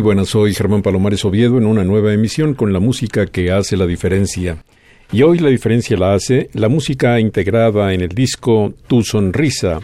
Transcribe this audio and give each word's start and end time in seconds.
Buenas, 0.00 0.28
soy 0.28 0.54
Germán 0.54 0.80
Palomares 0.80 1.26
Oviedo 1.26 1.58
en 1.58 1.66
una 1.66 1.84
nueva 1.84 2.14
emisión 2.14 2.54
con 2.54 2.72
la 2.72 2.80
música 2.80 3.26
que 3.26 3.50
hace 3.50 3.76
la 3.76 3.86
diferencia. 3.86 4.64
Y 5.12 5.22
hoy 5.22 5.38
la 5.38 5.50
diferencia 5.50 5.96
la 5.98 6.14
hace 6.14 6.48
la 6.54 6.68
música 6.68 7.20
integrada 7.20 7.92
en 7.92 8.00
el 8.00 8.08
disco 8.08 8.72
Tu 8.86 9.02
Sonrisa, 9.02 9.80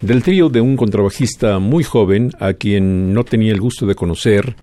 del 0.00 0.24
trío 0.24 0.48
de 0.48 0.60
un 0.60 0.76
contrabajista 0.76 1.60
muy 1.60 1.84
joven 1.84 2.32
a 2.40 2.54
quien 2.54 3.14
no 3.14 3.22
tenía 3.22 3.52
el 3.52 3.60
gusto 3.60 3.86
de 3.86 3.94
conocer 3.94 4.56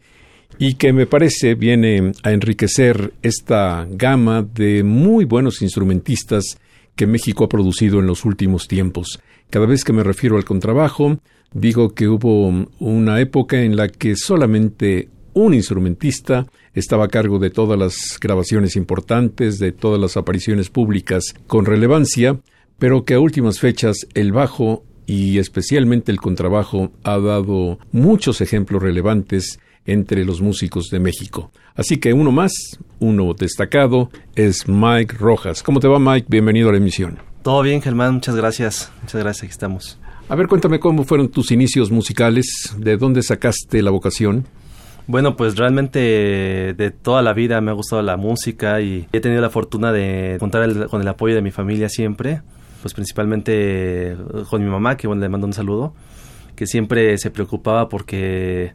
y 0.60 0.74
que 0.74 0.92
me 0.92 1.06
parece 1.06 1.56
viene 1.56 2.12
a 2.24 2.32
enriquecer 2.32 3.14
esta 3.22 3.88
gama 3.90 4.42
de 4.42 4.84
muy 4.84 5.24
buenos 5.24 5.62
instrumentistas 5.62 6.58
que 6.98 7.08
México 7.08 7.46
ha 7.46 7.50
producido 7.50 8.00
en 8.00 8.08
los 8.08 8.26
últimos 8.26 8.68
tiempos. 8.68 9.22
Cada 9.50 9.68
vez 9.68 9.86
que 9.86 9.94
me 9.94 10.04
refiero 10.04 10.36
al 10.36 10.44
contrabajo, 10.44 11.20
digo 11.54 11.94
que 11.94 12.08
hubo 12.08 12.68
una 12.80 13.20
época 13.20 13.62
en 13.62 13.76
la 13.76 13.90
que 13.90 14.16
solamente 14.16 15.10
un 15.34 15.54
instrumentista 15.54 16.48
estaba 16.74 17.06
a 17.06 17.10
cargo 17.10 17.40
de 17.40 17.50
todas 17.50 17.78
las 17.78 18.20
grabaciones 18.20 18.76
importantes, 18.76 19.60
de 19.60 19.72
todas 19.72 20.00
las 20.00 20.18
apariciones 20.18 20.70
públicas 20.70 21.36
con 21.48 21.66
relevancia, 21.66 22.40
pero 22.80 23.06
que 23.06 23.16
a 23.16 23.20
últimas 23.20 23.60
fechas 23.60 24.08
el 24.14 24.32
bajo 24.32 24.84
y 25.06 25.40
especialmente 25.40 26.12
el 26.12 26.20
contrabajo 26.20 26.92
ha 27.04 27.18
dado 27.18 27.80
muchos 27.92 28.42
ejemplos 28.42 28.82
relevantes 28.82 29.60
entre 29.86 30.26
los 30.26 30.42
músicos 30.42 30.90
de 30.90 31.00
México. 31.00 31.52
Así 31.76 31.98
que 31.98 32.14
uno 32.14 32.32
más, 32.32 32.52
uno 33.00 33.34
destacado, 33.34 34.10
es 34.36 34.68
Mike 34.68 35.16
Rojas. 35.18 35.64
¿Cómo 35.64 35.80
te 35.80 35.88
va 35.88 35.98
Mike? 35.98 36.28
Bienvenido 36.30 36.70
a 36.70 36.74
la 36.74 36.78
emisión. 36.80 37.20
Todo 37.42 37.62
bien, 37.62 37.82
Germán, 37.82 38.16
muchas 38.16 38.36
gracias. 38.36 38.92
Muchas 39.02 39.22
gracias, 39.22 39.44
aquí 39.44 39.52
estamos. 39.52 39.98
A 40.30 40.36
ver, 40.36 40.48
cuéntame 40.48 40.82
cómo 40.82 41.06
fueron 41.06 41.30
tus 41.30 41.52
inicios 41.52 41.90
musicales, 41.90 42.76
de 42.78 42.98
dónde 42.98 43.24
sacaste 43.24 43.82
la 43.82 43.92
vocación. 43.92 44.46
Bueno, 45.08 45.38
pues 45.38 45.56
realmente 45.56 46.00
de 46.78 46.92
toda 46.92 47.22
la 47.22 47.32
vida 47.32 47.62
me 47.62 47.72
ha 47.72 47.74
gustado 47.74 48.02
la 48.02 48.18
música 48.18 48.82
y 48.82 49.08
he 49.14 49.22
tenido 49.22 49.42
la 49.42 49.50
fortuna 49.50 49.94
de 49.94 50.36
contar 50.38 50.88
con 50.90 51.02
el 51.02 51.08
apoyo 51.08 51.34
de 51.34 51.42
mi 51.42 51.52
familia 51.52 51.88
siempre, 51.88 52.42
pues 52.82 52.94
principalmente 52.94 54.18
con 54.50 54.62
mi 54.62 54.70
mamá, 54.70 54.98
que 54.98 55.08
le 55.08 55.30
mando 55.30 55.48
un 55.48 55.54
saludo, 55.54 55.94
que 56.58 56.68
siempre 56.68 57.18
se 57.18 57.32
preocupaba 57.32 57.88
porque, 57.88 58.74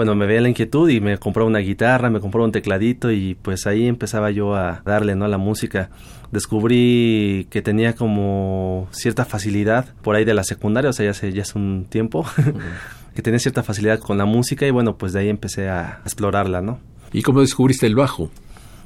bueno, 0.00 0.14
me 0.14 0.24
veía 0.24 0.40
la 0.40 0.48
inquietud 0.48 0.88
y 0.88 0.98
me 0.98 1.18
compraba 1.18 1.46
una 1.46 1.58
guitarra, 1.58 2.08
me 2.08 2.20
compraba 2.20 2.46
un 2.46 2.52
tecladito 2.52 3.12
y 3.12 3.34
pues 3.34 3.66
ahí 3.66 3.86
empezaba 3.86 4.30
yo 4.30 4.54
a 4.54 4.80
darle, 4.82 5.14
¿no? 5.14 5.26
A 5.26 5.28
la 5.28 5.36
música 5.36 5.90
descubrí 6.32 7.46
que 7.50 7.60
tenía 7.60 7.94
como 7.94 8.88
cierta 8.92 9.26
facilidad 9.26 9.94
por 10.00 10.16
ahí 10.16 10.24
de 10.24 10.32
la 10.32 10.42
secundaria, 10.42 10.88
o 10.88 10.94
sea, 10.94 11.04
ya 11.04 11.10
hace, 11.10 11.34
ya 11.34 11.42
hace 11.42 11.58
un 11.58 11.84
tiempo, 11.84 12.24
que 13.14 13.20
tenía 13.20 13.38
cierta 13.38 13.62
facilidad 13.62 13.98
con 13.98 14.16
la 14.16 14.24
música 14.24 14.66
y 14.66 14.70
bueno, 14.70 14.96
pues 14.96 15.12
de 15.12 15.20
ahí 15.20 15.28
empecé 15.28 15.68
a 15.68 16.00
explorarla, 16.06 16.62
¿no? 16.62 16.80
¿Y 17.12 17.20
cómo 17.20 17.42
descubriste 17.42 17.86
el 17.86 17.94
bajo? 17.94 18.30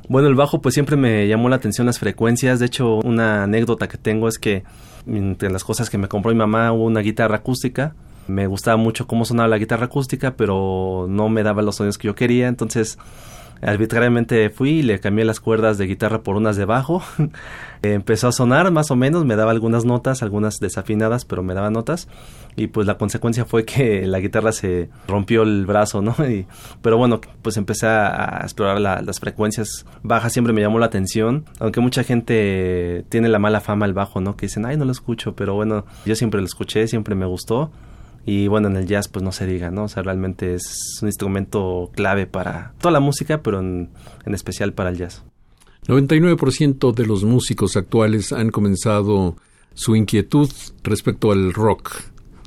Bueno, 0.08 0.26
el 0.26 0.34
bajo 0.34 0.60
pues 0.60 0.74
siempre 0.74 0.96
me 0.96 1.28
llamó 1.28 1.48
la 1.48 1.54
atención 1.54 1.86
las 1.86 2.00
frecuencias, 2.00 2.58
de 2.58 2.66
hecho 2.66 2.96
una 2.96 3.44
anécdota 3.44 3.86
que 3.86 3.98
tengo 3.98 4.26
es 4.26 4.40
que 4.40 4.64
entre 5.06 5.48
las 5.48 5.62
cosas 5.62 5.90
que 5.90 5.96
me 5.96 6.08
compró 6.08 6.32
mi 6.32 6.38
mamá 6.38 6.72
hubo 6.72 6.86
una 6.86 7.02
guitarra 7.02 7.36
acústica, 7.36 7.94
me 8.26 8.46
gustaba 8.46 8.76
mucho 8.76 9.06
cómo 9.06 9.24
sonaba 9.24 9.48
la 9.48 9.58
guitarra 9.58 9.86
acústica, 9.86 10.36
pero 10.36 11.06
no 11.08 11.28
me 11.28 11.42
daba 11.42 11.62
los 11.62 11.76
sonidos 11.76 11.98
que 11.98 12.06
yo 12.06 12.14
quería, 12.14 12.48
entonces 12.48 12.98
arbitrariamente 13.62 14.50
fui 14.50 14.70
y 14.70 14.82
le 14.82 15.00
cambié 15.00 15.24
las 15.24 15.40
cuerdas 15.40 15.78
de 15.78 15.86
guitarra 15.86 16.22
por 16.22 16.36
unas 16.36 16.56
de 16.56 16.64
bajo. 16.64 17.02
Empezó 17.82 18.28
a 18.28 18.32
sonar 18.32 18.70
más 18.70 18.90
o 18.90 18.96
menos, 18.96 19.24
me 19.24 19.36
daba 19.36 19.50
algunas 19.50 19.84
notas, 19.84 20.22
algunas 20.22 20.58
desafinadas, 20.58 21.24
pero 21.24 21.42
me 21.42 21.54
daba 21.54 21.70
notas. 21.70 22.08
Y 22.56 22.68
pues 22.68 22.86
la 22.86 22.96
consecuencia 22.98 23.44
fue 23.44 23.64
que 23.64 24.06
la 24.06 24.20
guitarra 24.20 24.52
se 24.52 24.88
rompió 25.08 25.42
el 25.42 25.66
brazo, 25.66 26.02
¿no? 26.02 26.14
Y, 26.24 26.46
pero 26.82 26.96
bueno, 26.96 27.20
pues 27.42 27.56
empecé 27.56 27.86
a, 27.86 28.40
explorar 28.42 28.80
las 28.80 29.20
frecuencias 29.20 29.86
bajas, 30.02 30.32
siempre 30.32 30.52
me 30.52 30.60
llamó 30.60 30.78
la 30.78 30.86
atención. 30.86 31.44
Aunque 31.58 31.80
mucha 31.80 32.02
gente 32.02 33.04
tiene 33.08 33.28
la 33.28 33.38
mala 33.38 33.60
fama 33.60 33.86
el 33.86 33.92
bajo, 33.92 34.20
¿no? 34.20 34.36
Que 34.36 34.46
dicen, 34.46 34.66
ay, 34.66 34.76
no 34.76 34.84
lo 34.84 34.92
escucho, 34.92 35.34
pero 35.34 35.54
bueno, 35.54 35.84
yo 36.06 36.16
siempre 36.16 36.40
lo 36.40 36.46
escuché, 36.46 36.86
siempre 36.88 37.14
me 37.14 37.26
gustó. 37.26 37.70
Y 38.26 38.48
bueno, 38.48 38.68
en 38.68 38.76
el 38.76 38.86
jazz 38.86 39.08
pues 39.08 39.22
no 39.22 39.32
se 39.32 39.46
diga, 39.46 39.70
¿no? 39.70 39.84
O 39.84 39.88
sea, 39.88 40.02
realmente 40.02 40.54
es 40.54 40.98
un 41.02 41.08
instrumento 41.08 41.90
clave 41.94 42.26
para 42.26 42.72
toda 42.80 42.92
la 42.92 43.00
música, 43.00 43.42
pero 43.42 43.60
en, 43.60 43.90
especial 44.26 44.72
para 44.72 44.90
el 44.90 44.96
jazz. 44.96 45.24
99% 45.86 46.94
de 46.94 47.06
los 47.06 47.24
músicos 47.24 47.76
actuales 47.76 48.32
han 48.32 48.50
comenzado 48.50 49.36
su 49.74 49.94
inquietud 49.96 50.50
respecto 50.82 51.32
al 51.32 51.52
rock. 51.52 52.00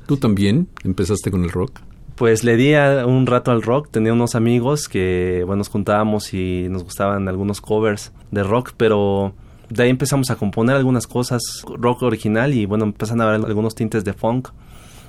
¿Tú 0.06 0.16
también 0.16 0.68
empezaste 0.82 1.30
con 1.30 1.44
el 1.44 1.50
rock? 1.50 1.80
Pues 2.16 2.42
le 2.42 2.56
di 2.56 2.74
un 2.74 3.26
rato 3.26 3.52
al 3.52 3.62
rock, 3.62 3.90
tenía 3.92 4.12
unos 4.12 4.34
amigos 4.34 4.88
que, 4.88 5.44
bueno, 5.46 5.58
nos 5.58 5.68
juntábamos 5.68 6.34
y 6.34 6.66
nos 6.68 6.82
gustaban 6.82 7.28
algunos 7.28 7.60
covers 7.60 8.10
de 8.32 8.42
rock, 8.42 8.72
pero 8.76 9.34
de 9.70 9.84
ahí 9.84 9.90
empezamos 9.90 10.30
a 10.30 10.36
componer 10.36 10.74
algunas 10.74 11.06
cosas 11.06 11.40
rock 11.76 12.02
original 12.02 12.54
y 12.54 12.66
bueno, 12.66 12.86
empezaron 12.86 13.20
a 13.20 13.28
haber 13.28 13.46
algunos 13.46 13.76
tintes 13.76 14.04
de 14.04 14.14
funk 14.14 14.48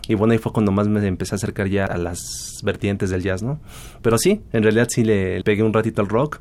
y 0.09 0.15
bueno, 0.15 0.33
ahí 0.33 0.39
fue 0.39 0.51
cuando 0.51 0.71
más 0.71 0.87
me 0.87 1.05
empecé 1.07 1.35
a 1.35 1.37
acercar 1.37 1.67
ya 1.67 1.85
a 1.85 1.95
las 1.95 2.61
vertientes 2.63 3.11
del 3.11 3.21
jazz, 3.21 3.43
¿no? 3.43 3.59
Pero 4.01 4.17
sí, 4.17 4.41
en 4.53 4.63
realidad 4.63 4.87
sí 4.89 5.03
le 5.03 5.43
pegué 5.43 5.61
un 5.61 5.71
ratito 5.71 6.01
al 6.01 6.09
rock. 6.09 6.39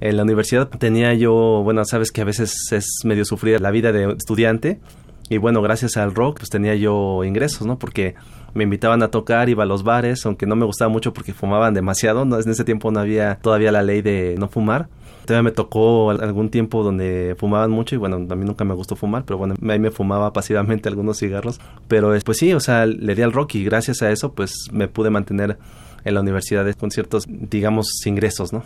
En 0.00 0.16
la 0.16 0.22
universidad 0.22 0.70
tenía 0.70 1.12
yo, 1.12 1.60
bueno, 1.62 1.84
sabes 1.84 2.10
que 2.10 2.22
a 2.22 2.24
veces 2.24 2.72
es 2.72 2.86
medio 3.04 3.26
sufrida 3.26 3.58
la 3.58 3.70
vida 3.70 3.92
de 3.92 4.14
estudiante. 4.14 4.80
Y 5.28 5.36
bueno, 5.36 5.60
gracias 5.60 5.98
al 5.98 6.14
rock, 6.14 6.38
pues 6.38 6.48
tenía 6.48 6.74
yo 6.74 7.22
ingresos, 7.22 7.66
¿no? 7.66 7.78
Porque 7.78 8.14
me 8.54 8.64
invitaban 8.64 9.02
a 9.02 9.08
tocar, 9.08 9.50
iba 9.50 9.64
a 9.64 9.66
los 9.66 9.82
bares, 9.82 10.24
aunque 10.24 10.46
no 10.46 10.56
me 10.56 10.64
gustaba 10.64 10.90
mucho 10.90 11.12
porque 11.12 11.34
fumaban 11.34 11.74
demasiado. 11.74 12.24
¿no? 12.24 12.40
En 12.40 12.48
ese 12.48 12.64
tiempo 12.64 12.90
no 12.90 13.00
había 13.00 13.38
todavía 13.42 13.72
la 13.72 13.82
ley 13.82 14.00
de 14.00 14.36
no 14.38 14.48
fumar. 14.48 14.88
Todavía 15.24 15.42
me 15.42 15.52
tocó 15.52 16.10
algún 16.10 16.50
tiempo 16.50 16.82
donde 16.82 17.36
fumaban 17.38 17.70
mucho 17.70 17.94
y 17.94 17.98
bueno, 17.98 18.16
a 18.16 18.36
mí 18.36 18.44
nunca 18.44 18.64
me 18.64 18.74
gustó 18.74 18.96
fumar, 18.96 19.24
pero 19.24 19.38
bueno, 19.38 19.54
ahí 19.68 19.78
me 19.78 19.90
fumaba 19.90 20.32
pasivamente 20.32 20.88
algunos 20.88 21.18
cigarros. 21.18 21.60
Pero 21.88 22.12
pues 22.24 22.38
sí, 22.38 22.52
o 22.52 22.60
sea, 22.60 22.86
le 22.86 23.14
di 23.14 23.22
al 23.22 23.32
rock 23.32 23.56
y 23.56 23.64
gracias 23.64 24.02
a 24.02 24.10
eso 24.10 24.32
pues 24.32 24.68
me 24.72 24.88
pude 24.88 25.10
mantener 25.10 25.58
en 26.04 26.14
la 26.14 26.20
universidad 26.20 26.70
con 26.74 26.90
ciertos, 26.90 27.24
digamos, 27.28 27.86
ingresos, 28.06 28.52
¿no? 28.52 28.64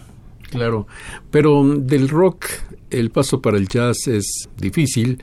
Claro, 0.50 0.86
pero 1.30 1.64
del 1.64 2.08
rock 2.08 2.46
el 2.90 3.10
paso 3.10 3.42
para 3.42 3.56
el 3.56 3.68
jazz 3.68 4.06
es 4.06 4.48
difícil 4.56 5.22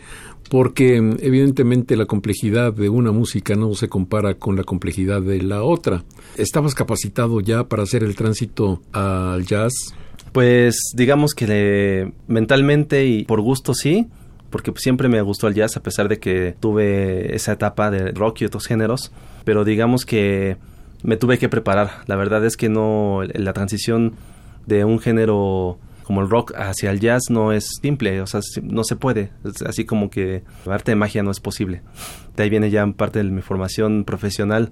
porque 0.49 0.97
evidentemente 0.97 1.95
la 1.95 2.05
complejidad 2.05 2.73
de 2.73 2.89
una 2.89 3.11
música 3.11 3.55
no 3.55 3.73
se 3.73 3.87
compara 3.87 4.35
con 4.35 4.55
la 4.55 4.63
complejidad 4.63 5.21
de 5.21 5.41
la 5.41 5.63
otra. 5.63 6.03
¿Estabas 6.37 6.75
capacitado 6.75 7.39
ya 7.39 7.67
para 7.67 7.83
hacer 7.83 8.03
el 8.03 8.15
tránsito 8.15 8.81
al 8.91 9.45
jazz? 9.45 9.95
Pues 10.33 10.91
digamos 10.95 11.35
que 11.35 12.11
mentalmente 12.27 13.05
y 13.05 13.23
por 13.23 13.39
gusto 13.41 13.75
sí, 13.75 14.07
porque 14.49 14.73
siempre 14.75 15.07
me 15.07 15.21
gustó 15.21 15.47
el 15.47 15.53
jazz 15.53 15.77
a 15.77 15.83
pesar 15.83 16.09
de 16.09 16.19
que 16.19 16.55
tuve 16.59 17.35
esa 17.35 17.53
etapa 17.53 17.91
de 17.91 18.11
rock 18.11 18.41
y 18.41 18.45
otros 18.45 18.65
géneros, 18.65 19.11
pero 19.45 19.63
digamos 19.63 20.05
que 20.05 20.57
me 21.03 21.17
tuve 21.17 21.37
que 21.37 21.49
preparar. 21.49 22.01
La 22.07 22.15
verdad 22.15 22.43
es 22.45 22.57
que 22.57 22.67
no 22.67 23.21
la 23.31 23.53
transición 23.53 24.13
de 24.65 24.85
un 24.85 24.99
género 24.99 25.77
como 26.03 26.21
el 26.21 26.29
rock 26.29 26.53
hacia 26.55 26.89
el 26.89 26.99
jazz 26.99 27.29
no 27.29 27.51
es 27.51 27.67
simple, 27.81 28.19
o 28.21 28.27
sea, 28.27 28.41
no 28.63 28.83
se 28.83 28.95
puede, 28.95 29.31
así 29.65 29.85
como 29.85 30.09
que 30.09 30.43
arte 30.65 30.91
de 30.91 30.95
magia 30.95 31.21
no 31.21 31.29
es 31.31 31.39
posible. 31.39 31.81
De 32.35 32.43
ahí 32.43 32.49
viene 32.49 32.71
ya 32.71 32.85
parte 32.87 33.19
de 33.19 33.29
mi 33.29 33.41
formación 33.41 34.03
profesional 34.03 34.71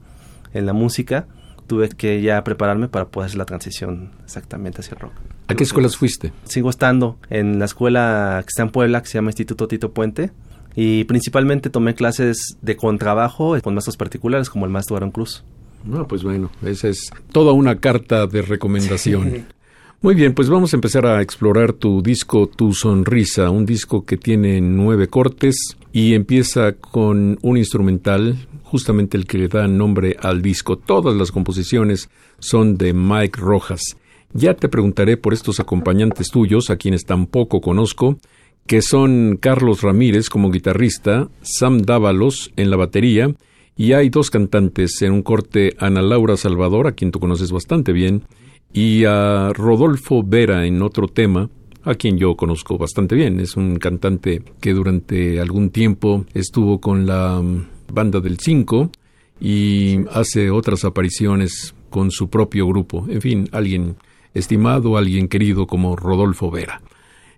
en 0.53 0.65
la 0.65 0.73
música, 0.73 1.27
tuve 1.71 1.87
que 1.87 2.21
ya 2.21 2.43
prepararme 2.43 2.89
para 2.89 3.07
poder 3.07 3.27
hacer 3.27 3.37
la 3.37 3.45
transición 3.45 4.11
exactamente 4.25 4.81
hacia 4.81 4.95
el 4.95 4.99
rock. 4.99 5.13
¿A 5.47 5.55
qué 5.55 5.63
escuelas 5.63 5.95
fuiste? 5.95 6.33
Sigo 6.43 6.69
estando 6.69 7.17
en 7.29 7.59
la 7.59 7.65
escuela 7.65 8.41
que 8.43 8.49
está 8.49 8.63
en 8.63 8.71
Puebla, 8.71 9.01
que 9.01 9.07
se 9.07 9.13
llama 9.13 9.29
Instituto 9.29 9.69
Tito 9.69 9.93
Puente, 9.93 10.31
y 10.75 11.05
principalmente 11.05 11.69
tomé 11.69 11.95
clases 11.95 12.57
de 12.61 12.75
contrabajo 12.75 13.57
con 13.61 13.73
maestros 13.73 13.95
particulares 13.95 14.49
como 14.49 14.65
el 14.65 14.71
maestro 14.71 14.97
Aaron 14.97 15.11
Cruz. 15.11 15.45
No, 15.85 16.05
pues 16.09 16.23
bueno, 16.23 16.51
esa 16.61 16.89
es 16.89 17.09
toda 17.31 17.53
una 17.53 17.79
carta 17.79 18.27
de 18.27 18.41
recomendación. 18.41 19.45
Muy 20.03 20.15
bien, 20.15 20.33
pues 20.33 20.49
vamos 20.49 20.73
a 20.73 20.77
empezar 20.77 21.05
a 21.05 21.21
explorar 21.21 21.73
tu 21.73 22.01
disco 22.01 22.47
Tu 22.47 22.73
Sonrisa, 22.73 23.51
un 23.51 23.67
disco 23.67 24.03
que 24.03 24.17
tiene 24.17 24.59
nueve 24.59 25.07
cortes 25.07 25.77
y 25.93 26.15
empieza 26.15 26.71
con 26.71 27.37
un 27.43 27.55
instrumental, 27.55 28.47
justamente 28.63 29.15
el 29.15 29.27
que 29.27 29.37
le 29.37 29.47
da 29.47 29.67
nombre 29.67 30.17
al 30.19 30.41
disco. 30.41 30.75
Todas 30.75 31.15
las 31.15 31.31
composiciones 31.31 32.09
son 32.39 32.79
de 32.79 32.93
Mike 32.93 33.39
Rojas. 33.39 33.95
Ya 34.33 34.55
te 34.55 34.69
preguntaré 34.69 35.17
por 35.17 35.35
estos 35.35 35.59
acompañantes 35.59 36.31
tuyos, 36.31 36.71
a 36.71 36.77
quienes 36.77 37.05
tampoco 37.05 37.61
conozco, 37.61 38.17
que 38.65 38.81
son 38.81 39.37
Carlos 39.39 39.83
Ramírez 39.83 40.29
como 40.29 40.49
guitarrista, 40.49 41.29
Sam 41.43 41.83
Dávalos 41.83 42.51
en 42.55 42.71
la 42.71 42.77
batería, 42.77 43.35
y 43.77 43.93
hay 43.93 44.09
dos 44.09 44.31
cantantes 44.31 44.99
en 45.03 45.11
un 45.11 45.21
corte, 45.21 45.75
Ana 45.77 46.01
Laura 46.01 46.37
Salvador, 46.37 46.87
a 46.87 46.93
quien 46.93 47.11
tú 47.11 47.19
conoces 47.19 47.51
bastante 47.51 47.91
bien, 47.93 48.23
y 48.73 49.05
a 49.05 49.51
Rodolfo 49.53 50.23
Vera 50.23 50.65
en 50.65 50.81
otro 50.81 51.07
tema, 51.07 51.49
a 51.83 51.95
quien 51.95 52.17
yo 52.17 52.35
conozco 52.35 52.77
bastante 52.77 53.15
bien. 53.15 53.39
Es 53.39 53.55
un 53.57 53.77
cantante 53.77 54.43
que 54.59 54.73
durante 54.73 55.39
algún 55.39 55.71
tiempo 55.71 56.25
estuvo 56.33 56.79
con 56.79 57.05
la 57.05 57.41
mm, 57.41 57.67
banda 57.93 58.19
del 58.19 58.39
5 58.39 58.91
y 59.39 59.99
hace 60.11 60.51
otras 60.51 60.85
apariciones 60.85 61.73
con 61.89 62.11
su 62.11 62.29
propio 62.29 62.67
grupo. 62.67 63.05
En 63.09 63.21
fin, 63.21 63.49
alguien 63.51 63.95
estimado, 64.33 64.97
alguien 64.97 65.27
querido 65.27 65.67
como 65.67 65.95
Rodolfo 65.95 66.49
Vera. 66.51 66.81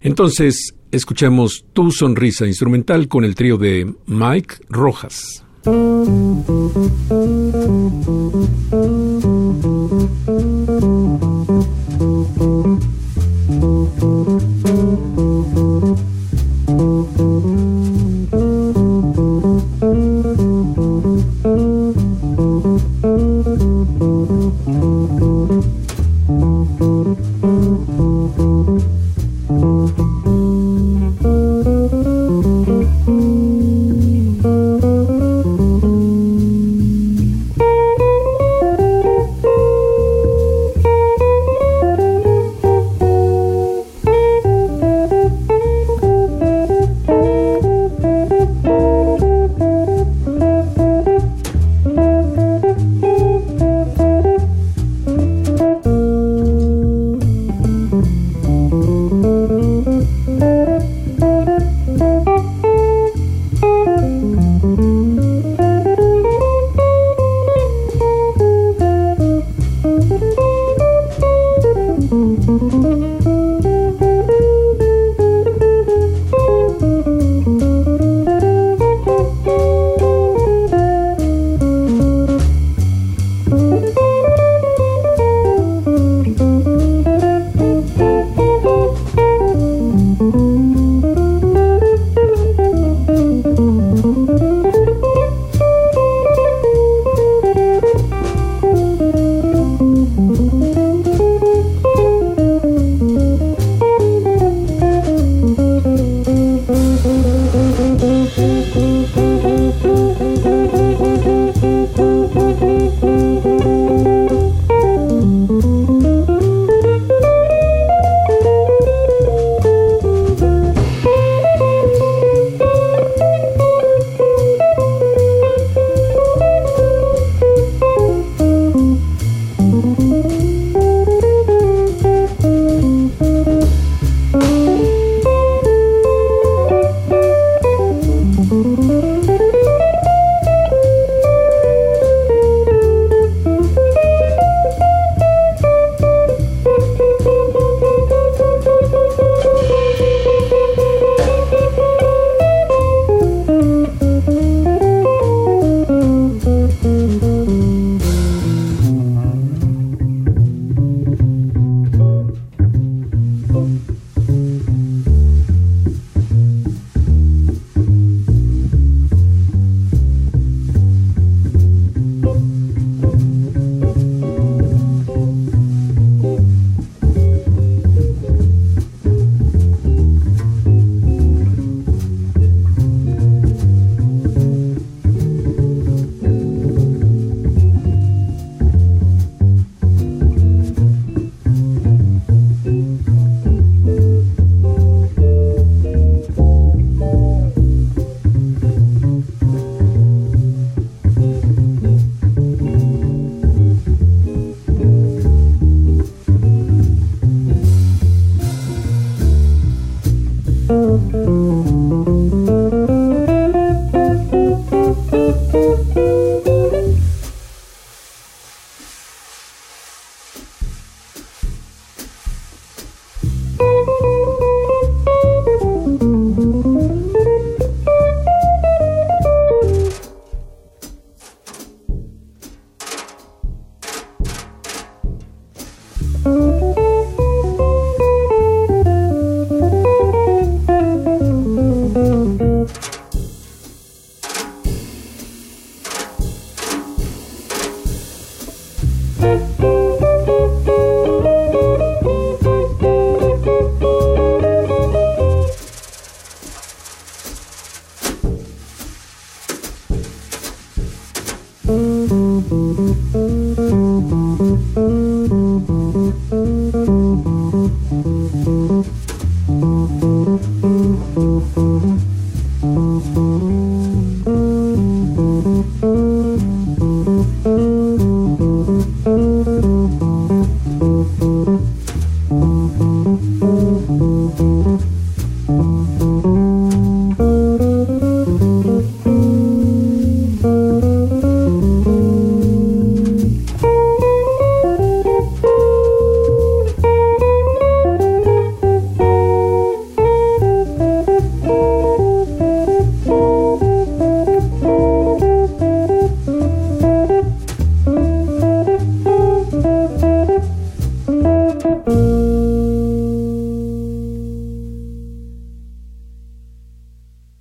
Entonces, 0.01 0.75
escuchemos 0.91 1.65
Tu 1.73 1.91
Sonrisa 1.91 2.45
instrumental 2.45 3.07
con 3.07 3.23
el 3.23 3.35
trío 3.35 3.57
de 3.57 3.91
Mike 4.05 4.55
Rojas. 4.69 5.43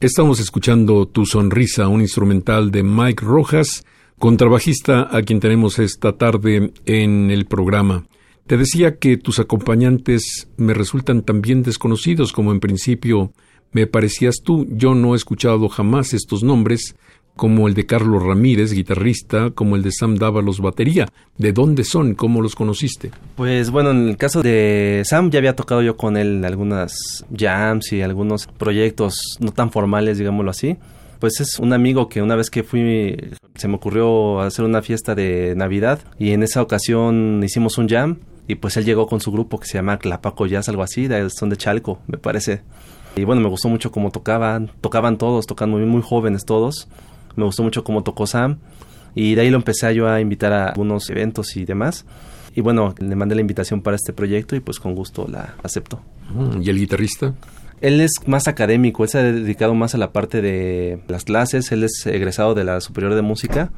Estamos 0.03 0.41
escuchando 0.41 1.07
Tu 1.07 1.27
Sonrisa, 1.27 1.87
un 1.87 2.01
instrumental 2.01 2.73
de 2.73 2.83
Mike 2.83 3.25
Rojas, 3.25 3.85
contrabajista 4.19 5.07
a 5.17 5.23
quien 5.23 5.39
tenemos 5.39 5.79
esta 5.79 6.19
tarde 6.19 6.73
en 6.87 7.31
el 7.31 7.47
programa. 7.47 8.09
Te 8.49 8.57
decía 8.57 8.97
que 8.97 9.17
tus 9.17 9.39
acompañantes 9.39 10.49
me 10.57 10.75
resultan 10.75 11.23
también 11.23 11.63
desconocidos 11.63 12.33
como 12.33 12.51
en 12.51 12.59
principio 12.59 13.33
me 13.71 13.87
parecías 13.87 14.39
tú. 14.43 14.67
Yo 14.71 14.97
no 14.97 15.15
he 15.15 15.17
escuchado 15.17 15.69
jamás 15.69 16.15
estos 16.15 16.43
nombres, 16.43 16.97
como 17.37 17.67
el 17.67 17.75
de 17.75 17.87
Carlos 17.87 18.23
Ramírez, 18.23 18.73
guitarrista, 18.73 19.51
como 19.51 19.77
el 19.77 19.83
de 19.83 19.93
Sam 19.93 20.17
Dávalos, 20.17 20.61
batería. 20.61 21.09
¿De 21.39 21.53
dónde 21.53 21.85
son? 21.85 22.15
¿Cómo 22.15 22.43
los 22.43 22.55
conociste? 22.55 23.11
Pues 23.37 23.71
bueno, 23.71 23.91
en 23.91 24.09
el 24.09 24.17
caso 24.17 24.43
de 24.43 25.03
Sam 25.05 25.31
ya 25.31 25.39
había 25.39 25.57
tocado 25.57 25.83
yo 25.83 25.97
con 25.97 26.17
él 26.17 26.37
en 26.39 26.45
algunas 26.45 27.25
jams 27.37 27.93
y 27.93 28.03
algunos 28.03 28.47
proyectos 28.47 29.39
no 29.41 29.53
tan 29.53 29.71
formales, 29.71 30.19
digámoslo 30.19 30.51
así. 30.51 30.77
Pues 31.19 31.41
es 31.41 31.59
un 31.59 31.73
amigo 31.73 32.09
que 32.09 32.21
una 32.21 32.35
vez 32.35 32.51
que 32.51 32.65
fui 32.65 33.17
se 33.55 33.69
me 33.69 33.77
ocurrió 33.77 34.41
hacer 34.41 34.65
una 34.65 34.83
fiesta 34.83 35.15
de 35.15 35.55
Navidad 35.57 36.01
y 36.19 36.33
en 36.33 36.43
esa 36.43 36.61
ocasión 36.61 37.41
hicimos 37.45 37.79
un 37.79 37.89
jam 37.89 38.19
y 38.49 38.57
pues 38.57 38.77
él 38.77 38.85
llegó 38.85 39.07
con 39.07 39.21
su 39.21 39.31
grupo 39.31 39.61
que 39.61 39.67
se 39.67 39.75
llama 39.75 39.99
Clapaco 39.99 40.47
Jazz, 40.47 40.69
algo 40.69 40.83
así, 40.83 41.09
son 41.29 41.49
de 41.49 41.57
Chalco, 41.57 42.01
me 42.09 42.19
parece. 42.19 42.63
Y 43.15 43.25
bueno, 43.25 43.41
me 43.41 43.49
gustó 43.49 43.69
mucho 43.69 43.93
cómo 43.93 44.11
tocaban, 44.11 44.73
tocaban 44.81 45.17
todos, 45.17 45.47
tocan 45.47 45.71
muy, 45.71 45.85
muy 45.85 46.03
jóvenes 46.03 46.45
todos 46.45 46.89
me 47.37 47.45
gustó 47.45 47.63
mucho 47.63 47.85
cómo 47.85 48.03
tocó 48.03 48.27
Sam 48.27 48.59
y 49.15 49.35
de 49.35 49.43
ahí 49.43 49.51
lo 49.51 49.57
empecé 49.57 49.95
yo 49.95 50.09
a 50.09 50.21
invitar 50.21 50.53
a 50.53 50.69
algunos 50.69 51.09
eventos 51.11 51.57
y 51.57 51.65
demás. 51.65 52.05
Y 52.55 52.61
bueno, 52.61 52.95
le 52.99 53.17
mandé 53.17 53.35
la 53.35 53.41
invitación 53.41 53.83
para 53.83 53.97
este 53.97 54.13
proyecto 54.13 54.57
y 54.57 54.61
pues 54.61 54.79
con 54.79 54.95
gusto 54.95 55.27
la 55.29 55.55
aceptó. 55.63 56.01
Mm, 56.35 56.63
¿Y 56.63 56.71
el 56.71 56.79
guitarrista? 56.79 57.35
Él 57.81 58.01
es 58.01 58.13
más 58.27 58.47
académico, 58.47 59.03
él 59.03 59.11
se 59.11 59.19
ha 59.19 59.23
dedicado 59.23 59.75
más 59.75 59.95
a 59.95 59.99
la 59.99 60.13
parte 60.13 60.41
de 60.41 61.01
las 61.09 61.25
clases, 61.25 61.73
él 61.73 61.83
es 61.83 62.07
egresado 62.07 62.55
de 62.55 62.65
la 62.65 62.81
Superior 62.81 63.15
de 63.15 63.23
Música. 63.23 63.73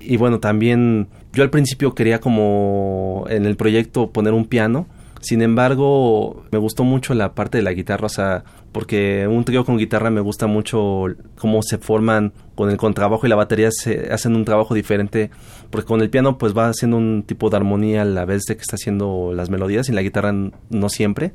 Y 0.00 0.16
bueno, 0.16 0.40
también 0.40 1.08
yo 1.32 1.42
al 1.42 1.50
principio 1.50 1.94
quería 1.94 2.20
como 2.20 3.24
en 3.28 3.46
el 3.46 3.56
proyecto 3.56 4.10
poner 4.10 4.34
un 4.34 4.46
piano, 4.46 4.86
sin 5.20 5.42
embargo, 5.42 6.44
me 6.50 6.58
gustó 6.58 6.82
mucho 6.82 7.12
la 7.12 7.34
parte 7.34 7.58
de 7.58 7.62
la 7.62 7.72
guitarra, 7.72 8.06
o 8.06 8.10
sea, 8.10 8.44
porque 8.72 9.26
un 9.28 9.44
trío 9.44 9.64
con 9.64 9.76
guitarra 9.76 10.10
me 10.10 10.22
gusta 10.22 10.46
mucho 10.46 11.04
cómo 11.36 11.62
se 11.62 11.76
forman 11.76 12.32
con 12.54 12.70
el 12.70 12.78
contrabajo 12.78 13.26
y 13.26 13.28
la 13.28 13.36
batería 13.36 13.70
se 13.70 14.12
hacen 14.12 14.34
un 14.34 14.46
trabajo 14.46 14.74
diferente, 14.74 15.30
porque 15.68 15.86
con 15.86 16.00
el 16.00 16.08
piano 16.08 16.38
pues 16.38 16.56
va 16.56 16.68
haciendo 16.68 16.96
un 16.96 17.22
tipo 17.26 17.50
de 17.50 17.56
armonía 17.56 18.02
a 18.02 18.06
la 18.06 18.24
vez 18.24 18.44
de 18.44 18.56
que 18.56 18.62
está 18.62 18.76
haciendo 18.76 19.32
las 19.34 19.50
melodías 19.50 19.88
y 19.88 19.92
la 19.92 20.02
guitarra 20.02 20.32
no 20.32 20.88
siempre. 20.88 21.34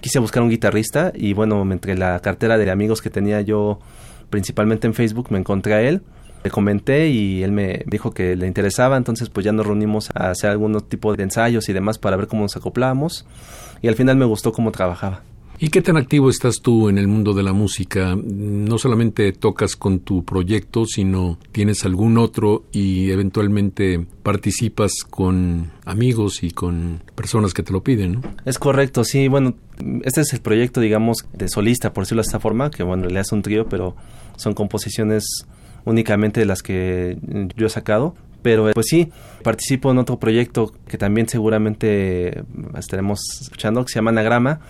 Quise 0.00 0.20
buscar 0.20 0.42
un 0.42 0.50
guitarrista 0.50 1.12
y 1.14 1.32
bueno, 1.32 1.60
entre 1.72 1.96
la 1.96 2.20
cartera 2.20 2.56
de 2.56 2.70
amigos 2.70 3.02
que 3.02 3.10
tenía 3.10 3.40
yo 3.40 3.80
principalmente 4.30 4.86
en 4.86 4.94
Facebook 4.94 5.28
me 5.30 5.38
encontré 5.38 5.74
a 5.74 5.82
él 5.82 6.02
le 6.44 6.50
comenté 6.50 7.08
y 7.08 7.42
él 7.42 7.52
me 7.52 7.82
dijo 7.86 8.12
que 8.12 8.36
le 8.36 8.46
interesaba, 8.46 8.98
entonces 8.98 9.30
pues 9.30 9.44
ya 9.44 9.52
nos 9.52 9.66
reunimos 9.66 10.10
a 10.14 10.30
hacer 10.30 10.50
algún 10.50 10.78
tipo 10.82 11.16
de 11.16 11.22
ensayos 11.22 11.68
y 11.68 11.72
demás 11.72 11.98
para 11.98 12.16
ver 12.16 12.28
cómo 12.28 12.42
nos 12.42 12.54
acoplábamos 12.54 13.26
y 13.80 13.88
al 13.88 13.94
final 13.94 14.16
me 14.16 14.26
gustó 14.26 14.52
cómo 14.52 14.70
trabajaba. 14.70 15.22
¿Y 15.58 15.68
qué 15.68 15.80
tan 15.80 15.96
activo 15.96 16.28
estás 16.28 16.60
tú 16.60 16.88
en 16.88 16.98
el 16.98 17.06
mundo 17.06 17.32
de 17.32 17.44
la 17.44 17.52
música? 17.52 18.16
No 18.16 18.76
solamente 18.76 19.32
tocas 19.32 19.76
con 19.76 20.00
tu 20.00 20.24
proyecto, 20.24 20.84
sino 20.84 21.38
tienes 21.52 21.84
algún 21.84 22.18
otro 22.18 22.64
y 22.72 23.10
eventualmente 23.10 24.04
participas 24.22 24.92
con 25.08 25.70
amigos 25.86 26.42
y 26.42 26.50
con 26.50 27.02
personas 27.14 27.54
que 27.54 27.62
te 27.62 27.72
lo 27.72 27.82
piden, 27.82 28.14
¿no? 28.14 28.22
Es 28.44 28.58
correcto, 28.58 29.04
sí, 29.04 29.28
bueno, 29.28 29.54
este 30.02 30.22
es 30.22 30.32
el 30.32 30.40
proyecto, 30.40 30.80
digamos, 30.80 31.24
de 31.32 31.48
solista, 31.48 31.92
por 31.92 32.04
decirlo 32.04 32.22
de 32.22 32.26
esta 32.26 32.40
forma, 32.40 32.70
que 32.70 32.82
bueno, 32.82 33.06
le 33.08 33.20
hace 33.20 33.34
un 33.34 33.42
trío, 33.42 33.66
pero 33.68 33.94
son 34.36 34.54
composiciones 34.54 35.46
únicamente 35.84 36.40
de 36.40 36.46
las 36.46 36.62
que 36.62 37.18
yo 37.56 37.66
he 37.66 37.70
sacado. 37.70 38.14
Pero 38.44 38.70
pues 38.74 38.86
sí, 38.90 39.10
participo 39.42 39.90
en 39.90 39.96
otro 39.96 40.18
proyecto 40.18 40.70
que 40.86 40.98
también 40.98 41.26
seguramente 41.28 42.42
estaremos 42.78 43.18
escuchando, 43.40 43.82
que 43.82 43.88
se 43.90 43.94
llama 43.94 44.10
Anagrama. 44.10 44.60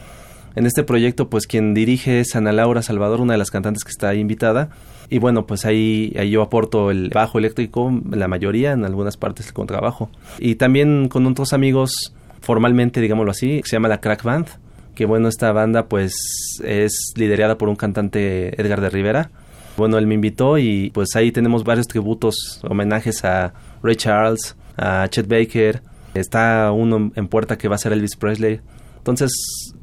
En 0.54 0.66
este 0.66 0.85
proyecto, 0.85 1.28
pues 1.28 1.49
quien 1.49 1.75
dirige 1.75 2.21
es 2.21 2.37
Ana 2.37 2.52
Laura 2.52 2.83
Salvador, 2.83 3.21
una 3.21 3.33
de 3.33 3.38
las 3.38 3.50
cantantes 3.50 3.83
que 3.83 3.90
está 3.90 4.11
ahí 4.11 4.21
invitada. 4.21 4.68
Y 5.11 5.18
bueno, 5.18 5.44
pues 5.44 5.64
ahí, 5.64 6.14
ahí 6.16 6.30
yo 6.30 6.42
aporto 6.42 6.92
el 6.92 7.11
bajo 7.11 7.38
eléctrico, 7.38 7.92
la 8.12 8.28
mayoría, 8.28 8.71
en 8.71 8.85
algunas 8.85 9.16
partes 9.16 9.49
el 9.49 9.54
contrabajo. 9.54 10.09
Y 10.38 10.54
también 10.54 11.09
con 11.09 11.26
otros 11.26 11.52
amigos, 11.52 12.14
formalmente, 12.42 13.00
digámoslo 13.00 13.33
así, 13.33 13.61
se 13.64 13.75
llama 13.75 13.88
la 13.88 14.00
Crack 14.00 14.23
Band. 14.23 14.47
Que 14.94 15.04
bueno, 15.04 15.26
esta 15.26 15.50
banda 15.50 15.87
pues 15.88 16.14
es 16.62 17.12
liderada 17.16 17.59
por 17.59 17.68
un 17.68 17.75
cantante 17.75 18.61
Edgar 18.61 18.80
de 18.80 18.90
Rivera 18.90 19.33
bueno, 19.76 19.99
él 19.99 20.07
me 20.07 20.14
invitó 20.14 20.59
y 20.59 20.90
pues 20.90 21.16
ahí 21.16 21.33
tenemos 21.33 21.64
varios 21.64 21.87
tributos, 21.87 22.61
homenajes 22.62 23.25
a 23.25 23.52
Ray 23.83 23.97
Charles, 23.97 24.57
a 24.76 25.09
Chet 25.09 25.26
Baker, 25.26 25.83
está 26.14 26.71
uno 26.73 27.11
en 27.14 27.28
puerta 27.28 27.59
que 27.59 27.69
va 27.69 27.75
a 27.75 27.78
ser 27.78 27.93
Elvis 27.93 28.16
Presley. 28.16 28.61
Entonces, 28.99 29.33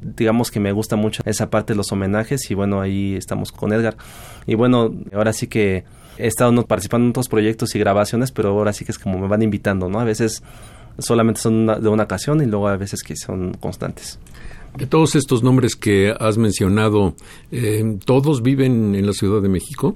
digamos 0.02 0.50
que 0.50 0.60
me 0.60 0.72
gusta 0.72 0.96
mucho 0.96 1.22
esa 1.26 1.50
parte 1.50 1.74
de 1.74 1.78
los 1.78 1.92
homenajes 1.92 2.50
y 2.50 2.56
bueno, 2.56 2.82
ahí 2.82 3.16
estamos 3.16 3.52
con 3.52 3.72
Edgar. 3.72 3.96
Y 4.48 4.56
bueno, 4.56 4.92
ahora 5.14 5.32
sí 5.32 5.48
que 5.48 5.84
he 6.18 6.28
estado 6.28 6.66
participando 6.66 7.06
en 7.06 7.10
otros 7.12 7.30
proyectos 7.30 7.76
y 7.76 7.80
grabaciones, 7.80 8.32
pero 8.32 8.50
ahora 8.50 8.74
sí 8.74 8.84
que 8.84 8.92
es 8.92 8.98
como 8.98 9.20
me 9.20 9.28
van 9.28 9.44
invitando, 9.44 9.90
¿no? 9.90 10.00
A 10.00 10.06
veces 10.06 10.42
solamente 10.98 11.40
son 11.40 11.68
de 11.68 11.90
una 11.90 12.04
ocasión 12.04 12.42
y 12.42 12.46
luego 12.46 12.68
a 12.68 12.78
veces 12.78 13.04
que 13.04 13.16
son 13.16 13.54
constantes. 13.56 14.20
De 14.78 14.88
todos 14.88 15.16
estos 15.16 15.44
nombres 15.44 15.76
que 15.76 16.14
has 16.18 16.38
mencionado, 16.38 17.16
eh, 17.52 17.98
¿todos 18.06 18.42
viven 18.42 18.96
en 18.96 19.06
la 19.06 19.14
Ciudad 19.14 19.42
de 19.42 19.50
México? 19.50 19.96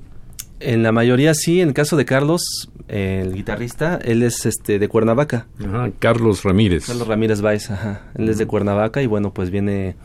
En 0.60 0.84
la 0.84 0.91
mayoría 0.91 1.34
sí, 1.34 1.62
en 1.62 1.70
el 1.70 1.74
caso 1.74 1.96
de 1.96 2.05
Carlos, 2.05 2.70
el 2.88 3.34
guitarrista, 3.34 4.00
él 4.03 4.22
es 4.24 4.46
este 4.46 4.79
de 4.79 4.88
Cuernavaca. 4.89 5.48
Ajá, 5.60 5.91
Carlos 6.00 6.44
Ramírez. 6.44 6.88
Carlos 6.88 7.08
Ramírez 7.08 7.41
Baez, 7.41 7.72
ajá. 7.72 8.12
Él 8.15 8.29
es 8.29 8.38
de 8.38 8.46
Cuernavaca 8.46 9.01
y 9.01 9.08
bueno, 9.08 9.34
pues 9.34 9.50
viene... 9.50 9.96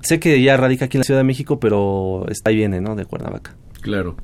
Sé 0.00 0.20
que 0.20 0.40
ya 0.42 0.56
radica 0.56 0.84
aquí 0.84 0.96
en 0.96 1.00
la 1.00 1.04
Ciudad 1.04 1.20
de 1.20 1.24
México, 1.24 1.58
pero 1.58 2.26
está 2.28 2.50
ahí 2.50 2.56
viene, 2.56 2.80
¿no? 2.80 2.94
De 2.94 3.04
Cuernavaca. 3.04 3.56
Claro. 3.80 4.16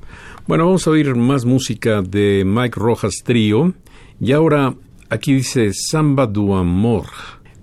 Bueno, 0.47 0.65
vamos 0.65 0.85
a 0.87 0.91
oír 0.91 1.15
más 1.15 1.45
música 1.45 2.01
de 2.01 2.43
Mike 2.45 2.79
Rojas 2.79 3.15
Trío. 3.23 3.73
Y 4.19 4.31
ahora, 4.31 4.75
aquí 5.09 5.33
dice 5.33 5.71
Samba 5.73 6.27
du 6.27 6.53
Amor 6.53 7.05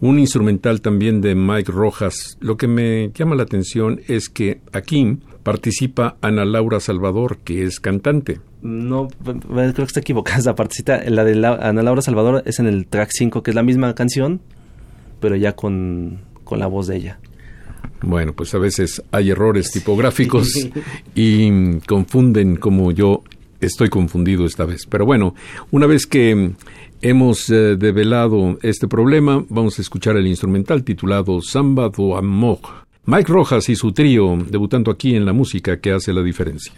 un 0.00 0.18
instrumental 0.18 0.80
también 0.80 1.20
de 1.20 1.34
Mike 1.34 1.70
Rojas. 1.70 2.38
Lo 2.40 2.56
que 2.56 2.66
me 2.66 3.10
llama 3.14 3.34
la 3.34 3.42
atención 3.42 4.00
es 4.08 4.28
que 4.28 4.60
aquí 4.72 5.18
participa 5.42 6.16
Ana 6.20 6.44
Laura 6.44 6.80
Salvador, 6.80 7.38
que 7.38 7.64
es 7.64 7.80
cantante. 7.80 8.40
No, 8.62 9.08
creo 9.08 9.72
que 9.72 9.82
está 9.82 10.00
equivocada 10.00 10.38
esa 10.38 10.54
partecita. 10.54 11.02
La 11.08 11.24
de 11.24 11.46
Ana 11.46 11.82
Laura 11.82 12.02
Salvador 12.02 12.42
es 12.46 12.58
en 12.58 12.66
el 12.66 12.86
track 12.86 13.10
5, 13.12 13.42
que 13.42 13.50
es 13.50 13.54
la 13.54 13.62
misma 13.62 13.94
canción, 13.94 14.40
pero 15.20 15.36
ya 15.36 15.52
con, 15.52 16.20
con 16.44 16.58
la 16.58 16.66
voz 16.66 16.86
de 16.86 16.96
ella. 16.96 17.18
Bueno, 18.02 18.32
pues 18.32 18.54
a 18.54 18.58
veces 18.58 19.02
hay 19.12 19.30
errores 19.30 19.70
tipográficos 19.70 20.68
y 21.14 21.78
confunden 21.80 22.56
como 22.56 22.92
yo 22.92 23.22
estoy 23.60 23.90
confundido 23.90 24.46
esta 24.46 24.64
vez. 24.64 24.86
Pero 24.86 25.04
bueno, 25.04 25.34
una 25.70 25.86
vez 25.86 26.06
que 26.06 26.52
hemos 27.02 27.48
eh, 27.50 27.76
develado 27.76 28.58
este 28.62 28.88
problema, 28.88 29.44
vamos 29.48 29.78
a 29.78 29.82
escuchar 29.82 30.16
el 30.16 30.26
instrumental 30.26 30.84
titulado 30.84 31.40
Samba 31.42 31.88
do 31.88 32.16
Amor. 32.16 32.58
Mike 33.06 33.32
Rojas 33.32 33.68
y 33.68 33.76
su 33.76 33.92
trío 33.92 34.38
debutando 34.48 34.90
aquí 34.90 35.16
en 35.16 35.24
la 35.24 35.32
música 35.32 35.80
que 35.80 35.92
hace 35.92 36.12
la 36.12 36.22
diferencia. 36.22 36.74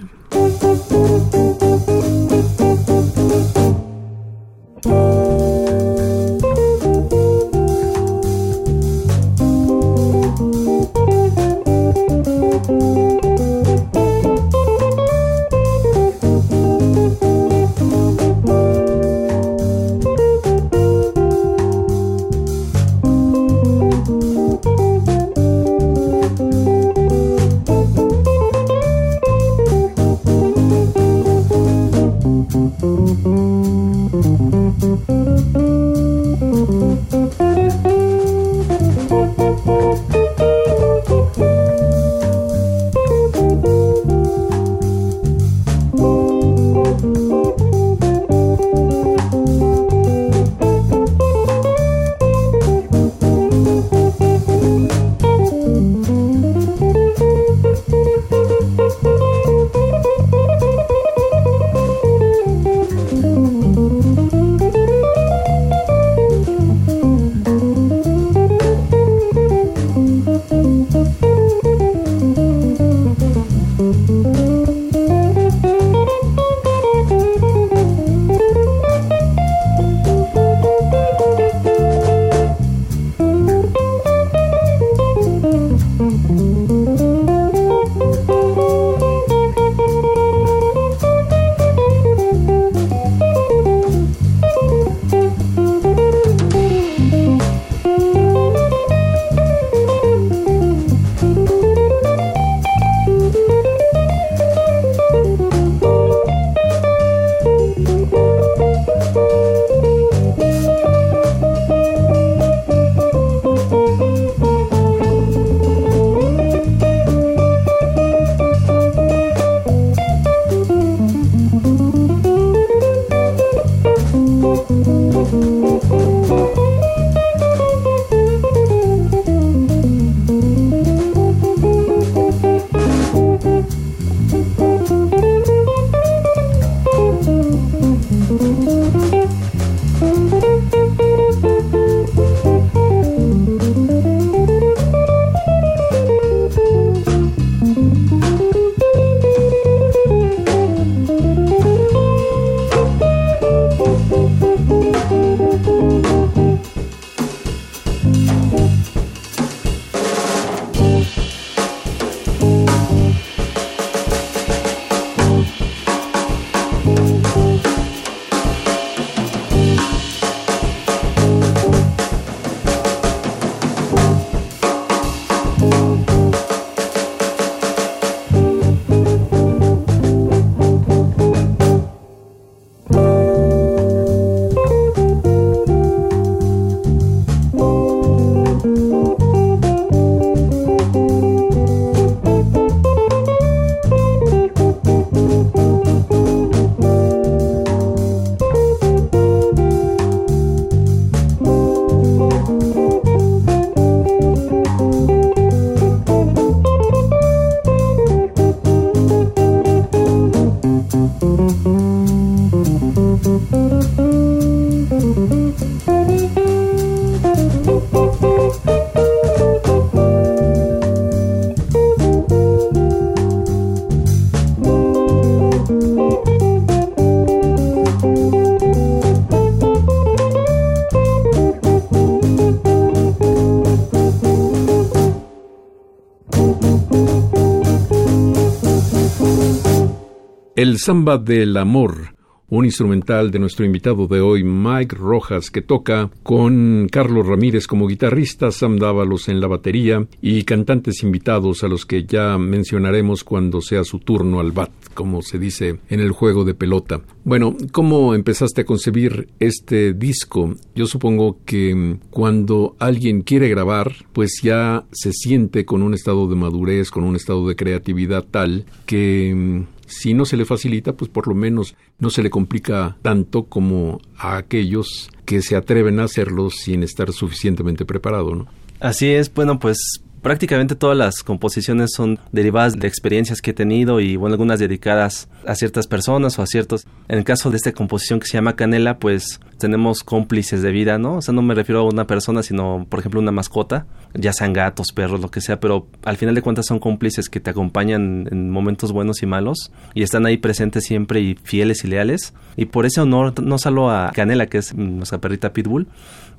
El 240.73 240.79
samba 240.79 241.19
del 241.19 241.55
amor 241.59 242.15
un 242.53 242.67
instrumental 242.67 243.31
de 243.31 243.39
nuestro 243.39 243.65
invitado 243.65 244.07
de 244.07 244.21
hoy, 244.21 244.45
Mike 244.45 244.95
Rojas, 244.95 245.51
que 245.51 245.63
toca 245.63 246.11
con 246.23 246.87
Carlos 246.93 247.27
Ramírez 247.27 247.67
como 247.67 247.87
guitarrista, 247.87 248.51
Sam 248.51 248.77
Dávalos 248.77 249.31
en 249.31 249.41
la 249.41 249.47
batería 249.47 250.07
y 250.21 250.45
cantantes 250.45 251.03
invitados 251.03 251.65
a 251.65 251.69
los 251.69 251.87
que 251.87 252.05
ya 252.05 252.37
mencionaremos 252.37 253.25
cuando 253.25 253.63
sea 253.63 253.85
su 253.85 254.01
turno 254.01 254.39
al 254.39 254.53
bat, 254.53 254.71
como 254.93 255.23
se 255.23 255.39
dice 255.39 255.79
en 255.89 256.01
el 256.01 256.11
juego 256.11 256.45
de 256.45 256.53
pelota. 256.53 257.01
Bueno, 257.25 257.57
¿cómo 257.71 258.15
empezaste 258.15 258.61
a 258.61 258.67
concebir 258.67 259.29
este 259.39 259.95
disco? 259.95 260.55
Yo 260.75 260.85
supongo 260.85 261.39
que 261.47 261.97
cuando 262.11 262.77
alguien 262.79 263.23
quiere 263.23 263.49
grabar, 263.49 263.95
pues 264.13 264.41
ya 264.43 264.85
se 264.93 265.13
siente 265.15 265.65
con 265.65 265.83
un 265.83 265.95
estado 265.95 266.29
de 266.29 266.37
madurez, 266.37 266.91
con 266.91 267.05
un 267.05 267.17
estado 267.17 267.49
de 267.49 267.57
creatividad 267.57 268.27
tal 268.31 268.67
que 268.85 269.65
si 269.93 270.15
no 270.15 270.25
se 270.25 270.37
le 270.37 270.45
facilita, 270.45 270.95
pues 270.95 271.11
por 271.11 271.29
lo 271.29 271.35
menos 271.35 271.75
no 271.99 272.11
se 272.11 272.23
le 272.23 272.31
complica 272.31 272.97
tanto 273.03 273.45
como 273.45 274.01
a 274.17 274.37
aquellos 274.37 275.11
que 275.25 275.43
se 275.43 275.57
atreven 275.57 276.01
a 276.01 276.05
hacerlo 276.05 276.51
sin 276.51 276.83
estar 276.83 277.13
suficientemente 277.13 277.85
preparado, 277.85 278.35
¿no? 278.35 278.47
Así 278.81 279.11
es, 279.11 279.33
bueno, 279.33 279.59
pues 279.61 280.03
prácticamente 280.23 280.77
todas 280.77 280.97
las 280.97 281.23
composiciones 281.23 281.91
son 281.95 282.19
derivadas 282.31 282.79
de 282.79 282.87
experiencias 282.87 283.43
que 283.43 283.51
he 283.51 283.55
tenido 283.55 284.01
y 284.01 284.17
bueno, 284.17 284.35
algunas 284.35 284.61
dedicadas 284.61 285.29
a 285.47 285.55
ciertas 285.55 285.87
personas 285.87 286.39
o 286.39 286.43
a 286.43 286.47
ciertos. 286.47 286.87
En 287.09 287.19
el 287.19 287.25
caso 287.25 287.51
de 287.51 287.57
esta 287.57 287.73
composición 287.73 288.21
que 288.21 288.29
se 288.29 288.35
llama 288.35 288.57
Canela, 288.57 288.99
pues 288.99 289.41
tenemos 289.59 290.03
cómplices 290.03 290.63
de 290.63 290.71
vida, 290.71 290.99
¿no? 290.99 291.17
O 291.17 291.23
sea, 291.23 291.35
no 291.35 291.43
me 291.43 291.55
refiero 291.55 291.81
a 291.81 291.85
una 291.85 292.07
persona, 292.07 292.43
sino 292.43 292.87
por 292.89 293.01
ejemplo 293.01 293.21
una 293.21 293.33
mascota, 293.33 293.87
ya 294.15 294.33
sean 294.33 294.53
gatos, 294.53 294.89
perros, 294.95 295.21
lo 295.21 295.31
que 295.31 295.41
sea, 295.41 295.61
pero 295.61 295.89
al 296.05 296.17
final 296.17 296.35
de 296.35 296.43
cuentas 296.43 296.67
son 296.67 296.79
cómplices 296.79 297.29
que 297.29 297.41
te 297.41 297.51
acompañan 297.51 298.29
en 298.31 298.51
momentos 298.51 298.93
buenos 298.93 299.23
y 299.23 299.27
malos 299.27 299.73
y 299.95 300.03
están 300.03 300.25
ahí 300.27 300.37
presentes 300.37 300.85
siempre 300.85 301.21
y 301.21 301.35
fieles 301.43 301.85
y 301.85 301.89
leales. 301.89 302.33
Y 302.57 302.67
por 302.67 302.87
ese 302.87 303.01
honor, 303.01 303.41
no 303.43 303.59
solo 303.59 303.91
a 303.91 304.13
Canela, 304.15 304.47
que 304.47 304.59
es 304.59 304.75
nuestra 304.75 305.21
perrita 305.21 305.53
Pitbull, 305.53 305.89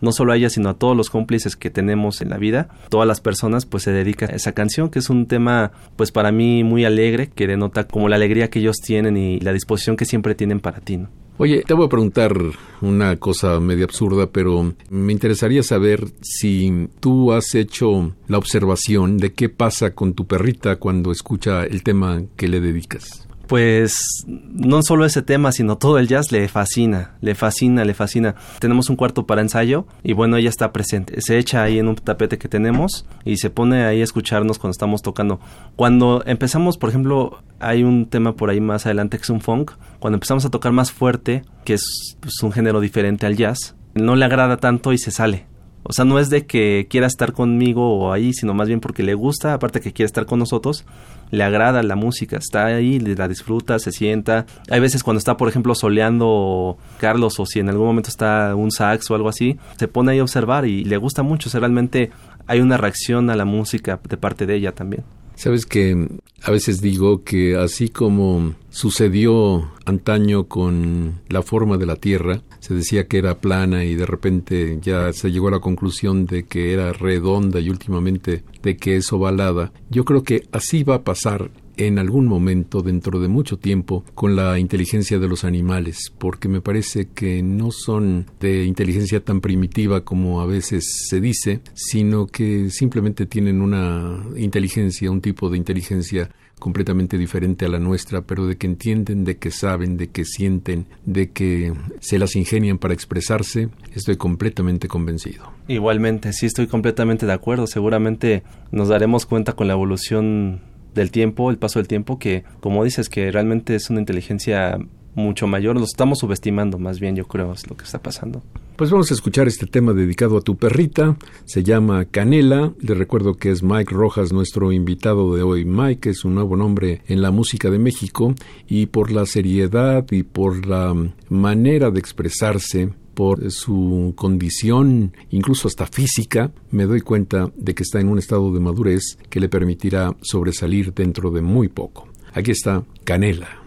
no 0.01 0.11
solo 0.11 0.33
a 0.33 0.37
ella, 0.37 0.49
sino 0.49 0.69
a 0.69 0.73
todos 0.75 0.95
los 0.95 1.09
cómplices 1.09 1.55
que 1.55 1.69
tenemos 1.69 2.21
en 2.21 2.29
la 2.29 2.37
vida, 2.37 2.69
todas 2.89 3.07
las 3.07 3.21
personas, 3.21 3.65
pues 3.65 3.83
se 3.83 3.91
dedica 3.91 4.25
a 4.25 4.35
esa 4.35 4.53
canción, 4.53 4.89
que 4.89 4.99
es 4.99 5.09
un 5.09 5.27
tema, 5.27 5.71
pues 5.95 6.11
para 6.11 6.31
mí 6.31 6.63
muy 6.63 6.85
alegre, 6.85 7.29
que 7.33 7.47
denota 7.47 7.87
como 7.87 8.09
la 8.09 8.15
alegría 8.15 8.49
que 8.49 8.59
ellos 8.59 8.77
tienen 8.77 9.17
y 9.17 9.39
la 9.39 9.53
disposición 9.53 9.95
que 9.95 10.05
siempre 10.05 10.35
tienen 10.35 10.59
para 10.59 10.79
ti. 10.79 10.99
Oye, 11.37 11.63
te 11.65 11.73
voy 11.73 11.87
a 11.87 11.89
preguntar 11.89 12.37
una 12.81 13.17
cosa 13.17 13.59
medio 13.59 13.85
absurda, 13.85 14.27
pero 14.27 14.75
me 14.91 15.11
interesaría 15.11 15.63
saber 15.63 16.05
si 16.21 16.89
tú 16.99 17.33
has 17.33 17.55
hecho 17.55 18.13
la 18.27 18.37
observación 18.37 19.17
de 19.17 19.33
qué 19.33 19.49
pasa 19.49 19.95
con 19.95 20.13
tu 20.13 20.27
perrita 20.27 20.75
cuando 20.75 21.11
escucha 21.11 21.63
el 21.65 21.81
tema 21.81 22.21
que 22.35 22.47
le 22.47 22.59
dedicas 22.59 23.27
pues 23.47 24.25
no 24.27 24.81
solo 24.83 25.05
ese 25.05 25.21
tema, 25.21 25.51
sino 25.51 25.77
todo 25.77 25.99
el 25.99 26.07
jazz 26.07 26.31
le 26.31 26.47
fascina, 26.47 27.15
le 27.21 27.35
fascina, 27.35 27.83
le 27.83 27.93
fascina. 27.93 28.35
Tenemos 28.59 28.89
un 28.89 28.95
cuarto 28.95 29.25
para 29.25 29.41
ensayo 29.41 29.85
y 30.03 30.13
bueno, 30.13 30.37
ella 30.37 30.49
está 30.49 30.71
presente. 30.71 31.21
Se 31.21 31.37
echa 31.37 31.63
ahí 31.63 31.79
en 31.79 31.87
un 31.87 31.95
tapete 31.95 32.37
que 32.37 32.47
tenemos 32.47 33.05
y 33.25 33.37
se 33.37 33.49
pone 33.49 33.85
ahí 33.85 34.01
a 34.01 34.03
escucharnos 34.03 34.59
cuando 34.59 34.71
estamos 34.71 35.01
tocando. 35.01 35.39
Cuando 35.75 36.23
empezamos, 36.25 36.77
por 36.77 36.89
ejemplo, 36.89 37.43
hay 37.59 37.83
un 37.83 38.05
tema 38.05 38.35
por 38.35 38.49
ahí 38.49 38.61
más 38.61 38.85
adelante 38.85 39.17
que 39.17 39.23
es 39.23 39.29
un 39.29 39.41
funk. 39.41 39.71
Cuando 39.99 40.15
empezamos 40.15 40.45
a 40.45 40.49
tocar 40.49 40.71
más 40.71 40.91
fuerte, 40.91 41.43
que 41.65 41.73
es 41.73 42.17
pues, 42.19 42.41
un 42.43 42.51
género 42.51 42.79
diferente 42.79 43.25
al 43.25 43.35
jazz, 43.35 43.75
no 43.93 44.15
le 44.15 44.25
agrada 44.25 44.57
tanto 44.57 44.93
y 44.93 44.97
se 44.97 45.11
sale. 45.11 45.47
O 45.85 45.91
sea, 45.91 46.05
no 46.05 46.17
es 46.17 46.29
de 46.29 46.45
que 46.45 46.87
quiera 46.89 47.07
estar 47.07 47.33
conmigo 47.33 47.97
o 47.97 48.13
ahí, 48.13 48.33
sino 48.33 48.53
más 48.53 48.69
bien 48.69 48.79
porque 48.79 49.03
le 49.03 49.15
gusta, 49.15 49.53
aparte 49.53 49.81
que 49.81 49.91
quiere 49.91 50.05
estar 50.05 50.25
con 50.25 50.39
nosotros, 50.39 50.85
le 51.33 51.43
agrada 51.43 51.81
la 51.81 51.95
música, 51.95 52.37
está 52.37 52.67
ahí, 52.67 52.99
la 52.99 53.27
disfruta, 53.27 53.79
se 53.79 53.91
sienta. 53.91 54.45
Hay 54.69 54.79
veces 54.79 55.01
cuando 55.01 55.17
está, 55.17 55.35
por 55.35 55.49
ejemplo, 55.49 55.73
soleando 55.73 56.77
Carlos 56.99 57.39
o 57.39 57.47
si 57.47 57.59
en 57.59 57.69
algún 57.69 57.87
momento 57.87 58.09
está 58.09 58.53
un 58.53 58.69
sax 58.69 59.09
o 59.09 59.15
algo 59.15 59.29
así, 59.29 59.57
se 59.75 59.87
pone 59.87 60.11
ahí 60.11 60.19
a 60.19 60.21
observar 60.21 60.67
y 60.67 60.83
le 60.83 60.95
gusta 60.97 61.23
mucho. 61.23 61.49
O 61.49 61.51
sea, 61.51 61.59
realmente 61.59 62.11
hay 62.45 62.59
una 62.59 62.77
reacción 62.77 63.31
a 63.31 63.35
la 63.35 63.45
música 63.45 63.99
de 64.07 64.15
parte 64.15 64.45
de 64.45 64.57
ella 64.57 64.73
también. 64.73 65.03
Sabes 65.43 65.65
que 65.65 66.07
a 66.41 66.51
veces 66.51 66.79
digo 66.79 67.25
que 67.25 67.57
así 67.57 67.89
como 67.89 68.55
sucedió 68.69 69.73
antaño 69.83 70.45
con 70.45 71.19
la 71.27 71.41
forma 71.41 71.77
de 71.77 71.85
la 71.85 71.97
Tierra, 71.97 72.39
se 72.61 72.73
decía 72.73 73.09
que 73.09 73.17
era 73.17 73.41
plana 73.41 73.83
y 73.83 73.93
de 73.95 74.05
repente 74.05 74.79
ya 74.81 75.11
se 75.11 75.33
llegó 75.33 75.49
a 75.49 75.51
la 75.51 75.59
conclusión 75.59 76.27
de 76.27 76.43
que 76.43 76.71
era 76.71 76.93
redonda 76.93 77.59
y 77.59 77.69
últimamente 77.69 78.45
de 78.61 78.77
que 78.77 78.95
es 78.95 79.11
ovalada, 79.11 79.73
yo 79.89 80.05
creo 80.05 80.23
que 80.23 80.43
así 80.53 80.85
va 80.85 80.95
a 80.95 81.03
pasar 81.03 81.51
en 81.77 81.99
algún 81.99 82.27
momento 82.27 82.81
dentro 82.81 83.19
de 83.19 83.27
mucho 83.27 83.57
tiempo 83.57 84.03
con 84.15 84.35
la 84.35 84.59
inteligencia 84.59 85.19
de 85.19 85.27
los 85.27 85.43
animales, 85.43 86.13
porque 86.17 86.47
me 86.47 86.61
parece 86.61 87.09
que 87.13 87.43
no 87.43 87.71
son 87.71 88.27
de 88.39 88.65
inteligencia 88.65 89.23
tan 89.23 89.41
primitiva 89.41 90.01
como 90.01 90.41
a 90.41 90.45
veces 90.45 91.07
se 91.09 91.21
dice, 91.21 91.61
sino 91.73 92.27
que 92.27 92.69
simplemente 92.69 93.25
tienen 93.25 93.61
una 93.61 94.23
inteligencia, 94.37 95.11
un 95.11 95.21
tipo 95.21 95.49
de 95.49 95.57
inteligencia 95.57 96.29
completamente 96.63 97.17
diferente 97.17 97.65
a 97.65 97.67
la 97.67 97.77
nuestra, 97.77 98.21
pero 98.21 98.47
de 98.47 98.55
que 98.55 98.67
entienden, 98.67 99.25
de 99.25 99.37
que 99.37 99.51
saben, 99.51 99.97
de 99.97 100.11
que 100.11 100.23
sienten, 100.23 100.85
de 101.05 101.31
que 101.31 101.73
se 101.99 102.17
las 102.17 102.37
ingenian 102.37 102.77
para 102.77 102.93
expresarse, 102.93 103.67
estoy 103.93 104.15
completamente 104.15 104.87
convencido. 104.87 105.51
Igualmente, 105.67 106.31
sí 106.31 106.45
estoy 106.45 106.67
completamente 106.67 107.25
de 107.25 107.33
acuerdo. 107.33 107.67
Seguramente 107.67 108.43
nos 108.71 108.87
daremos 108.87 109.25
cuenta 109.25 109.53
con 109.53 109.67
la 109.67 109.73
evolución 109.73 110.61
del 110.93 111.11
tiempo, 111.11 111.49
el 111.49 111.57
paso 111.57 111.79
del 111.79 111.87
tiempo, 111.87 112.19
que 112.19 112.43
como 112.59 112.83
dices, 112.83 113.09
que 113.09 113.31
realmente 113.31 113.75
es 113.75 113.89
una 113.89 113.99
inteligencia 113.99 114.77
mucho 115.15 115.47
mayor, 115.47 115.77
lo 115.77 115.83
estamos 115.83 116.19
subestimando 116.19 116.79
más 116.79 116.99
bien, 116.99 117.15
yo 117.15 117.25
creo, 117.25 117.53
es 117.53 117.69
lo 117.69 117.77
que 117.77 117.83
está 117.83 117.99
pasando. 117.99 118.41
Pues 118.75 118.89
vamos 118.89 119.11
a 119.11 119.13
escuchar 119.13 119.47
este 119.47 119.67
tema 119.67 119.93
dedicado 119.93 120.37
a 120.37 120.41
tu 120.41 120.55
perrita, 120.55 121.15
se 121.45 121.63
llama 121.63 122.05
Canela, 122.05 122.73
le 122.79 122.95
recuerdo 122.95 123.35
que 123.35 123.51
es 123.51 123.61
Mike 123.61 123.93
Rojas, 123.93 124.33
nuestro 124.33 124.71
invitado 124.71 125.35
de 125.35 125.43
hoy. 125.43 125.63
Mike 125.63 126.09
es 126.09 126.25
un 126.25 126.33
nuevo 126.33 126.57
nombre 126.57 127.01
en 127.07 127.21
la 127.21 127.29
música 127.29 127.69
de 127.69 127.77
México 127.77 128.33
y 128.67 128.87
por 128.87 129.11
la 129.11 129.27
seriedad 129.27 130.05
y 130.09 130.23
por 130.23 130.65
la 130.65 130.95
manera 131.29 131.91
de 131.91 131.99
expresarse, 131.99 132.89
por 133.13 133.51
su 133.51 134.13
condición, 134.15 135.13
incluso 135.29 135.67
hasta 135.67 135.87
física, 135.87 136.51
me 136.71 136.85
doy 136.85 137.01
cuenta 137.01 137.51
de 137.55 137.75
que 137.75 137.83
está 137.83 137.99
en 137.99 138.09
un 138.09 138.19
estado 138.19 138.53
de 138.53 138.59
madurez 138.59 139.17
que 139.29 139.39
le 139.39 139.49
permitirá 139.49 140.15
sobresalir 140.21 140.93
dentro 140.93 141.31
de 141.31 141.41
muy 141.41 141.67
poco. 141.67 142.07
Aquí 142.33 142.51
está 142.51 142.83
Canela. 143.03 143.61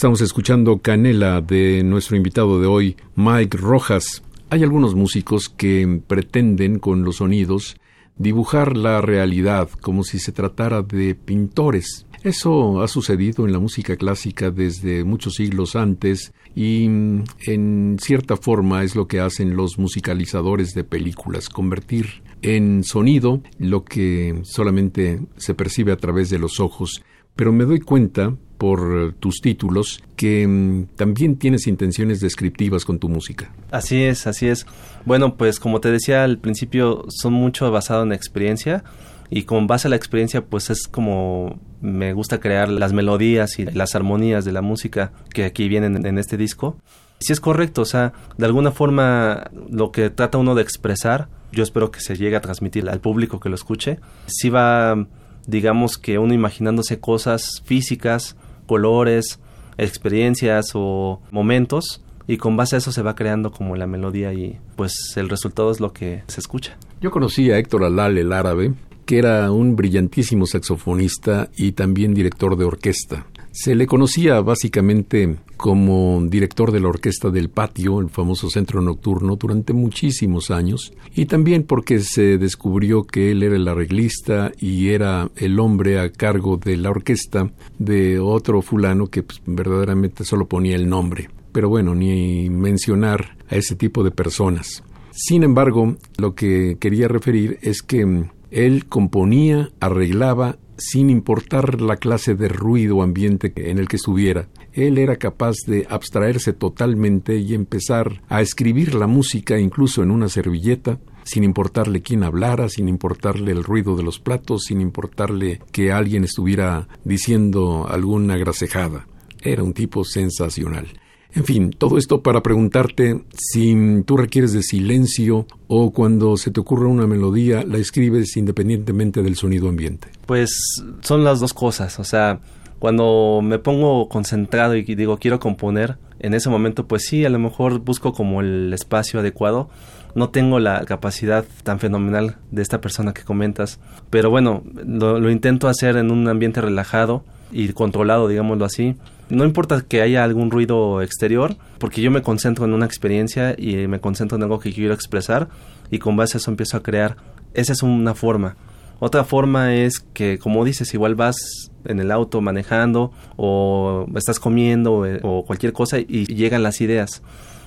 Estamos 0.00 0.22
escuchando 0.22 0.78
Canela 0.78 1.42
de 1.42 1.82
nuestro 1.84 2.16
invitado 2.16 2.58
de 2.58 2.66
hoy, 2.66 2.96
Mike 3.16 3.58
Rojas. 3.58 4.22
Hay 4.48 4.62
algunos 4.62 4.94
músicos 4.94 5.50
que 5.50 6.00
pretenden 6.06 6.78
con 6.78 7.04
los 7.04 7.16
sonidos 7.16 7.76
dibujar 8.16 8.78
la 8.78 9.02
realidad 9.02 9.68
como 9.82 10.02
si 10.02 10.18
se 10.18 10.32
tratara 10.32 10.80
de 10.80 11.14
pintores. 11.14 12.06
Eso 12.22 12.80
ha 12.80 12.88
sucedido 12.88 13.44
en 13.44 13.52
la 13.52 13.58
música 13.58 13.98
clásica 13.98 14.50
desde 14.50 15.04
muchos 15.04 15.34
siglos 15.34 15.76
antes 15.76 16.32
y 16.56 16.86
en 16.86 17.98
cierta 18.00 18.38
forma 18.38 18.82
es 18.84 18.96
lo 18.96 19.06
que 19.06 19.20
hacen 19.20 19.54
los 19.54 19.78
musicalizadores 19.78 20.72
de 20.72 20.84
películas, 20.84 21.50
convertir 21.50 22.22
en 22.40 22.84
sonido 22.84 23.42
lo 23.58 23.84
que 23.84 24.40
solamente 24.44 25.20
se 25.36 25.52
percibe 25.52 25.92
a 25.92 25.98
través 25.98 26.30
de 26.30 26.38
los 26.38 26.58
ojos. 26.58 27.02
Pero 27.36 27.52
me 27.52 27.66
doy 27.66 27.80
cuenta 27.80 28.34
por 28.60 29.14
tus 29.14 29.40
títulos 29.40 30.02
que 30.16 30.46
mm, 30.46 30.88
también 30.94 31.36
tienes 31.36 31.66
intenciones 31.66 32.20
descriptivas 32.20 32.84
con 32.84 32.98
tu 32.98 33.08
música. 33.08 33.50
Así 33.70 34.02
es, 34.02 34.26
así 34.26 34.48
es. 34.48 34.66
Bueno, 35.06 35.38
pues 35.38 35.58
como 35.58 35.80
te 35.80 35.90
decía 35.90 36.24
al 36.24 36.36
principio, 36.36 37.06
son 37.08 37.32
mucho 37.32 37.70
basado 37.70 38.02
en 38.02 38.12
experiencia 38.12 38.84
y 39.30 39.44
con 39.44 39.66
base 39.66 39.88
a 39.88 39.90
la 39.90 39.96
experiencia 39.96 40.44
pues 40.44 40.68
es 40.68 40.88
como 40.88 41.58
me 41.80 42.12
gusta 42.12 42.38
crear 42.38 42.68
las 42.68 42.92
melodías 42.92 43.58
y 43.58 43.64
las 43.64 43.94
armonías 43.94 44.44
de 44.44 44.52
la 44.52 44.60
música 44.60 45.12
que 45.32 45.46
aquí 45.46 45.66
vienen 45.66 46.04
en 46.04 46.18
este 46.18 46.36
disco. 46.36 46.76
Si 47.18 47.32
es 47.32 47.40
correcto, 47.40 47.80
o 47.80 47.86
sea, 47.86 48.12
de 48.36 48.44
alguna 48.44 48.72
forma 48.72 49.50
lo 49.70 49.90
que 49.90 50.10
trata 50.10 50.36
uno 50.36 50.54
de 50.54 50.60
expresar, 50.60 51.28
yo 51.50 51.62
espero 51.62 51.90
que 51.90 52.00
se 52.00 52.14
llegue 52.14 52.36
a 52.36 52.42
transmitir 52.42 52.86
al 52.90 53.00
público 53.00 53.40
que 53.40 53.48
lo 53.48 53.54
escuche, 53.54 54.00
si 54.26 54.50
va 54.50 55.06
digamos 55.46 55.96
que 55.96 56.18
uno 56.18 56.34
imaginándose 56.34 57.00
cosas 57.00 57.62
físicas 57.64 58.36
colores, 58.70 59.40
experiencias 59.78 60.66
o 60.74 61.20
momentos 61.32 62.04
y 62.28 62.36
con 62.36 62.56
base 62.56 62.76
a 62.76 62.78
eso 62.78 62.92
se 62.92 63.02
va 63.02 63.16
creando 63.16 63.50
como 63.50 63.74
la 63.74 63.88
melodía 63.88 64.32
y 64.32 64.60
pues 64.76 64.92
el 65.16 65.28
resultado 65.28 65.72
es 65.72 65.80
lo 65.80 65.92
que 65.92 66.22
se 66.28 66.38
escucha. 66.38 66.78
Yo 67.00 67.10
conocí 67.10 67.50
a 67.50 67.58
Héctor 67.58 67.82
Alal 67.82 68.16
el 68.16 68.32
árabe, 68.32 68.72
que 69.06 69.18
era 69.18 69.50
un 69.50 69.74
brillantísimo 69.74 70.46
saxofonista 70.46 71.48
y 71.56 71.72
también 71.72 72.14
director 72.14 72.56
de 72.56 72.64
orquesta. 72.64 73.26
Se 73.62 73.74
le 73.74 73.86
conocía 73.86 74.40
básicamente 74.40 75.36
como 75.58 76.18
director 76.26 76.72
de 76.72 76.80
la 76.80 76.88
Orquesta 76.88 77.28
del 77.28 77.50
Patio, 77.50 78.00
el 78.00 78.08
famoso 78.08 78.48
centro 78.48 78.80
nocturno, 78.80 79.36
durante 79.36 79.74
muchísimos 79.74 80.50
años, 80.50 80.94
y 81.14 81.26
también 81.26 81.64
porque 81.64 81.98
se 81.98 82.38
descubrió 82.38 83.02
que 83.04 83.32
él 83.32 83.42
era 83.42 83.56
el 83.56 83.68
arreglista 83.68 84.50
y 84.58 84.88
era 84.88 85.30
el 85.36 85.60
hombre 85.60 86.00
a 86.00 86.10
cargo 86.10 86.56
de 86.56 86.78
la 86.78 86.88
orquesta 86.88 87.50
de 87.78 88.18
otro 88.18 88.62
fulano 88.62 89.08
que 89.08 89.24
pues, 89.24 89.42
verdaderamente 89.44 90.24
solo 90.24 90.48
ponía 90.48 90.76
el 90.76 90.88
nombre. 90.88 91.28
Pero 91.52 91.68
bueno, 91.68 91.94
ni 91.94 92.48
mencionar 92.48 93.36
a 93.50 93.56
ese 93.56 93.76
tipo 93.76 94.02
de 94.02 94.10
personas. 94.10 94.82
Sin 95.10 95.42
embargo, 95.42 95.96
lo 96.16 96.34
que 96.34 96.78
quería 96.80 97.08
referir 97.08 97.58
es 97.60 97.82
que 97.82 98.24
él 98.50 98.86
componía, 98.86 99.68
arreglaba 99.80 100.56
sin 100.80 101.10
importar 101.10 101.80
la 101.80 101.96
clase 101.96 102.34
de 102.34 102.48
ruido 102.48 103.02
ambiente 103.02 103.52
en 103.56 103.78
el 103.78 103.86
que 103.86 103.96
estuviera. 103.96 104.48
Él 104.72 104.98
era 104.98 105.16
capaz 105.16 105.56
de 105.66 105.86
abstraerse 105.88 106.52
totalmente 106.52 107.36
y 107.36 107.54
empezar 107.54 108.22
a 108.28 108.40
escribir 108.40 108.94
la 108.94 109.06
música 109.06 109.58
incluso 109.58 110.02
en 110.02 110.10
una 110.10 110.28
servilleta, 110.28 110.98
sin 111.22 111.44
importarle 111.44 112.02
quién 112.02 112.24
hablara, 112.24 112.68
sin 112.68 112.88
importarle 112.88 113.52
el 113.52 113.62
ruido 113.62 113.94
de 113.94 114.02
los 114.02 114.18
platos, 114.18 114.64
sin 114.64 114.80
importarle 114.80 115.60
que 115.70 115.92
alguien 115.92 116.24
estuviera 116.24 116.88
diciendo 117.04 117.86
alguna 117.88 118.36
grasejada. 118.36 119.06
Era 119.42 119.62
un 119.62 119.74
tipo 119.74 120.04
sensacional. 120.04 120.88
En 121.34 121.44
fin, 121.44 121.70
todo 121.70 121.96
esto 121.96 122.22
para 122.22 122.42
preguntarte 122.42 123.22
si 123.36 124.02
tú 124.04 124.16
requieres 124.16 124.52
de 124.52 124.62
silencio 124.62 125.46
o 125.68 125.92
cuando 125.92 126.36
se 126.36 126.50
te 126.50 126.60
ocurre 126.60 126.86
una 126.86 127.06
melodía 127.06 127.62
la 127.62 127.78
escribes 127.78 128.36
independientemente 128.36 129.22
del 129.22 129.36
sonido 129.36 129.68
ambiente. 129.68 130.08
Pues 130.26 130.82
son 131.02 131.24
las 131.24 131.38
dos 131.38 131.54
cosas, 131.54 132.00
o 132.00 132.04
sea, 132.04 132.40
cuando 132.78 133.40
me 133.42 133.58
pongo 133.58 134.08
concentrado 134.08 134.74
y 134.74 134.82
digo 134.82 135.18
quiero 135.18 135.38
componer, 135.38 135.98
en 136.18 136.34
ese 136.34 136.50
momento 136.50 136.88
pues 136.88 137.06
sí, 137.06 137.24
a 137.24 137.30
lo 137.30 137.38
mejor 137.38 137.78
busco 137.78 138.12
como 138.12 138.40
el 138.40 138.72
espacio 138.72 139.20
adecuado. 139.20 139.68
No 140.16 140.30
tengo 140.30 140.58
la 140.58 140.84
capacidad 140.86 141.44
tan 141.62 141.78
fenomenal 141.78 142.38
de 142.50 142.62
esta 142.62 142.80
persona 142.80 143.14
que 143.14 143.22
comentas, 143.22 143.78
pero 144.10 144.28
bueno, 144.28 144.64
lo, 144.84 145.20
lo 145.20 145.30
intento 145.30 145.68
hacer 145.68 145.96
en 145.96 146.10
un 146.10 146.26
ambiente 146.26 146.60
relajado 146.60 147.22
y 147.52 147.68
controlado, 147.68 148.26
digámoslo 148.26 148.64
así 148.64 148.96
no 149.30 149.44
importa 149.44 149.82
que 149.86 150.02
haya 150.02 150.24
algún 150.24 150.50
ruido 150.50 151.02
exterior, 151.02 151.56
porque 151.78 152.02
yo 152.02 152.10
me 152.10 152.22
concentro 152.22 152.64
en 152.64 152.72
una 152.72 152.86
experiencia 152.86 153.54
y 153.56 153.86
me 153.86 154.00
concentro 154.00 154.36
en 154.36 154.42
algo 154.42 154.60
que 154.60 154.72
quiero 154.72 154.94
expresar 154.94 155.48
y 155.90 155.98
con 155.98 156.16
base 156.16 156.36
a 156.36 156.38
eso 156.38 156.50
empiezo 156.50 156.76
a 156.76 156.82
crear. 156.82 157.16
Esa 157.54 157.72
es 157.72 157.82
una 157.82 158.14
forma. 158.14 158.56
Otra 158.98 159.24
forma 159.24 159.74
es 159.74 160.00
que, 160.00 160.38
como 160.38 160.64
dices, 160.64 160.92
igual 160.92 161.14
vas 161.14 161.70
en 161.86 162.00
el 162.00 162.10
auto 162.10 162.40
manejando 162.42 163.12
o 163.36 164.06
estás 164.14 164.38
comiendo 164.38 165.06
eh, 165.06 165.20
o 165.22 165.44
cualquier 165.46 165.72
cosa 165.72 165.98
y 165.98 166.26
llegan 166.26 166.62
las 166.62 166.80
ideas. 166.82 167.22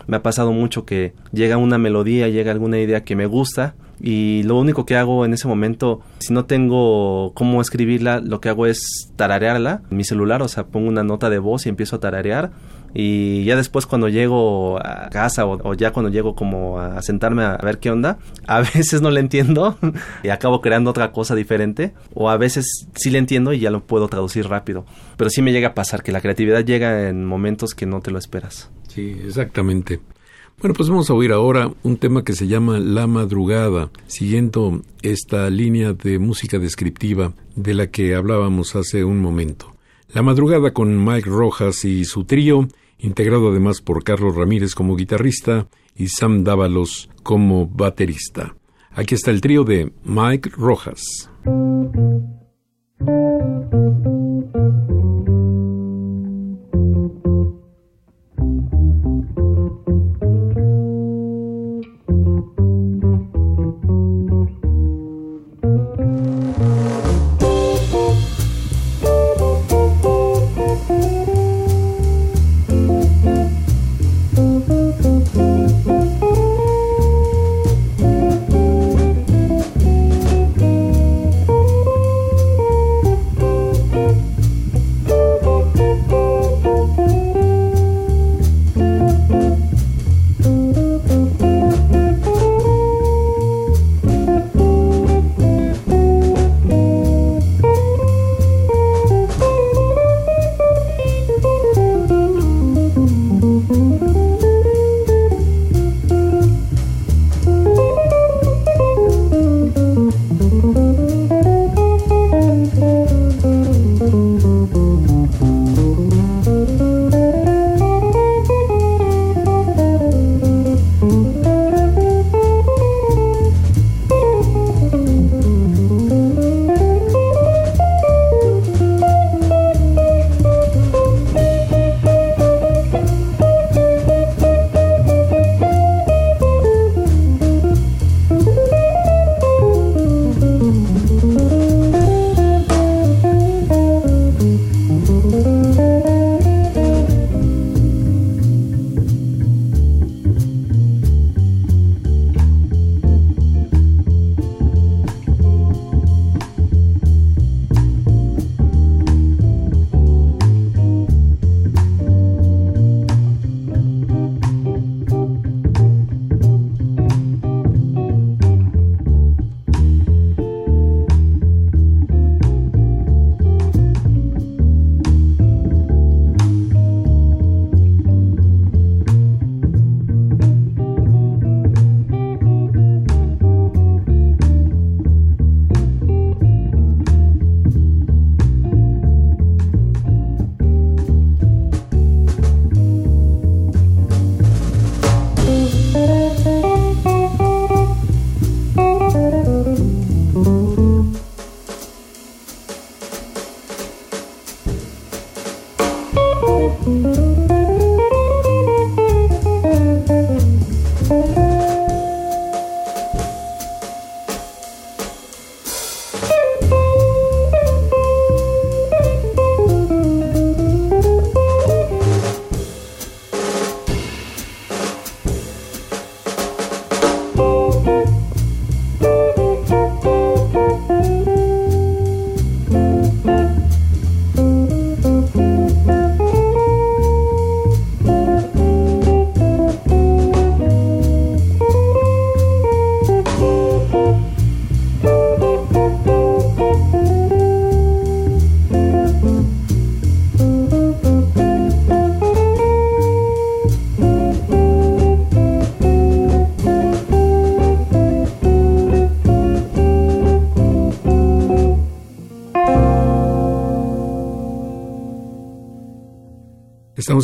Me 0.05 0.17
ha 0.17 0.23
pasado 0.23 0.51
mucho 0.51 0.85
que 0.85 1.13
llega 1.31 1.57
una 1.57 1.77
melodía, 1.77 2.27
llega 2.27 2.51
alguna 2.51 2.79
idea 2.79 3.03
que 3.03 3.15
me 3.15 3.25
gusta 3.25 3.73
y 4.05 4.43
lo 4.43 4.59
único 4.59 4.85
que 4.85 4.97
hago 4.97 5.23
en 5.23 5.33
ese 5.33 5.47
momento, 5.47 6.01
si 6.19 6.33
no 6.33 6.43
tengo 6.43 7.31
cómo 7.35 7.61
escribirla, 7.61 8.19
lo 8.19 8.41
que 8.41 8.49
hago 8.49 8.65
es 8.65 9.09
tararearla 9.15 9.83
en 9.89 9.95
mi 9.95 10.03
celular, 10.03 10.41
o 10.41 10.49
sea, 10.49 10.65
pongo 10.67 10.89
una 10.89 11.05
nota 11.05 11.29
de 11.29 11.39
voz 11.39 11.65
y 11.65 11.69
empiezo 11.69 11.95
a 11.95 11.99
tararear 12.01 12.51
y 12.93 13.45
ya 13.45 13.55
después 13.55 13.85
cuando 13.85 14.09
llego 14.09 14.77
a 14.77 15.09
casa 15.09 15.45
o, 15.45 15.73
ya 15.73 15.93
cuando 15.93 16.11
llego 16.11 16.35
como 16.35 16.81
a 16.81 17.01
sentarme 17.01 17.43
a 17.43 17.55
ver 17.55 17.79
qué 17.79 17.91
onda, 17.91 18.19
a 18.45 18.59
veces 18.75 19.01
no 19.01 19.09
le 19.09 19.21
entiendo 19.21 19.77
y 20.21 20.29
acabo 20.29 20.59
creando 20.59 20.89
otra 20.89 21.13
cosa 21.13 21.33
diferente 21.33 21.93
o 22.13 22.29
a 22.29 22.35
veces 22.35 22.87
sí 22.95 23.09
le 23.09 23.19
entiendo 23.19 23.53
y 23.53 23.59
ya 23.59 23.71
lo 23.71 23.85
puedo 23.85 24.09
traducir 24.09 24.49
rápido, 24.49 24.85
pero 25.15 25.29
sí 25.29 25.41
me 25.41 25.53
llega 25.53 25.69
a 25.69 25.73
pasar 25.73 26.03
que 26.03 26.11
la 26.11 26.19
creatividad 26.19 26.65
llega 26.65 27.07
en 27.07 27.23
momentos 27.23 27.73
que 27.73 27.85
no 27.85 28.01
te 28.01 28.11
lo 28.11 28.19
esperas. 28.19 28.69
Sí, 28.89 29.17
exactamente. 29.25 30.01
Bueno, 30.63 30.75
pues 30.75 30.87
vamos 30.87 31.09
a 31.09 31.13
oír 31.13 31.33
ahora 31.33 31.73
un 31.83 31.97
tema 31.97 32.23
que 32.23 32.31
se 32.31 32.47
llama 32.47 32.79
La 32.79 33.05
Madrugada, 33.05 33.91
siguiendo 34.07 34.81
esta 35.01 35.49
línea 35.49 35.91
de 35.91 36.19
música 36.19 36.57
descriptiva 36.57 37.33
de 37.57 37.73
la 37.73 37.87
que 37.87 38.15
hablábamos 38.15 38.73
hace 38.77 39.03
un 39.03 39.19
momento. 39.19 39.75
La 40.13 40.21
Madrugada 40.21 40.71
con 40.71 41.03
Mike 41.03 41.29
Rojas 41.29 41.83
y 41.83 42.05
su 42.05 42.23
trío, 42.23 42.69
integrado 42.97 43.49
además 43.49 43.81
por 43.81 44.05
Carlos 44.05 44.37
Ramírez 44.37 44.73
como 44.73 44.95
guitarrista 44.95 45.67
y 45.97 46.07
Sam 46.07 46.45
Dávalos 46.45 47.09
como 47.23 47.67
baterista. 47.67 48.55
Aquí 48.91 49.15
está 49.15 49.31
el 49.31 49.41
trío 49.41 49.65
de 49.65 49.91
Mike 50.05 50.51
Rojas. 50.55 51.29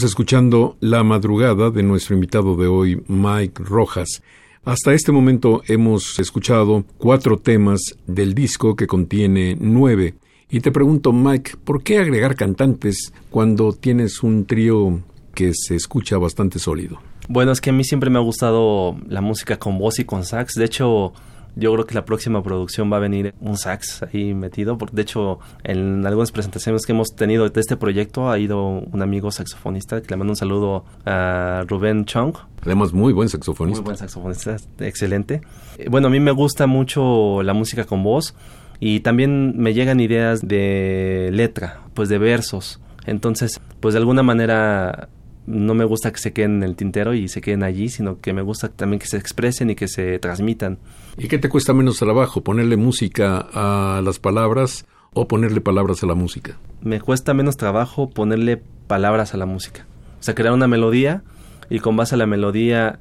Escuchando 0.04 0.78
La 0.80 1.04
Madrugada 1.04 1.72
de 1.72 1.84
nuestro 1.84 2.16
invitado 2.16 2.56
de 2.56 2.68
hoy, 2.68 3.04
Mike 3.08 3.64
Rojas. 3.64 4.22
Hasta 4.64 4.94
este 4.94 5.12
momento 5.12 5.62
hemos 5.68 6.20
escuchado 6.20 6.86
cuatro 6.98 7.38
temas 7.38 7.82
del 8.08 8.34
disco 8.34 8.76
que 8.76 8.88
contiene 8.88 9.58
nueve. 9.60 10.16
Y 10.50 10.62
te 10.62 10.72
pregunto, 10.72 11.12
Mike, 11.12 11.54
¿por 11.64 11.84
qué 11.84 12.00
agregar 12.00 12.36
cantantes 12.36 13.12
cuando 13.30 13.74
tienes 13.74 14.24
un 14.24 14.46
trío 14.46 15.02
que 15.36 15.52
se 15.54 15.76
escucha 15.76 16.18
bastante 16.18 16.60
sólido? 16.60 17.00
Bueno, 17.28 17.52
es 17.52 17.60
que 17.60 17.72
a 17.72 17.74
mí 17.74 17.84
siempre 17.84 18.10
me 18.10 18.20
ha 18.20 18.22
gustado 18.22 18.96
la 19.08 19.22
música 19.22 19.60
con 19.60 19.78
voz 19.78 20.00
y 20.00 20.06
con 20.06 20.24
sax. 20.24 20.56
De 20.56 20.66
hecho, 20.66 21.14
yo 21.60 21.74
creo 21.74 21.86
que 21.86 21.94
la 21.94 22.06
próxima 22.06 22.42
producción 22.42 22.92
va 22.92 22.98
a 22.98 23.00
venir 23.00 23.34
un 23.42 23.58
sax 23.58 24.04
ahí 24.04 24.34
metido, 24.34 24.78
porque 24.78 24.96
de 24.96 25.02
hecho 25.04 25.40
en 25.64 26.06
algunas 26.06 26.32
presentaciones 26.32 26.86
que 26.86 26.94
hemos 26.94 27.16
tenido 27.16 27.48
de 27.48 27.60
este 27.60 27.78
proyecto 27.78 28.30
ha 28.30 28.40
ido 28.40 28.66
un 28.68 29.02
amigo 29.02 29.32
saxofonista 29.32 30.02
que 30.02 30.08
le 30.10 30.18
mando 30.18 30.32
un 30.32 30.38
saludo 30.38 30.86
a 31.06 31.64
Rubén 31.68 32.06
Chong. 32.06 32.36
Además, 32.64 32.94
muy 32.94 33.14
buen 33.14 33.30
saxofonista. 33.30 33.82
Muy 33.82 33.86
buen 33.86 33.98
saxofonista, 33.98 34.58
excelente. 34.80 35.42
Bueno, 35.90 36.08
a 36.08 36.10
mí 36.10 36.20
me 36.20 36.32
gusta 36.32 36.68
mucho 36.68 37.44
la 37.44 37.54
música 37.54 37.86
con 37.86 38.04
voz 38.04 38.36
y 38.80 39.02
también 39.02 39.58
me 39.58 39.74
llegan 39.74 40.00
ideas 40.00 40.48
de 40.48 41.30
letra, 41.34 41.82
pues 41.94 42.10
de 42.10 42.18
versos. 42.18 42.80
Entonces, 43.06 43.60
pues 43.80 43.94
de 43.94 44.00
alguna 44.00 44.24
manera 44.24 45.10
no 45.50 45.74
me 45.74 45.84
gusta 45.84 46.12
que 46.12 46.20
se 46.20 46.32
queden 46.32 46.58
en 46.58 46.64
el 46.64 46.76
tintero 46.76 47.16
y 47.16 47.28
se 47.28 47.42
queden 47.42 47.64
allí, 47.64 47.90
sino 47.90 48.20
que 48.20 48.34
me 48.34 48.44
gusta 48.44 48.70
también 48.70 49.00
que 49.00 49.08
se 49.08 49.18
expresen 49.18 49.72
y 49.72 49.76
que 49.76 49.88
se 49.88 50.20
transmitan. 50.20 50.78
¿Y 51.18 51.28
qué 51.28 51.40
te 51.40 51.50
cuesta 51.50 51.74
menos 51.74 51.98
trabajo? 51.98 52.44
¿Ponerle 52.44 52.78
música 52.78 53.48
a 53.52 54.02
las 54.04 54.20
palabras 54.20 54.86
o 55.14 55.28
ponerle 55.28 55.60
palabras 55.60 56.04
a 56.04 56.06
la 56.06 56.14
música? 56.14 56.58
Me 56.82 57.02
cuesta 57.02 57.34
menos 57.34 57.58
trabajo 57.58 58.12
ponerle 58.12 58.62
palabras 58.88 59.34
a 59.34 59.38
la 59.38 59.48
música. 59.48 59.88
O 60.20 60.24
sea, 60.24 60.36
crear 60.36 60.54
una 60.54 60.68
melodía 60.68 61.24
y 61.70 61.80
con 61.80 61.98
base 61.98 62.14
a 62.14 62.18
la 62.20 62.28
melodía, 62.28 63.00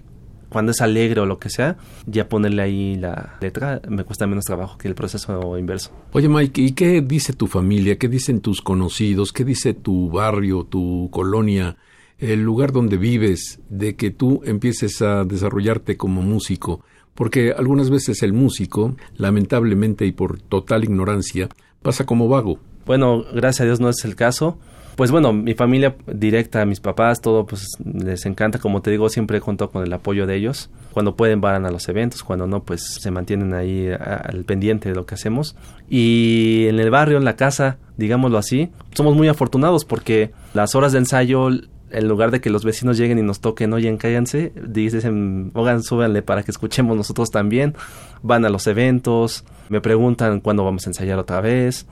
cuando 0.49 0.73
es 0.73 0.81
alegre 0.81 1.21
o 1.21 1.27
lo 1.27 1.39
que 1.39 1.51
sea, 1.51 1.77
ya 2.07 2.31
ponerle 2.31 2.63
ahí 2.63 2.97
la 2.97 3.37
letra 3.43 3.83
me 3.89 4.05
cuesta 4.05 4.27
menos 4.27 4.47
trabajo 4.47 4.79
que 4.79 4.89
el 4.89 4.95
proceso 4.95 5.59
inverso. 5.59 5.91
Oye 6.13 6.29
Mike, 6.29 6.63
¿y 6.63 6.73
qué 6.73 7.03
dice 7.03 7.35
tu 7.35 7.47
familia? 7.47 7.99
¿Qué 7.99 8.09
dicen 8.09 8.41
tus 8.41 8.63
conocidos? 8.63 9.33
¿Qué 9.33 9.45
dice 9.45 9.75
tu 9.75 10.11
barrio, 10.11 10.65
tu 10.65 11.11
colonia? 11.13 11.77
El 12.19 12.43
lugar 12.43 12.73
donde 12.73 12.97
vives, 12.97 13.61
de 13.69 13.97
que 13.97 14.11
tú 14.11 14.43
empieces 14.45 15.03
a 15.03 15.25
desarrollarte 15.25 15.97
como 15.97 16.23
músico, 16.23 16.81
porque 17.15 17.53
algunas 17.53 17.91
veces 17.91 18.23
el 18.23 18.33
músico, 18.33 18.97
lamentablemente 19.17 20.07
y 20.07 20.13
por 20.13 20.41
total 20.41 20.85
ignorancia, 20.85 21.49
pasa 21.83 22.05
como 22.05 22.29
vago. 22.29 22.59
Bueno, 22.87 23.25
gracias 23.33 23.63
a 23.63 23.65
Dios 23.65 23.81
no 23.81 23.89
es 23.89 24.05
el 24.05 24.17
caso. 24.17 24.59
Pues 24.97 25.13
bueno, 25.13 25.33
mi 25.33 25.55
familia 25.55 25.95
directa, 26.13 26.65
mis 26.65 26.81
papás, 26.81 27.21
todo, 27.21 27.47
pues 27.47 27.69
les 27.85 28.27
encanta. 28.27 28.59
Como 28.59 28.83
te 28.83 28.91
digo, 28.91 29.09
siempre 29.09 29.41
cuento 29.41 29.71
con 29.71 29.85
el 29.85 29.93
apoyo 29.93 30.27
de 30.27 30.35
ellos. 30.35 30.71
Cuando 30.93 31.15
pueden 31.15 31.41
van 31.41 31.67
a 31.67 31.71
los 31.71 31.89
eventos, 31.89 32.25
cuando 32.25 32.49
no, 32.49 32.65
pues 32.65 32.95
se 33.01 33.13
mantienen 33.13 33.55
ahí 33.55 33.89
al 33.89 34.45
pendiente 34.45 34.89
de 34.89 34.97
lo 34.97 35.07
que 35.07 35.15
hacemos. 35.15 35.55
Y 35.89 36.67
en 36.67 36.81
el 36.81 36.91
barrio, 36.91 37.19
en 37.19 37.25
la 37.25 37.37
casa, 37.37 37.79
digámoslo 37.97 38.39
así, 38.39 38.71
somos 38.93 39.15
muy 39.15 39.29
afortunados 39.29 39.85
porque 39.85 40.33
las 40.53 40.75
horas 40.75 40.91
de 40.91 40.99
ensayo 40.99 41.49
en 41.91 42.09
lugar 42.09 42.31
de 42.31 42.41
que 42.41 42.51
los 42.51 42.65
vecinos 42.65 42.99
lleguen 42.99 43.19
y 43.19 43.23
nos 43.23 43.41
toquen, 43.41 43.73
oye, 43.73 43.97
cállense, 43.97 44.53
dicen, 44.55 45.51
oigan, 45.55 45.83
súbanle 45.83 46.23
para 46.23 46.43
que 46.43 46.51
escuchemos 46.51 46.97
nosotros 46.97 47.31
también. 47.31 47.75
Van 48.23 48.45
a 48.45 48.49
los 48.49 48.67
eventos, 48.67 49.45
me 49.69 49.81
preguntan 49.81 50.41
cuándo 50.41 50.65
vamos 50.65 50.87
a 50.87 50.91
ensayar 50.91 51.19
otra 51.19 51.41
vez. 51.41 51.87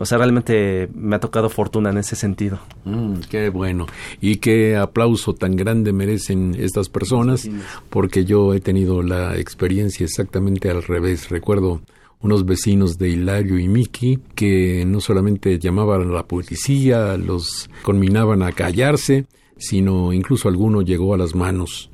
O 0.00 0.06
sea, 0.06 0.18
realmente 0.18 0.88
me 0.94 1.16
ha 1.16 1.18
tocado 1.18 1.48
fortuna 1.48 1.90
en 1.90 1.98
ese 1.98 2.14
sentido. 2.14 2.60
Mm, 2.84 3.14
qué 3.28 3.48
bueno. 3.48 3.86
Y 4.20 4.36
qué 4.36 4.76
aplauso 4.76 5.34
tan 5.34 5.56
grande 5.56 5.92
merecen 5.92 6.54
estas 6.56 6.88
personas, 6.88 7.50
porque 7.90 8.24
yo 8.24 8.54
he 8.54 8.60
tenido 8.60 9.02
la 9.02 9.36
experiencia 9.36 10.04
exactamente 10.04 10.70
al 10.70 10.84
revés. 10.84 11.30
Recuerdo 11.30 11.80
unos 12.20 12.44
vecinos 12.44 12.98
de 12.98 13.10
Hilario 13.10 13.58
y 13.58 13.68
Miki 13.68 14.18
que 14.34 14.84
no 14.86 15.00
solamente 15.00 15.58
llamaban 15.58 16.02
a 16.02 16.12
la 16.12 16.26
policía, 16.26 17.16
los 17.16 17.70
conminaban 17.82 18.42
a 18.42 18.52
callarse, 18.52 19.26
sino 19.56 20.12
incluso 20.12 20.48
alguno 20.48 20.82
llegó 20.82 21.14
a 21.14 21.18
las 21.18 21.34
manos. 21.34 21.90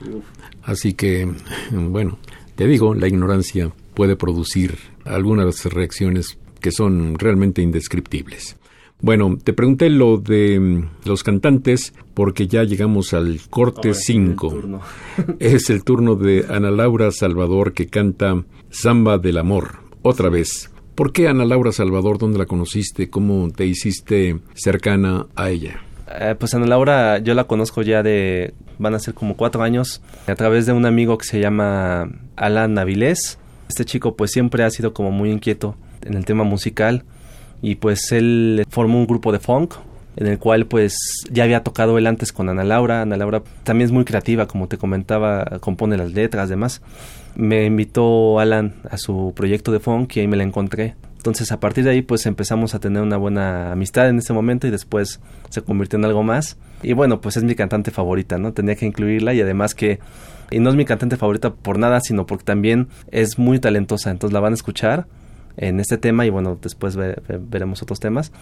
Así 0.62 0.94
que, 0.94 1.30
bueno, 1.70 2.18
te 2.54 2.66
digo, 2.66 2.94
la 2.94 3.08
ignorancia 3.08 3.70
puede 3.94 4.16
producir 4.16 4.78
algunas 5.04 5.64
reacciones 5.66 6.38
que 6.60 6.72
son 6.72 7.18
realmente 7.18 7.62
indescriptibles. 7.62 8.56
Bueno, 9.00 9.36
te 9.42 9.52
pregunté 9.52 9.90
lo 9.90 10.16
de 10.16 10.58
mm, 10.58 10.88
los 11.04 11.22
cantantes 11.22 11.92
porque 12.14 12.46
ya 12.46 12.64
llegamos 12.64 13.12
al 13.12 13.38
corte 13.50 13.92
5. 13.92 14.80
Es 15.40 15.68
el 15.68 15.84
turno 15.84 16.14
de 16.14 16.46
Ana 16.48 16.70
Laura 16.70 17.10
Salvador 17.10 17.74
que 17.74 17.88
canta 17.88 18.44
Samba 18.70 19.18
del 19.18 19.36
Amor 19.36 19.83
otra 20.04 20.28
vez. 20.28 20.70
¿Por 20.94 21.12
qué 21.12 21.26
Ana 21.26 21.44
Laura 21.44 21.72
Salvador? 21.72 22.18
¿Dónde 22.18 22.38
la 22.38 22.46
conociste? 22.46 23.10
¿Cómo 23.10 23.50
te 23.50 23.66
hiciste 23.66 24.38
cercana 24.54 25.26
a 25.34 25.50
ella? 25.50 25.80
Eh, 26.20 26.36
pues 26.38 26.54
Ana 26.54 26.66
Laura 26.66 27.18
yo 27.18 27.34
la 27.34 27.44
conozco 27.44 27.82
ya 27.82 28.04
de, 28.04 28.54
van 28.78 28.94
a 28.94 29.00
ser 29.00 29.14
como 29.14 29.36
cuatro 29.36 29.62
años, 29.62 30.02
a 30.28 30.34
través 30.36 30.66
de 30.66 30.72
un 30.72 30.86
amigo 30.86 31.18
que 31.18 31.24
se 31.24 31.40
llama 31.40 32.08
Alan 32.36 32.74
Navilés. 32.74 33.38
Este 33.68 33.84
chico 33.84 34.14
pues 34.14 34.30
siempre 34.30 34.62
ha 34.62 34.70
sido 34.70 34.94
como 34.94 35.10
muy 35.10 35.32
inquieto 35.32 35.74
en 36.02 36.14
el 36.14 36.24
tema 36.24 36.44
musical 36.44 37.04
y 37.62 37.76
pues 37.76 38.12
él 38.12 38.64
formó 38.68 38.98
un 38.98 39.06
grupo 39.06 39.32
de 39.32 39.40
funk 39.40 39.74
en 40.16 40.26
el 40.28 40.38
cual 40.38 40.66
pues 40.66 40.96
ya 41.30 41.42
había 41.42 41.64
tocado 41.64 41.98
él 41.98 42.06
antes 42.06 42.30
con 42.30 42.48
Ana 42.50 42.62
Laura. 42.62 43.02
Ana 43.02 43.16
Laura 43.16 43.42
también 43.64 43.86
es 43.86 43.92
muy 43.92 44.04
creativa, 44.04 44.46
como 44.46 44.68
te 44.68 44.76
comentaba, 44.76 45.44
compone 45.60 45.96
las 45.96 46.12
letras, 46.12 46.50
demás 46.50 46.82
me 47.36 47.64
invitó 47.64 48.38
Alan 48.38 48.74
a 48.88 48.98
su 48.98 49.32
proyecto 49.34 49.72
de 49.72 49.80
funk 49.80 50.16
y 50.16 50.20
ahí 50.20 50.28
me 50.28 50.36
la 50.36 50.44
encontré. 50.44 50.94
Entonces 51.16 51.52
a 51.52 51.60
partir 51.60 51.84
de 51.84 51.90
ahí 51.90 52.02
pues 52.02 52.26
empezamos 52.26 52.74
a 52.74 52.80
tener 52.80 53.02
una 53.02 53.16
buena 53.16 53.72
amistad 53.72 54.08
en 54.08 54.18
ese 54.18 54.32
momento 54.32 54.66
y 54.66 54.70
después 54.70 55.20
se 55.48 55.62
convirtió 55.62 55.98
en 55.98 56.04
algo 56.04 56.22
más. 56.22 56.58
Y 56.82 56.92
bueno, 56.92 57.20
pues 57.20 57.36
es 57.36 57.44
mi 57.44 57.54
cantante 57.54 57.90
favorita, 57.90 58.36
¿no? 58.36 58.52
Tenía 58.52 58.74
que 58.74 58.84
incluirla 58.84 59.32
y 59.32 59.40
además 59.40 59.74
que, 59.74 60.00
y 60.50 60.58
no 60.58 60.68
es 60.68 60.76
mi 60.76 60.84
cantante 60.84 61.16
favorita 61.16 61.54
por 61.54 61.78
nada, 61.78 62.00
sino 62.00 62.26
porque 62.26 62.44
también 62.44 62.88
es 63.10 63.38
muy 63.38 63.58
talentosa, 63.58 64.10
entonces 64.10 64.34
la 64.34 64.40
van 64.40 64.52
a 64.52 64.54
escuchar 64.54 65.06
en 65.56 65.80
este 65.80 65.96
tema 65.96 66.26
y 66.26 66.30
bueno, 66.30 66.58
después 66.60 66.96
veremos 66.96 67.82
otros 67.82 68.00
temas. 68.00 68.32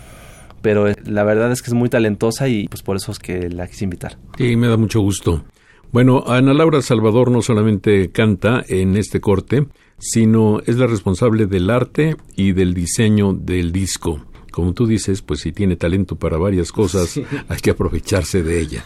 Pero 0.61 0.89
eh, 0.89 0.97
la 1.05 1.25
verdad 1.25 1.51
es 1.53 1.61
que 1.61 1.71
es 1.71 1.75
muy 1.75 1.89
talentosa 1.89 2.49
y 2.49 2.69
pues 2.69 2.83
por 2.83 2.97
eso 2.97 3.13
es 3.13 3.19
que 3.19 3.49
la 3.49 3.67
quise 3.67 3.85
invitar. 3.85 4.17
Sí, 4.39 4.57
me 4.57 4.69
da 4.69 4.77
mucho 4.77 5.01
gusto. 5.01 5.45
Bueno, 5.93 6.25
Ana 6.27 6.55
Laura 6.55 6.81
Salvador 6.81 7.31
no 7.31 7.43
solamente 7.43 8.11
canta 8.11 8.65
en 8.67 8.97
este 8.97 9.21
corte, 9.21 9.67
sino 9.99 10.61
es 10.61 10.79
la 10.79 10.87
responsable 10.87 11.45
del 11.45 11.69
arte 11.69 12.17
y 12.35 12.53
del 12.53 12.73
diseño 12.73 13.35
del 13.35 13.73
disco. 13.73 14.25
Como 14.51 14.73
tú 14.73 14.87
dices, 14.87 15.21
pues 15.21 15.41
si 15.41 15.53
tiene 15.53 15.77
talento 15.77 16.17
para 16.17 16.39
varias 16.39 16.73
cosas, 16.73 17.21
hay 17.49 17.59
que 17.61 17.71
aprovecharse 17.71 18.43
de 18.43 18.61
ella. 18.61 18.85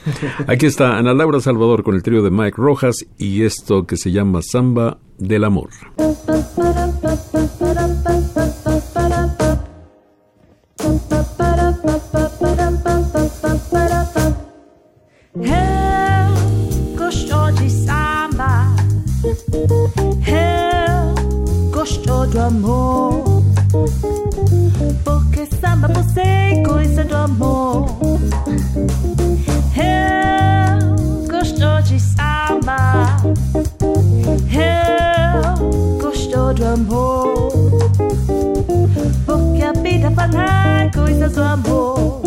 Aquí 0.49 0.67
está 0.67 0.99
Ana 0.99 1.15
Laura 1.15 1.39
Salvador 1.39 1.85
con 1.85 1.95
el 1.95 2.03
trío 2.03 2.23
de 2.23 2.31
Mike 2.31 2.57
Rojas 2.57 3.07
y 3.17 3.43
esto 3.43 3.87
que 3.87 3.97
se 3.97 4.11
llama 4.11 4.41
Samba 4.43 4.99
del 5.17 5.45
Amor. 5.45 5.71
Do 22.37 22.41
amor. 22.43 23.43
Porque 25.03 25.47
samba 25.47 25.89
você 25.89 26.21
é 26.21 26.63
coisa 26.63 27.03
do 27.05 27.17
amor. 27.17 27.87
Eu 29.75 31.27
gosto 31.31 31.83
de 31.85 31.99
samba. 31.99 33.17
Eu 34.53 35.99
gosto 35.99 36.55
do 36.55 36.65
amor. 36.67 37.49
Porque 39.25 39.63
a 39.63 39.73
vida 39.73 40.11
fala 40.11 40.91
coisas 40.93 41.33
do 41.33 41.43
amor. 41.43 42.21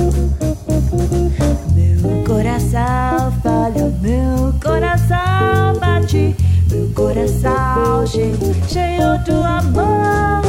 Cheio 8.67 9.23
do 9.23 9.43
amor. 9.43 10.41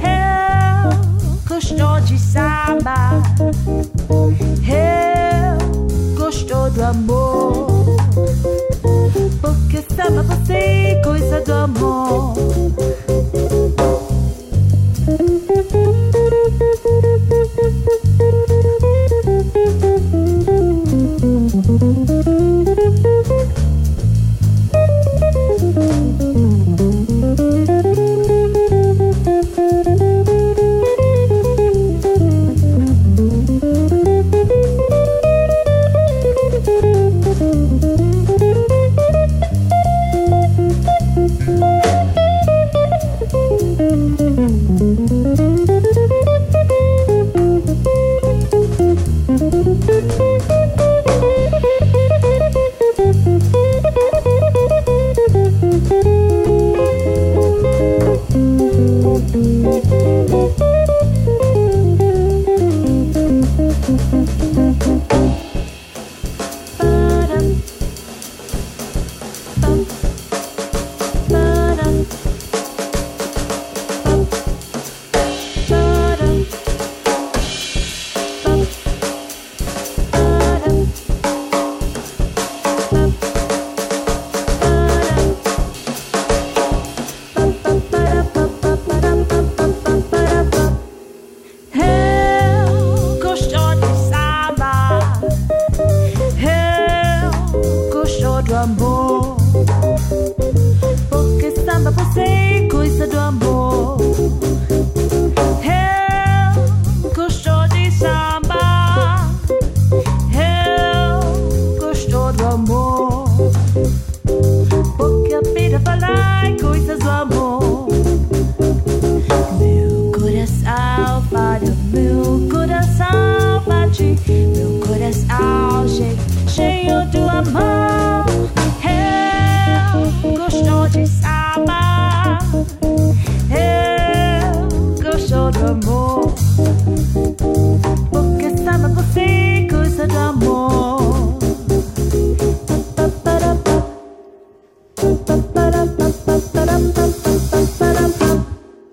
Eu 0.00 1.40
gosto 1.48 2.00
de 2.06 2.18
samba. 2.18 3.22
Eu 4.68 5.58
gosto 6.16 6.70
do 6.70 6.84
amor. 6.84 7.66
Porque 9.40 9.82
samba 9.94 10.22
você 10.22 10.52
é 10.52 11.02
coisa 11.02 11.40
do 11.40 11.52
amor. 11.52 12.49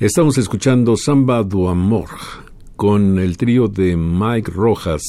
Estamos 0.07 0.37
escuchando 0.37 0.95
Samba 0.95 1.43
do 1.43 1.67
Amor 1.67 2.07
con 2.77 3.19
el 3.19 3.35
trío 3.35 3.67
de 3.67 3.97
Mike 3.97 4.49
Rojas 4.51 5.03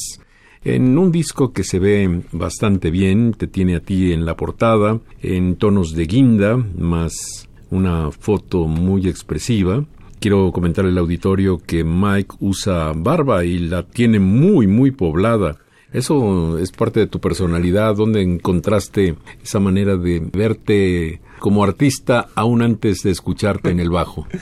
en 0.61 0.97
un 0.97 1.09
disco 1.09 1.53
que 1.53 1.63
se 1.63 1.79
ve 1.79 2.23
bastante 2.33 2.91
bien, 2.91 3.33
te 3.33 3.47
tiene 3.47 3.77
a 3.77 3.79
ti 3.79 4.11
en 4.11 4.25
la 4.25 4.35
portada, 4.35 4.99
en 5.21 5.55
tonos 5.55 5.93
de 5.95 6.03
guinda, 6.05 6.57
más 6.57 7.47
una 7.69 8.11
foto 8.11 8.67
muy 8.67 9.07
expresiva. 9.07 9.85
Quiero 10.19 10.51
comentar 10.51 10.83
al 10.83 10.97
auditorio 10.97 11.59
que 11.59 11.85
Mike 11.85 12.35
usa 12.41 12.91
barba 12.93 13.45
y 13.45 13.57
la 13.57 13.83
tiene 13.83 14.19
muy, 14.19 14.67
muy 14.67 14.91
poblada. 14.91 15.59
Eso 15.93 16.57
es 16.57 16.73
parte 16.73 16.99
de 16.99 17.07
tu 17.07 17.21
personalidad, 17.21 17.95
donde 17.95 18.21
encontraste 18.21 19.15
esa 19.41 19.61
manera 19.61 19.95
de 19.95 20.19
verte 20.19 21.21
como 21.39 21.63
artista 21.63 22.27
aún 22.35 22.61
antes 22.61 23.01
de 23.03 23.11
escucharte 23.11 23.69
en 23.69 23.79
el 23.79 23.91
bajo. 23.91 24.27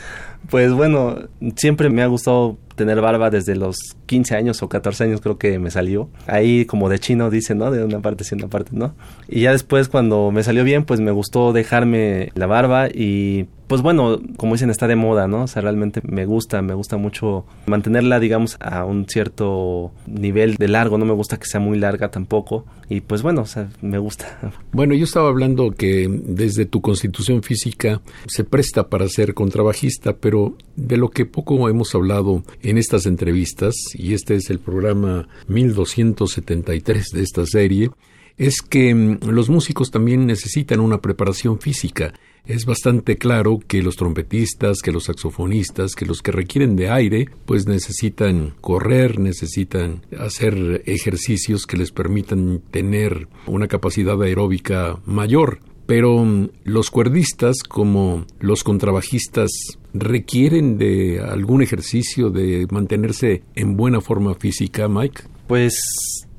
Pues 0.49 0.71
bueno, 0.71 1.17
siempre 1.55 1.89
me 1.89 2.01
ha 2.01 2.07
gustado 2.07 2.57
tener 2.75 3.01
barba 3.01 3.29
desde 3.29 3.55
los 3.55 3.96
15 4.07 4.35
años 4.35 4.63
o 4.63 4.69
14 4.69 5.03
años 5.03 5.21
creo 5.21 5.37
que 5.37 5.59
me 5.59 5.69
salió. 5.69 6.09
Ahí 6.25 6.65
como 6.65 6.89
de 6.89 6.97
chino 6.97 7.29
dice, 7.29 7.53
¿no? 7.53 7.69
De 7.69 7.83
una 7.83 7.99
parte 7.99 8.23
sí, 8.23 8.33
una 8.33 8.47
parte 8.47 8.71
no. 8.73 8.95
Y 9.27 9.41
ya 9.41 9.51
después 9.51 9.87
cuando 9.89 10.31
me 10.31 10.41
salió 10.41 10.63
bien, 10.63 10.85
pues 10.85 10.99
me 10.99 11.11
gustó 11.11 11.53
dejarme 11.53 12.31
la 12.33 12.47
barba 12.47 12.87
y 12.87 13.47
pues 13.67 13.81
bueno, 13.81 14.19
como 14.37 14.53
dicen, 14.53 14.69
está 14.69 14.87
de 14.87 14.95
moda, 14.95 15.27
¿no? 15.27 15.43
O 15.43 15.47
sea, 15.47 15.61
realmente 15.61 16.01
me 16.03 16.25
gusta, 16.25 16.61
me 16.61 16.73
gusta 16.73 16.95
mucho 16.95 17.45
mantenerla, 17.65 18.19
digamos, 18.19 18.57
a 18.61 18.85
un 18.85 19.07
cierto 19.07 19.91
nivel 20.07 20.55
de 20.55 20.69
largo, 20.69 20.97
no 20.97 21.05
me 21.05 21.13
gusta 21.13 21.37
que 21.37 21.45
sea 21.45 21.59
muy 21.59 21.77
larga 21.77 22.09
tampoco. 22.09 22.65
Y 22.89 23.01
pues 23.01 23.21
bueno, 23.21 23.41
o 23.41 23.45
sea, 23.45 23.69
me 23.81 23.97
gusta. 23.97 24.39
Bueno, 24.71 24.93
yo 24.93 25.05
estaba 25.05 25.29
hablando 25.29 25.71
que 25.71 26.07
desde 26.07 26.65
tu 26.65 26.81
constitución 26.81 27.41
física 27.41 28.01
se 28.27 28.43
presta 28.43 28.89
para 28.89 29.07
ser 29.09 29.33
contrabajista, 29.33 30.17
pero 30.17 30.55
de 30.75 30.97
lo 30.97 31.09
que 31.09 31.25
poco 31.25 31.67
hemos 31.67 31.95
hablado 31.95 32.43
en 32.61 32.77
estas 32.77 33.07
entrevistas, 33.07 33.73
y 33.97 34.13
este 34.13 34.35
es 34.35 34.49
el 34.49 34.59
programa 34.59 35.27
1273 35.47 37.07
de 37.13 37.21
esta 37.23 37.45
serie, 37.45 37.89
es 38.37 38.61
que 38.61 38.93
mm, 38.93 39.29
los 39.29 39.49
músicos 39.49 39.89
también 39.89 40.27
necesitan 40.27 40.79
una 40.79 41.01
preparación 41.01 41.59
física. 41.59 42.13
Es 42.45 42.65
bastante 42.65 43.17
claro 43.17 43.59
que 43.67 43.81
los 43.81 43.95
trompetistas, 43.97 44.81
que 44.81 44.91
los 44.91 45.05
saxofonistas, 45.05 45.95
que 45.95 46.05
los 46.05 46.21
que 46.21 46.31
requieren 46.31 46.75
de 46.75 46.89
aire, 46.89 47.27
pues 47.45 47.67
necesitan 47.67 48.53
correr, 48.61 49.19
necesitan 49.19 50.05
hacer 50.17 50.83
ejercicios 50.85 51.65
que 51.65 51.75
les 51.75 51.91
permitan 51.91 52.61
tener 52.71 53.27
una 53.47 53.67
capacidad 53.67 54.21
aeróbica 54.21 54.99
mayor. 55.05 55.59
Pero 55.87 56.23
mm, 56.23 56.49
los 56.65 56.91
cuerdistas, 56.91 57.63
como 57.67 58.25
los 58.39 58.63
contrabajistas, 58.63 59.49
requieren 59.93 60.77
de 60.77 61.19
algún 61.21 61.63
ejercicio 61.63 62.29
de 62.29 62.67
mantenerse 62.69 63.41
en 63.55 63.75
buena 63.75 64.01
forma 64.01 64.35
física, 64.35 64.87
Mike. 64.87 65.23
Pues 65.47 65.79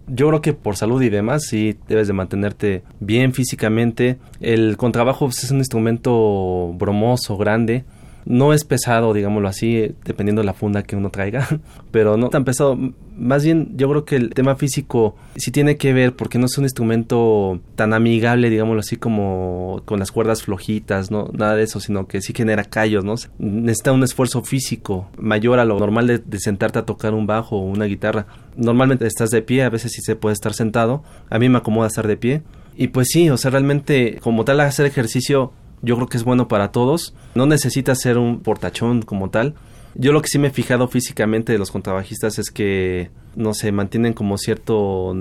yo 0.06 0.28
creo 0.28 0.40
que 0.40 0.52
por 0.52 0.76
salud 0.76 1.02
y 1.02 1.08
demás 1.08 1.46
sí 1.48 1.76
debes 1.88 2.06
de 2.06 2.12
mantenerte 2.12 2.82
bien 3.00 3.32
físicamente. 3.32 4.18
El 4.40 4.76
contrabajo 4.76 5.26
pues, 5.26 5.44
es 5.44 5.50
un 5.50 5.58
instrumento 5.58 6.72
bromoso, 6.74 7.36
grande. 7.36 7.84
No 8.28 8.52
es 8.52 8.64
pesado, 8.64 9.14
digámoslo 9.14 9.48
así, 9.48 9.94
dependiendo 10.04 10.42
de 10.42 10.46
la 10.46 10.52
funda 10.52 10.82
que 10.82 10.96
uno 10.96 11.08
traiga, 11.08 11.48
pero 11.90 12.18
no 12.18 12.28
tan 12.28 12.44
pesado. 12.44 12.76
Más 13.16 13.42
bien, 13.42 13.72
yo 13.74 13.88
creo 13.88 14.04
que 14.04 14.16
el 14.16 14.34
tema 14.34 14.54
físico 14.54 15.16
sí 15.36 15.50
tiene 15.50 15.78
que 15.78 15.94
ver 15.94 16.14
porque 16.14 16.38
no 16.38 16.44
es 16.44 16.58
un 16.58 16.64
instrumento 16.64 17.58
tan 17.74 17.94
amigable, 17.94 18.50
digámoslo 18.50 18.80
así, 18.80 18.96
como 18.96 19.80
con 19.86 19.98
las 19.98 20.12
cuerdas 20.12 20.42
flojitas, 20.42 21.10
no 21.10 21.30
nada 21.32 21.56
de 21.56 21.62
eso, 21.62 21.80
sino 21.80 22.06
que 22.06 22.20
sí 22.20 22.34
genera 22.36 22.64
callos, 22.64 23.02
¿no? 23.02 23.14
Necesita 23.38 23.92
un 23.92 24.04
esfuerzo 24.04 24.42
físico 24.42 25.08
mayor 25.16 25.58
a 25.58 25.64
lo 25.64 25.78
normal 25.78 26.06
de, 26.06 26.18
de 26.18 26.38
sentarte 26.38 26.80
a 26.80 26.84
tocar 26.84 27.14
un 27.14 27.26
bajo 27.26 27.56
o 27.56 27.62
una 27.62 27.86
guitarra. 27.86 28.26
Normalmente 28.58 29.06
estás 29.06 29.30
de 29.30 29.40
pie, 29.40 29.62
a 29.62 29.70
veces 29.70 29.92
sí 29.92 30.02
se 30.02 30.16
puede 30.16 30.34
estar 30.34 30.52
sentado. 30.52 31.02
A 31.30 31.38
mí 31.38 31.48
me 31.48 31.56
acomoda 31.56 31.88
estar 31.88 32.06
de 32.06 32.18
pie. 32.18 32.42
Y 32.76 32.88
pues 32.88 33.08
sí, 33.10 33.30
o 33.30 33.38
sea, 33.38 33.50
realmente 33.50 34.18
como 34.20 34.44
tal 34.44 34.60
hacer 34.60 34.84
ejercicio 34.84 35.52
yo 35.82 35.96
creo 35.96 36.08
que 36.08 36.16
es 36.16 36.24
bueno 36.24 36.48
para 36.48 36.72
todos. 36.72 37.14
No 37.34 37.46
necesitas 37.46 38.00
ser 38.00 38.18
un 38.18 38.40
portachón 38.40 39.02
como 39.02 39.30
tal. 39.30 39.54
Yo 39.94 40.12
lo 40.12 40.22
que 40.22 40.28
sí 40.28 40.38
me 40.38 40.48
he 40.48 40.50
fijado 40.52 40.86
físicamente 40.86 41.52
de 41.52 41.58
los 41.58 41.70
contrabajistas 41.70 42.38
es 42.38 42.50
que, 42.50 43.10
no 43.34 43.52
sé, 43.54 43.72
mantienen 43.72 44.12
como 44.12 44.38
cierto 44.38 45.12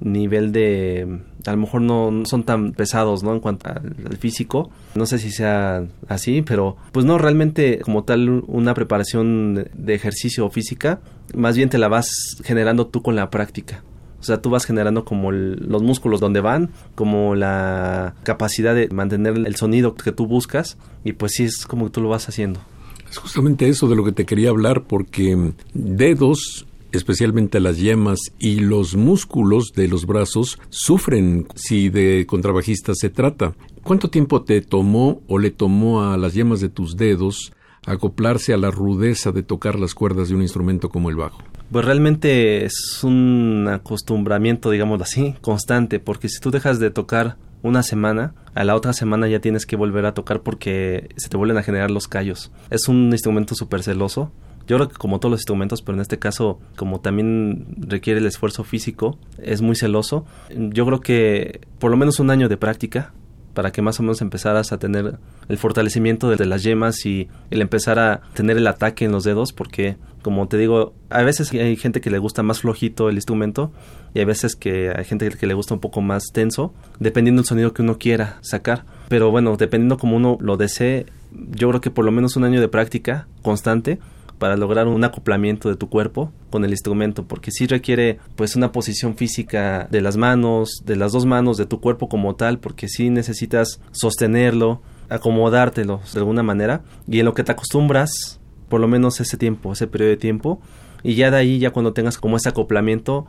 nivel 0.00 0.52
de... 0.52 1.20
A 1.46 1.52
lo 1.52 1.56
mejor 1.56 1.80
no 1.80 2.24
son 2.26 2.42
tan 2.42 2.72
pesados, 2.72 3.22
¿no? 3.22 3.32
En 3.32 3.40
cuanto 3.40 3.70
al, 3.70 4.16
físico. 4.18 4.70
No 4.94 5.06
sé 5.06 5.18
si 5.18 5.30
sea 5.30 5.86
así, 6.08 6.42
pero 6.42 6.76
pues 6.92 7.06
no, 7.06 7.18
realmente 7.18 7.78
como 7.78 8.04
tal 8.04 8.42
una 8.46 8.74
preparación 8.74 9.68
de 9.72 9.94
ejercicio 9.94 10.50
física, 10.50 11.00
más 11.34 11.56
bien 11.56 11.70
te 11.70 11.78
la 11.78 11.88
vas 11.88 12.08
generando 12.44 12.88
tú 12.88 13.02
con 13.02 13.16
la 13.16 13.30
práctica. 13.30 13.84
O 14.26 14.32
sea, 14.32 14.42
tú 14.42 14.50
vas 14.50 14.64
generando 14.64 15.04
como 15.04 15.30
los 15.30 15.82
músculos 15.82 16.20
donde 16.20 16.40
van, 16.40 16.70
como 16.94 17.34
la 17.34 18.14
capacidad 18.24 18.74
de 18.74 18.88
mantener 18.88 19.36
el 19.36 19.56
sonido 19.56 19.94
que 19.94 20.10
tú 20.10 20.26
buscas 20.26 20.78
y 21.04 21.12
pues 21.12 21.32
sí 21.36 21.44
es 21.44 21.64
como 21.64 21.86
que 21.86 21.92
tú 21.92 22.00
lo 22.00 22.08
vas 22.08 22.28
haciendo. 22.28 22.60
Es 23.08 23.18
justamente 23.18 23.68
eso 23.68 23.88
de 23.88 23.94
lo 23.94 24.04
que 24.04 24.12
te 24.12 24.26
quería 24.26 24.50
hablar 24.50 24.84
porque 24.84 25.52
dedos 25.74 26.66
especialmente 26.92 27.60
las 27.60 27.78
yemas 27.78 28.18
y 28.38 28.56
los 28.60 28.96
músculos 28.96 29.72
de 29.74 29.88
los 29.88 30.06
brazos 30.06 30.58
sufren 30.70 31.46
si 31.54 31.88
de 31.88 32.26
contrabajista 32.26 32.94
se 32.94 33.10
trata. 33.10 33.54
¿Cuánto 33.82 34.10
tiempo 34.10 34.42
te 34.42 34.60
tomó 34.60 35.20
o 35.28 35.38
le 35.38 35.50
tomó 35.50 36.02
a 36.02 36.16
las 36.16 36.34
yemas 36.34 36.60
de 36.60 36.68
tus 36.68 36.96
dedos 36.96 37.52
acoplarse 37.86 38.52
a 38.52 38.56
la 38.56 38.70
rudeza 38.70 39.32
de 39.32 39.42
tocar 39.42 39.78
las 39.78 39.94
cuerdas 39.94 40.28
de 40.28 40.34
un 40.34 40.42
instrumento 40.42 40.88
como 40.90 41.08
el 41.08 41.16
bajo? 41.16 41.42
Pues 41.70 41.84
realmente 41.84 42.64
es 42.64 43.00
un 43.02 43.68
acostumbramiento, 43.70 44.70
digamos 44.70 45.00
así, 45.00 45.34
constante, 45.40 45.98
porque 45.98 46.28
si 46.28 46.40
tú 46.40 46.50
dejas 46.50 46.78
de 46.78 46.90
tocar 46.90 47.36
una 47.62 47.82
semana, 47.82 48.34
a 48.54 48.64
la 48.64 48.74
otra 48.74 48.92
semana 48.92 49.28
ya 49.28 49.40
tienes 49.40 49.66
que 49.66 49.76
volver 49.76 50.06
a 50.06 50.14
tocar 50.14 50.42
porque 50.42 51.08
se 51.16 51.28
te 51.28 51.36
vuelven 51.36 51.58
a 51.58 51.62
generar 51.62 51.90
los 51.90 52.06
callos. 52.08 52.52
Es 52.70 52.88
un 52.88 53.10
instrumento 53.10 53.54
súper 53.54 53.82
celoso. 53.82 54.30
Yo 54.66 54.76
creo 54.76 54.88
que 54.88 54.96
como 54.96 55.20
todos 55.20 55.30
los 55.30 55.40
instrumentos, 55.40 55.82
pero 55.82 55.96
en 55.96 56.02
este 56.02 56.18
caso, 56.18 56.58
como 56.76 57.00
también 57.00 57.66
requiere 57.78 58.18
el 58.20 58.26
esfuerzo 58.26 58.64
físico, 58.64 59.18
es 59.38 59.62
muy 59.62 59.76
celoso. 59.76 60.26
Yo 60.50 60.86
creo 60.86 61.00
que 61.00 61.60
por 61.78 61.90
lo 61.90 61.96
menos 61.96 62.18
un 62.18 62.30
año 62.30 62.48
de 62.48 62.56
práctica 62.56 63.12
para 63.56 63.72
que 63.72 63.80
más 63.80 63.98
o 63.98 64.02
menos 64.02 64.20
empezaras 64.20 64.70
a 64.70 64.78
tener 64.78 65.16
el 65.48 65.56
fortalecimiento 65.56 66.28
de, 66.28 66.44
las 66.44 66.62
yemas 66.62 67.06
y 67.06 67.26
el 67.50 67.62
empezar 67.62 67.98
a 67.98 68.20
tener 68.34 68.58
el 68.58 68.66
ataque 68.66 69.06
en 69.06 69.12
los 69.12 69.24
dedos, 69.24 69.54
porque 69.54 69.96
como 70.20 70.46
te 70.46 70.58
digo, 70.58 70.92
a 71.08 71.22
veces 71.22 71.50
hay 71.52 71.74
gente 71.76 72.02
que 72.02 72.10
le 72.10 72.18
gusta 72.18 72.42
más 72.42 72.60
flojito 72.60 73.08
el 73.08 73.14
instrumento 73.14 73.72
y 74.12 74.18
hay 74.18 74.26
veces 74.26 74.56
que 74.56 74.92
hay 74.94 75.06
gente 75.06 75.30
que 75.30 75.46
le 75.46 75.54
gusta 75.54 75.72
un 75.72 75.80
poco 75.80 76.02
más 76.02 76.24
tenso, 76.34 76.74
dependiendo 77.00 77.40
del 77.40 77.48
sonido 77.48 77.72
que 77.72 77.80
uno 77.80 77.96
quiera 77.96 78.36
sacar. 78.42 78.84
Pero 79.08 79.30
bueno, 79.30 79.56
dependiendo 79.56 79.96
como 79.96 80.16
uno 80.16 80.36
lo 80.38 80.58
desee, 80.58 81.06
yo 81.32 81.70
creo 81.70 81.80
que 81.80 81.90
por 81.90 82.04
lo 82.04 82.12
menos 82.12 82.36
un 82.36 82.44
año 82.44 82.60
de 82.60 82.68
práctica 82.68 83.26
constante 83.40 83.98
para 84.38 84.56
lograr 84.56 84.86
un 84.86 85.04
acoplamiento 85.04 85.68
de 85.68 85.76
tu 85.76 85.88
cuerpo 85.88 86.32
con 86.50 86.64
el 86.64 86.70
instrumento, 86.70 87.26
porque 87.26 87.50
sí 87.50 87.66
requiere 87.66 88.18
pues 88.36 88.56
una 88.56 88.72
posición 88.72 89.16
física 89.16 89.88
de 89.90 90.00
las 90.00 90.16
manos, 90.16 90.82
de 90.84 90.96
las 90.96 91.12
dos 91.12 91.26
manos, 91.26 91.56
de 91.56 91.66
tu 91.66 91.80
cuerpo 91.80 92.08
como 92.08 92.34
tal, 92.36 92.58
porque 92.58 92.88
sí 92.88 93.10
necesitas 93.10 93.80
sostenerlo, 93.92 94.82
acomodártelo 95.08 96.00
de 96.12 96.18
alguna 96.18 96.42
manera, 96.42 96.82
y 97.08 97.18
en 97.20 97.24
lo 97.24 97.34
que 97.34 97.44
te 97.44 97.52
acostumbras, 97.52 98.40
por 98.68 98.80
lo 98.80 98.88
menos 98.88 99.20
ese 99.20 99.36
tiempo, 99.36 99.72
ese 99.72 99.86
periodo 99.86 100.10
de 100.10 100.16
tiempo, 100.16 100.60
y 101.02 101.14
ya 101.14 101.30
de 101.30 101.36
ahí, 101.36 101.58
ya 101.58 101.70
cuando 101.70 101.92
tengas 101.92 102.18
como 102.18 102.36
ese 102.36 102.48
acoplamiento, 102.48 103.26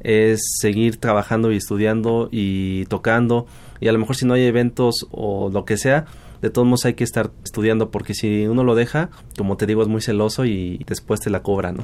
es 0.00 0.40
seguir 0.60 0.98
trabajando 0.98 1.50
y 1.50 1.56
estudiando 1.56 2.28
y 2.30 2.84
tocando, 2.86 3.46
y 3.80 3.88
a 3.88 3.92
lo 3.92 3.98
mejor 3.98 4.16
si 4.16 4.24
no 4.24 4.34
hay 4.34 4.44
eventos 4.44 5.06
o 5.10 5.50
lo 5.50 5.64
que 5.64 5.76
sea, 5.76 6.06
de 6.46 6.50
todos 6.50 6.66
modos 6.66 6.84
hay 6.84 6.94
que 6.94 7.02
estar 7.02 7.32
estudiando 7.44 7.90
porque 7.90 8.14
si 8.14 8.46
uno 8.46 8.62
lo 8.62 8.76
deja, 8.76 9.10
como 9.36 9.56
te 9.56 9.66
digo, 9.66 9.82
es 9.82 9.88
muy 9.88 10.00
celoso 10.00 10.44
y 10.44 10.78
después 10.86 11.18
te 11.18 11.28
la 11.28 11.42
cobra, 11.42 11.72
¿no? 11.72 11.82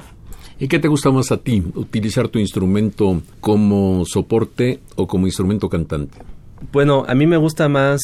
¿Y 0.57 0.69
qué 0.69 0.79
te 0.79 0.87
gusta 0.87 1.11
más 1.11 1.33
a 1.33 1.37
ti? 1.37 1.61
¿Utilizar 1.75 2.29
tu 2.29 2.39
instrumento 2.39 3.21
como 3.41 4.05
soporte 4.05 4.79
o 4.95 5.05
como 5.05 5.27
instrumento 5.27 5.67
cantante? 5.67 6.17
Bueno, 6.71 7.03
a 7.09 7.13
mí 7.13 7.27
me 7.27 7.35
gusta 7.35 7.67
más 7.67 7.99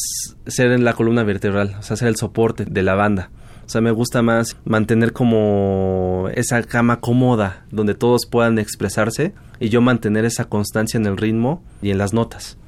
ser 0.46 0.72
en 0.72 0.84
la 0.84 0.92
columna 0.92 1.22
vertebral, 1.22 1.76
o 1.78 1.82
sea, 1.82 1.96
ser 1.96 2.08
el 2.08 2.16
soporte 2.16 2.66
de 2.66 2.82
la 2.82 2.94
banda. 2.94 3.30
O 3.64 3.68
sea, 3.70 3.80
me 3.80 3.90
gusta 3.90 4.20
más 4.20 4.58
mantener 4.66 5.14
como 5.14 6.28
esa 6.34 6.62
cama 6.64 7.00
cómoda 7.00 7.64
donde 7.70 7.94
todos 7.94 8.26
puedan 8.26 8.58
expresarse 8.58 9.32
y 9.60 9.70
yo 9.70 9.80
mantener 9.80 10.26
esa 10.26 10.44
constancia 10.44 10.98
en 10.98 11.06
el 11.06 11.16
ritmo 11.16 11.62
y 11.80 11.90
en 11.90 11.96
las 11.96 12.12
notas. 12.12 12.58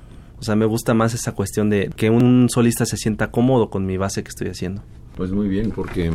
O 0.43 0.45
sea, 0.45 0.57
me 0.57 0.67
gusta 0.67 0.93
más 0.93 1.15
esa 1.15 1.37
cuestión 1.37 1.71
de 1.71 1.89
que 1.95 2.11
un 2.11 2.49
solista 2.51 2.85
se 2.85 2.97
sienta 2.97 3.31
cómodo 3.31 3.71
con 3.71 3.87
mi 3.87 3.97
base 3.97 4.25
que 4.25 4.31
estoy 4.31 4.49
haciendo. 4.49 4.83
Pues 5.15 5.31
muy 5.31 5.47
bien, 5.47 5.71
porque 5.71 6.11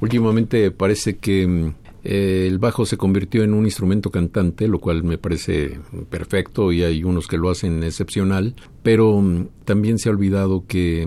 últimamente 0.00 0.70
parece 0.70 1.18
que 1.18 1.46
mm, 1.46 1.74
el 2.02 2.58
bajo 2.58 2.86
se 2.86 2.96
convirtió 2.96 3.44
en 3.44 3.52
un 3.52 3.66
instrumento 3.66 4.10
cantante, 4.10 4.68
lo 4.68 4.78
cual 4.78 5.04
me 5.04 5.18
parece 5.18 5.80
perfecto 6.08 6.72
y 6.72 6.82
hay 6.82 7.04
unos 7.04 7.26
que 7.26 7.36
lo 7.36 7.50
hacen 7.50 7.82
excepcional, 7.82 8.54
pero 8.82 9.20
mm, 9.20 9.48
también 9.66 9.98
se 9.98 10.08
ha 10.08 10.12
olvidado 10.12 10.64
que 10.66 11.02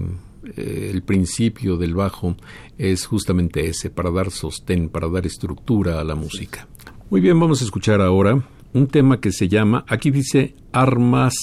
eh, 0.56 0.92
el 0.94 1.02
principio 1.02 1.78
del 1.78 1.96
bajo 1.96 2.36
es 2.78 3.08
justamente 3.08 3.66
ese, 3.66 3.90
para 3.90 4.12
dar 4.12 4.30
sostén, 4.30 4.90
para 4.90 5.10
dar 5.10 5.26
estructura 5.26 6.00
a 6.00 6.04
la 6.04 6.14
música. 6.14 6.68
Muy 7.10 7.22
bien, 7.22 7.40
vamos 7.40 7.64
a 7.64 7.66
escuchar 7.66 8.02
ahora 8.02 8.44
un 8.74 8.86
tema 8.86 9.20
que 9.20 9.32
se 9.32 9.48
llama, 9.48 9.84
aquí 9.88 10.12
dice 10.12 10.56
Armas 10.72 11.34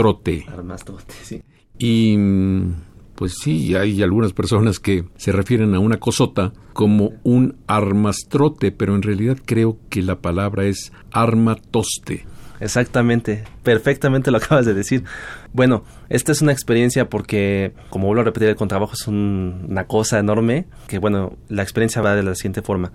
Trote. 0.00 0.46
Armas 0.48 0.84
Trote, 0.84 1.14
sí. 1.22 1.42
Y 1.78 2.16
mm, 2.16 2.74
pues 3.16 3.34
sí, 3.42 3.74
hay 3.74 4.02
algunas 4.02 4.32
personas 4.32 4.78
que 4.78 5.04
se 5.16 5.30
refieren 5.30 5.74
a 5.74 5.78
una 5.78 5.98
cosota 5.98 6.54
como 6.72 7.12
un 7.22 7.58
armastrote, 7.66 8.72
pero 8.72 8.94
en 8.94 9.02
realidad 9.02 9.36
creo 9.44 9.76
que 9.90 10.00
la 10.02 10.22
palabra 10.22 10.64
es 10.64 10.90
armatoste. 11.12 12.24
Exactamente, 12.60 13.44
perfectamente 13.62 14.30
lo 14.30 14.36
acabas 14.38 14.64
de 14.64 14.72
decir. 14.72 15.04
Bueno, 15.52 15.84
esta 16.08 16.32
es 16.32 16.40
una 16.40 16.52
experiencia 16.52 17.10
porque, 17.10 17.74
como 17.90 18.06
vuelvo 18.06 18.22
a 18.22 18.24
repetir, 18.24 18.48
el 18.48 18.56
contrabajo 18.56 18.94
es 18.94 19.06
una 19.06 19.86
cosa 19.86 20.18
enorme, 20.18 20.64
que 20.86 20.98
bueno, 20.98 21.36
la 21.50 21.62
experiencia 21.62 22.00
va 22.00 22.14
de 22.14 22.22
la 22.22 22.34
siguiente 22.34 22.62
forma. 22.62 22.92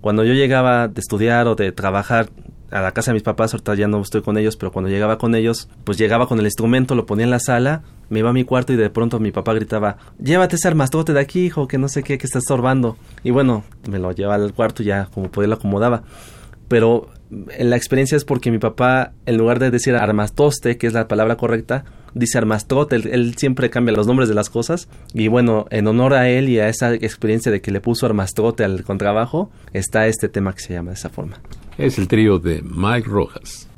Cuando 0.00 0.24
yo 0.24 0.32
llegaba 0.32 0.88
de 0.88 1.00
estudiar 1.00 1.46
o 1.46 1.54
de 1.54 1.70
trabajar 1.70 2.30
a 2.70 2.80
la 2.80 2.92
casa 2.92 3.10
de 3.10 3.14
mis 3.14 3.22
papás, 3.22 3.54
ahorita 3.54 3.74
ya 3.74 3.88
no 3.88 4.00
estoy 4.00 4.22
con 4.22 4.36
ellos, 4.38 4.56
pero 4.56 4.72
cuando 4.72 4.90
llegaba 4.90 5.18
con 5.18 5.34
ellos, 5.34 5.68
pues 5.84 5.98
llegaba 5.98 6.26
con 6.26 6.38
el 6.38 6.44
instrumento, 6.44 6.94
lo 6.94 7.06
ponía 7.06 7.24
en 7.24 7.30
la 7.30 7.40
sala, 7.40 7.82
me 8.10 8.18
iba 8.20 8.30
a 8.30 8.32
mi 8.32 8.44
cuarto 8.44 8.72
y 8.72 8.76
de 8.76 8.90
pronto 8.90 9.20
mi 9.20 9.32
papá 9.32 9.54
gritaba, 9.54 9.96
llévate 10.22 10.56
ese 10.56 10.68
armastrote 10.68 11.12
de 11.12 11.20
aquí, 11.20 11.46
hijo, 11.46 11.68
que 11.68 11.78
no 11.78 11.88
sé 11.88 12.02
qué, 12.02 12.18
que 12.18 12.26
está 12.26 12.38
estorbando. 12.38 12.96
Y 13.22 13.30
bueno, 13.30 13.64
me 13.88 13.98
lo 13.98 14.12
llevaba 14.12 14.42
al 14.42 14.52
cuarto 14.52 14.82
y 14.82 14.86
ya 14.86 15.06
como 15.06 15.30
podía 15.30 15.48
lo 15.48 15.54
acomodaba. 15.54 16.02
Pero 16.68 17.08
la 17.30 17.76
experiencia 17.76 18.16
es 18.16 18.24
porque 18.24 18.50
mi 18.50 18.58
papá, 18.58 19.12
en 19.26 19.38
lugar 19.38 19.58
de 19.58 19.70
decir 19.70 19.94
armastoste, 19.96 20.76
que 20.76 20.86
es 20.86 20.92
la 20.92 21.08
palabra 21.08 21.36
correcta, 21.36 21.84
dice 22.14 22.38
armastrote, 22.38 22.96
él, 22.96 23.34
siempre 23.36 23.70
cambia 23.70 23.94
los 23.94 24.06
nombres 24.06 24.28
de 24.28 24.34
las 24.34 24.50
cosas. 24.50 24.88
Y 25.14 25.28
bueno, 25.28 25.66
en 25.70 25.86
honor 25.86 26.14
a 26.14 26.28
él 26.28 26.48
y 26.48 26.58
a 26.58 26.68
esa 26.68 26.92
experiencia 26.94 27.50
de 27.50 27.60
que 27.62 27.70
le 27.70 27.80
puso 27.80 28.06
armastrote 28.06 28.64
al 28.64 28.84
contrabajo, 28.84 29.50
está 29.72 30.06
este 30.06 30.28
tema 30.28 30.54
que 30.54 30.60
se 30.60 30.74
llama 30.74 30.90
de 30.90 30.96
esa 30.96 31.08
forma. 31.08 31.40
Es 31.78 31.96
el 31.96 32.08
trío 32.08 32.40
de 32.40 32.60
Mike 32.60 33.08
Rojas. 33.08 33.68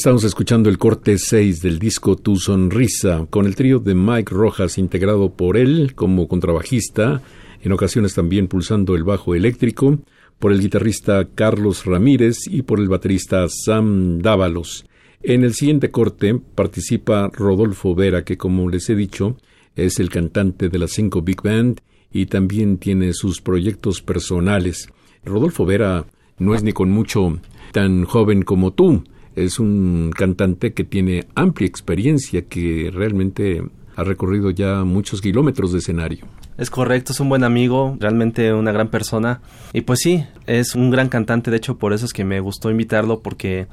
Estamos 0.00 0.24
escuchando 0.24 0.70
el 0.70 0.78
corte 0.78 1.18
6 1.18 1.60
del 1.60 1.78
disco 1.78 2.16
Tu 2.16 2.36
Sonrisa, 2.36 3.26
con 3.28 3.44
el 3.44 3.54
trío 3.54 3.80
de 3.80 3.94
Mike 3.94 4.34
Rojas 4.34 4.78
integrado 4.78 5.34
por 5.34 5.58
él 5.58 5.92
como 5.94 6.26
contrabajista, 6.26 7.20
en 7.60 7.72
ocasiones 7.72 8.14
también 8.14 8.48
pulsando 8.48 8.96
el 8.96 9.04
bajo 9.04 9.34
eléctrico, 9.34 9.98
por 10.38 10.52
el 10.52 10.60
guitarrista 10.62 11.28
Carlos 11.34 11.84
Ramírez 11.84 12.46
y 12.46 12.62
por 12.62 12.80
el 12.80 12.88
baterista 12.88 13.46
Sam 13.50 14.20
Dávalos. 14.20 14.86
En 15.22 15.44
el 15.44 15.52
siguiente 15.52 15.90
corte 15.90 16.34
participa 16.54 17.30
Rodolfo 17.30 17.94
Vera, 17.94 18.24
que 18.24 18.38
como 18.38 18.70
les 18.70 18.88
he 18.88 18.94
dicho, 18.94 19.36
es 19.76 20.00
el 20.00 20.08
cantante 20.08 20.70
de 20.70 20.78
la 20.78 20.88
Cinco 20.88 21.20
Big 21.20 21.42
Band 21.42 21.82
y 22.10 22.24
también 22.24 22.78
tiene 22.78 23.12
sus 23.12 23.42
proyectos 23.42 24.00
personales. 24.00 24.88
Rodolfo 25.26 25.66
Vera 25.66 26.06
no 26.38 26.54
es 26.54 26.62
ni 26.62 26.72
con 26.72 26.90
mucho 26.90 27.38
tan 27.72 28.06
joven 28.06 28.40
como 28.44 28.72
tú. 28.72 29.04
Es 29.44 29.58
un 29.58 30.10
cantante 30.16 30.72
que 30.72 30.84
tiene 30.84 31.26
amplia 31.34 31.66
experiencia, 31.66 32.42
que 32.42 32.90
realmente 32.92 33.62
ha 33.96 34.04
recorrido 34.04 34.50
ya 34.50 34.84
muchos 34.84 35.20
kilómetros 35.20 35.72
de 35.72 35.78
escenario. 35.78 36.26
Es 36.58 36.70
correcto, 36.70 37.12
es 37.12 37.20
un 37.20 37.28
buen 37.28 37.42
amigo, 37.42 37.96
realmente 37.98 38.52
una 38.52 38.72
gran 38.72 38.88
persona. 38.88 39.40
Y 39.72 39.80
pues 39.82 40.00
sí, 40.00 40.24
es 40.46 40.74
un 40.74 40.90
gran 40.90 41.08
cantante, 41.08 41.50
de 41.50 41.56
hecho 41.56 41.78
por 41.78 41.92
eso 41.92 42.04
es 42.04 42.12
que 42.12 42.24
me 42.24 42.40
gustó 42.40 42.70
invitarlo 42.70 43.20
porque, 43.20 43.66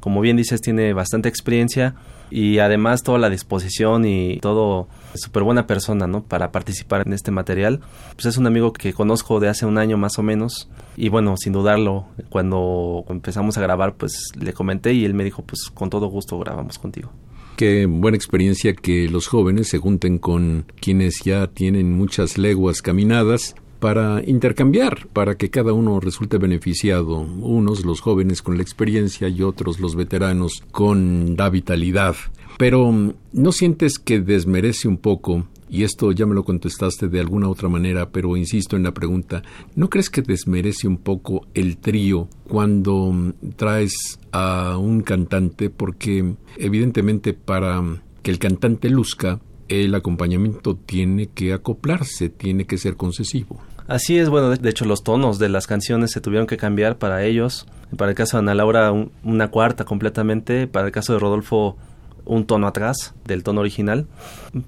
como 0.00 0.20
bien 0.20 0.36
dices, 0.36 0.60
tiene 0.60 0.92
bastante 0.92 1.28
experiencia 1.28 1.94
y 2.30 2.58
además 2.58 3.02
toda 3.02 3.18
la 3.18 3.30
disposición 3.30 4.04
y 4.04 4.38
todo 4.40 4.88
súper 5.14 5.42
buena 5.42 5.66
persona, 5.66 6.06
¿no? 6.06 6.24
Para 6.24 6.52
participar 6.52 7.06
en 7.06 7.12
este 7.12 7.30
material. 7.30 7.80
Pues 8.14 8.26
es 8.26 8.36
un 8.36 8.46
amigo 8.46 8.72
que 8.72 8.92
conozco 8.92 9.40
de 9.40 9.48
hace 9.48 9.66
un 9.66 9.78
año 9.78 9.96
más 9.96 10.18
o 10.18 10.22
menos 10.22 10.68
y 10.96 11.08
bueno, 11.08 11.36
sin 11.36 11.52
dudarlo, 11.52 12.06
cuando 12.30 13.04
empezamos 13.08 13.58
a 13.58 13.60
grabar, 13.60 13.94
pues 13.94 14.32
le 14.38 14.52
comenté 14.52 14.92
y 14.92 15.04
él 15.04 15.14
me 15.14 15.24
dijo, 15.24 15.42
pues 15.42 15.70
con 15.72 15.90
todo 15.90 16.06
gusto 16.06 16.38
grabamos 16.38 16.78
contigo. 16.78 17.10
Qué 17.56 17.86
buena 17.86 18.16
experiencia 18.16 18.74
que 18.74 19.08
los 19.08 19.28
jóvenes 19.28 19.68
se 19.68 19.78
junten 19.78 20.18
con 20.18 20.66
quienes 20.80 21.22
ya 21.22 21.46
tienen 21.46 21.92
muchas 21.92 22.36
leguas 22.36 22.82
caminadas 22.82 23.54
para 23.80 24.22
intercambiar, 24.26 25.06
para 25.12 25.36
que 25.36 25.50
cada 25.50 25.72
uno 25.72 26.00
resulte 26.00 26.38
beneficiado, 26.38 27.18
unos 27.20 27.84
los 27.84 28.00
jóvenes 28.00 28.42
con 28.42 28.56
la 28.56 28.62
experiencia 28.62 29.28
y 29.28 29.42
otros 29.42 29.80
los 29.80 29.94
veteranos 29.96 30.62
con 30.70 31.34
la 31.36 31.50
vitalidad. 31.50 32.16
Pero 32.58 33.12
¿no 33.32 33.52
sientes 33.52 33.98
que 33.98 34.20
desmerece 34.20 34.88
un 34.88 34.98
poco 34.98 35.46
y 35.74 35.82
esto 35.82 36.12
ya 36.12 36.24
me 36.24 36.36
lo 36.36 36.44
contestaste 36.44 37.08
de 37.08 37.18
alguna 37.18 37.48
otra 37.48 37.68
manera, 37.68 38.10
pero 38.10 38.36
insisto 38.36 38.76
en 38.76 38.84
la 38.84 38.94
pregunta, 38.94 39.42
¿no 39.74 39.90
crees 39.90 40.08
que 40.08 40.22
desmerece 40.22 40.86
un 40.86 40.98
poco 40.98 41.48
el 41.52 41.78
trío 41.78 42.28
cuando 42.46 43.32
traes 43.56 44.20
a 44.30 44.78
un 44.78 45.00
cantante? 45.00 45.70
Porque 45.70 46.36
evidentemente 46.58 47.32
para 47.32 47.82
que 48.22 48.30
el 48.30 48.38
cantante 48.38 48.88
luzca, 48.88 49.40
el 49.68 49.94
acompañamiento 49.94 50.76
tiene 50.76 51.28
que 51.28 51.52
acoplarse, 51.52 52.28
tiene 52.28 52.66
que 52.66 52.78
ser 52.78 52.96
concesivo. 52.96 53.60
Así 53.86 54.18
es, 54.18 54.30
bueno, 54.30 54.50
de 54.50 54.70
hecho 54.70 54.86
los 54.86 55.02
tonos 55.02 55.38
de 55.38 55.50
las 55.50 55.66
canciones 55.66 56.10
se 56.10 56.20
tuvieron 56.20 56.46
que 56.46 56.56
cambiar 56.56 56.96
para 56.96 57.24
ellos. 57.24 57.66
Para 57.96 58.10
el 58.10 58.16
caso 58.16 58.36
de 58.36 58.42
Ana 58.42 58.54
Laura, 58.54 58.92
una 59.22 59.48
cuarta 59.48 59.84
completamente. 59.84 60.66
Para 60.66 60.86
el 60.86 60.92
caso 60.92 61.12
de 61.12 61.18
Rodolfo, 61.18 61.76
un 62.24 62.46
tono 62.46 62.66
atrás 62.66 63.14
del 63.26 63.42
tono 63.42 63.60
original. 63.60 64.06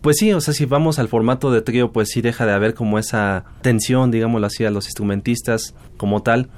Pues 0.03 0.19
sí, 0.19 0.33
o 0.33 0.41
sea, 0.41 0.53
si 0.53 0.67
vamos 0.67 0.99
al 0.99 1.09
formato 1.09 1.51
de 1.51 1.63
trío, 1.63 1.93
pues 1.93 2.11
sí 2.11 2.21
deja 2.21 2.45
de 2.45 2.53
haber 2.53 2.75
como 2.75 2.99
esa 2.99 3.45
tensión, 3.63 4.11
digámoslo 4.11 4.47
así, 4.47 4.65
a 4.65 4.71
los 4.71 4.87
instrumentistas 4.87 5.75
como 5.97 6.23
tal. 6.23 6.51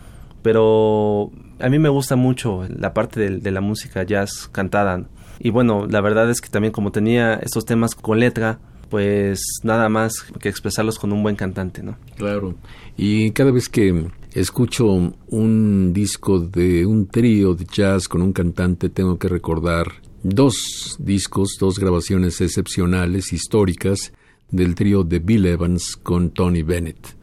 Pero 0.42 1.30
a 1.60 1.68
mí 1.68 1.78
me 1.78 1.88
gusta 1.88 2.16
mucho 2.16 2.66
la 2.68 2.92
parte 2.92 3.20
de, 3.20 3.38
de 3.38 3.50
la 3.52 3.60
música 3.60 4.02
jazz 4.02 4.48
cantada. 4.50 5.04
Y 5.40 5.50
bueno, 5.50 5.86
la 5.88 6.00
verdad 6.00 6.30
es 6.30 6.40
que 6.40 6.48
también 6.48 6.72
como 6.72 6.92
tenía 6.92 7.34
estos 7.34 7.64
temas 7.64 7.94
con 7.94 8.20
letra, 8.20 8.58
pues 8.90 9.40
nada 9.62 9.88
más 9.88 10.24
que 10.40 10.48
expresarlos 10.48 10.98
con 10.98 11.12
un 11.12 11.22
buen 11.22 11.36
cantante, 11.36 11.82
¿no? 11.82 11.96
Claro. 12.16 12.54
Y 12.96 13.30
cada 13.32 13.50
vez 13.50 13.68
que 13.68 14.08
escucho 14.32 14.86
un 15.28 15.92
disco 15.92 16.40
de 16.40 16.86
un 16.86 17.06
trío 17.06 17.54
de 17.54 17.66
jazz 17.66 18.08
con 18.08 18.22
un 18.22 18.32
cantante, 18.32 18.88
tengo 18.88 19.18
que 19.18 19.28
recordar 19.28 19.86
dos 20.22 20.96
discos, 20.98 21.56
dos 21.60 21.78
grabaciones 21.78 22.40
excepcionales, 22.40 23.32
históricas, 23.32 24.12
del 24.50 24.74
trío 24.74 25.04
de 25.04 25.18
Bill 25.18 25.46
Evans 25.46 25.96
con 25.96 26.30
Tony 26.30 26.62
Bennett. 26.62 27.16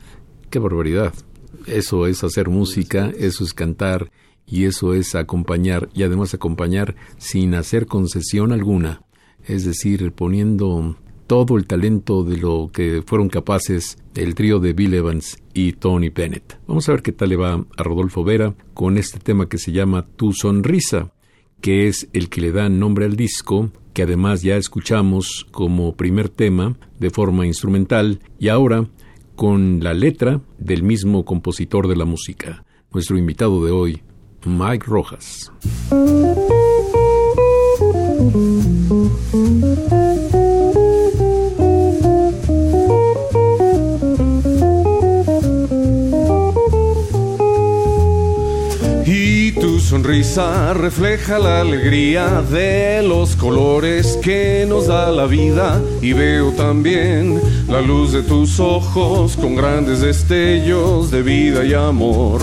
¡Qué 0.50 0.60
barbaridad! 0.60 1.14
Eso 1.66 2.06
es 2.06 2.24
hacer 2.24 2.50
música, 2.50 3.12
eso 3.18 3.44
es 3.44 3.54
cantar 3.54 4.12
y 4.48 4.66
eso 4.66 4.94
es 4.94 5.16
acompañar 5.16 5.90
y 5.94 6.04
además 6.04 6.34
acompañar 6.34 6.96
sin 7.18 7.56
hacer 7.56 7.86
concesión 7.86 8.52
alguna, 8.52 9.02
es 9.46 9.66
decir, 9.66 10.12
poniendo 10.12 10.98
todo 11.28 11.58
el 11.58 11.66
talento 11.66 12.24
de 12.24 12.38
lo 12.38 12.70
que 12.72 13.04
fueron 13.06 13.30
capaces 13.30 13.98
el 14.16 14.36
trío 14.36 14.60
de 14.60 14.74
Bill 14.74 14.94
Evans 14.94 15.38
y 15.54 15.74
Tony 15.74 16.10
Bennett. 16.10 16.60
Vamos 16.68 16.88
a 16.88 16.94
ver 16.94 17.02
qué 17.02 17.12
tal 17.12 17.30
le 17.30 17.36
va 17.36 17.54
a 17.54 17.84
Rodolfo 17.84 18.24
Vera 18.24 18.54
con 18.74 18.98
este 18.98 19.20
tema 19.20 19.50
que 19.50 19.58
se 19.58 19.72
llama 19.72 20.06
Tu 20.16 20.34
Sonrisa, 20.34 21.12
que 21.62 21.88
es 21.88 22.08
el 22.14 22.30
que 22.30 22.42
le 22.42 22.52
da 22.52 22.70
nombre 22.70 23.06
al 23.06 23.16
disco, 23.16 23.72
que 23.94 24.04
además 24.04 24.44
ya 24.44 24.58
escuchamos 24.58 25.48
como 25.52 25.96
primer 25.96 26.30
tema 26.30 26.78
de 27.00 27.10
forma 27.10 27.48
instrumental 27.48 28.20
y 28.40 28.50
ahora 28.50 28.88
con 29.36 29.84
la 29.84 29.94
letra 29.94 30.42
del 30.58 30.84
mismo 30.84 31.26
compositor 31.26 31.88
de 31.88 31.96
la 31.96 32.06
música, 32.06 32.66
nuestro 32.92 33.18
invitado 33.18 33.66
de 33.66 33.72
hoy, 33.72 34.02
Mike 34.46 34.86
Rojas. 34.88 35.52
sonrisa 49.86 50.74
refleja 50.74 51.38
la 51.40 51.62
alegría 51.62 52.42
de 52.42 53.02
los 53.02 53.36
colores 53.36 54.18
que 54.22 54.66
nos 54.68 54.88
da 54.88 55.12
la 55.12 55.26
vida 55.26 55.80
y 56.02 56.12
veo 56.12 56.52
también 56.52 57.40
la 57.70 57.82
luz 57.82 58.12
de 58.12 58.24
tus 58.24 58.60
ojos 58.60 59.36
con 59.38 59.56
grandes 59.56 60.02
destellos 60.02 61.12
de 61.12 61.22
vida 61.22 61.64
y 61.64 61.74
amor. 61.74 62.42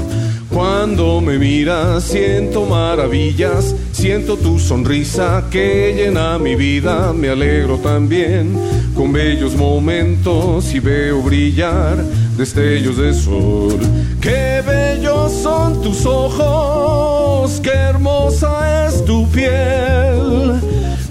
Cuando 0.52 1.22
me 1.22 1.38
miras 1.38 2.04
siento 2.04 2.66
maravillas, 2.66 3.74
siento 3.92 4.36
tu 4.36 4.58
sonrisa 4.58 5.44
que 5.50 5.94
llena 5.96 6.38
mi 6.38 6.54
vida, 6.56 7.14
me 7.14 7.30
alegro 7.30 7.78
también 7.78 8.52
con 8.94 9.12
bellos 9.12 9.54
momentos 9.54 10.74
y 10.74 10.80
veo 10.80 11.22
brillar 11.22 11.96
destellos 12.36 12.98
de 12.98 13.14
sol. 13.14 13.78
Qué 14.20 14.62
bellos 14.66 15.32
son 15.32 15.80
tus 15.80 16.04
ojos, 16.04 17.58
qué 17.62 17.70
hermosa 17.70 18.86
es 18.86 19.02
tu 19.06 19.26
piel, 19.30 20.60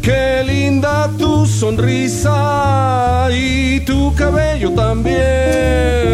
qué 0.04 0.44
linda 0.46 1.10
tu 1.18 1.48
sonrisa 1.48 3.28
y 3.32 3.80
tu 3.82 4.14
cabello 4.14 4.72
también. 4.74 6.11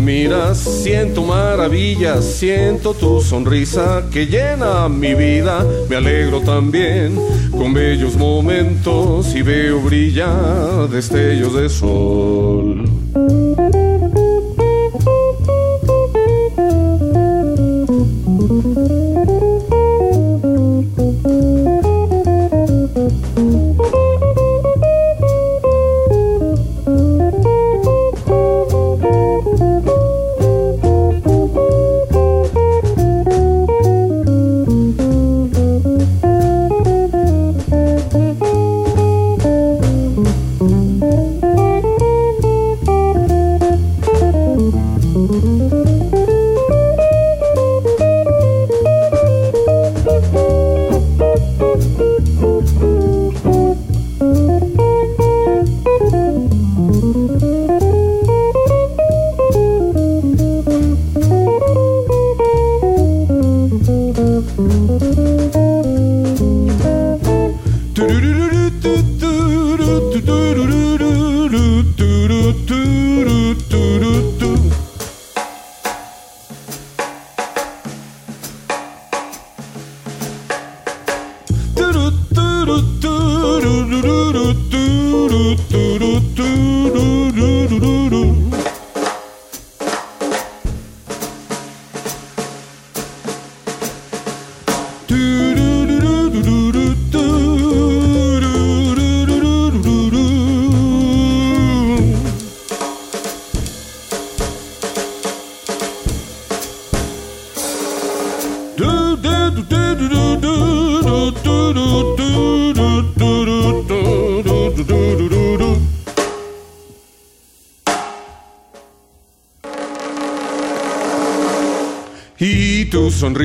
Miras 0.00 0.58
siento 0.58 1.22
maravillas, 1.22 2.24
siento 2.24 2.92
tu 2.92 3.20
sonrisa 3.20 4.04
que 4.12 4.26
llena 4.26 4.88
mi 4.88 5.14
vida, 5.14 5.64
me 5.88 5.96
alegro 5.96 6.40
también 6.40 7.18
con 7.50 7.72
bellos 7.72 8.16
momentos 8.16 9.34
y 9.34 9.42
veo 9.42 9.80
brillar 9.80 10.88
destellos 10.88 11.54
de 11.54 11.68
sol. 11.68 12.84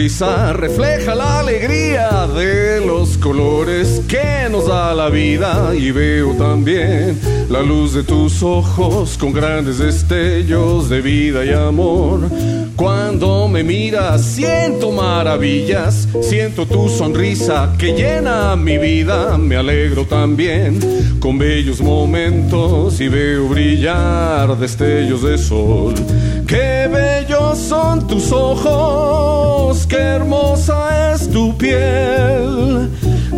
Refleja 0.10 1.14
la 1.14 1.42
alegría 1.42 2.26
de 2.26 2.84
los 2.84 3.18
colores 3.18 4.02
que 4.08 4.50
nos 4.50 4.68
da 4.68 4.96
la 4.96 5.10
vida. 5.10 5.76
Y 5.76 5.92
veo 5.92 6.34
también 6.34 7.20
la 7.50 7.62
luz 7.62 7.94
de 7.94 8.04
tus 8.04 8.42
ojos 8.42 9.16
con 9.18 9.32
grandes 9.32 9.78
destellos 9.78 10.90
de 10.90 11.02
vida 11.02 11.46
y 11.46 11.52
amor. 11.52 12.22
Cuando 12.76 13.48
me 13.48 13.64
miras 13.64 14.26
siento 14.26 14.92
maravillas, 14.92 16.08
siento 16.22 16.66
tu 16.66 16.90
sonrisa 16.90 17.76
que 17.78 17.94
llena 17.94 18.56
mi 18.56 18.80
vida. 18.80 19.38
Me 19.38 19.56
alegro 19.56 20.06
también 20.06 20.80
con 21.20 21.38
bellos 21.38 21.80
momentos 21.80 23.00
y 23.00 23.08
veo 23.08 23.50
brillar 23.50 24.58
destellos 24.58 25.22
de 25.22 25.38
sol. 25.38 25.94
Son 27.72 28.06
tus 28.06 28.34
ojos, 28.34 29.88
qué 29.88 29.96
hermosa 29.96 31.14
es 31.14 31.30
tu 31.30 31.58
piel, 31.58 32.90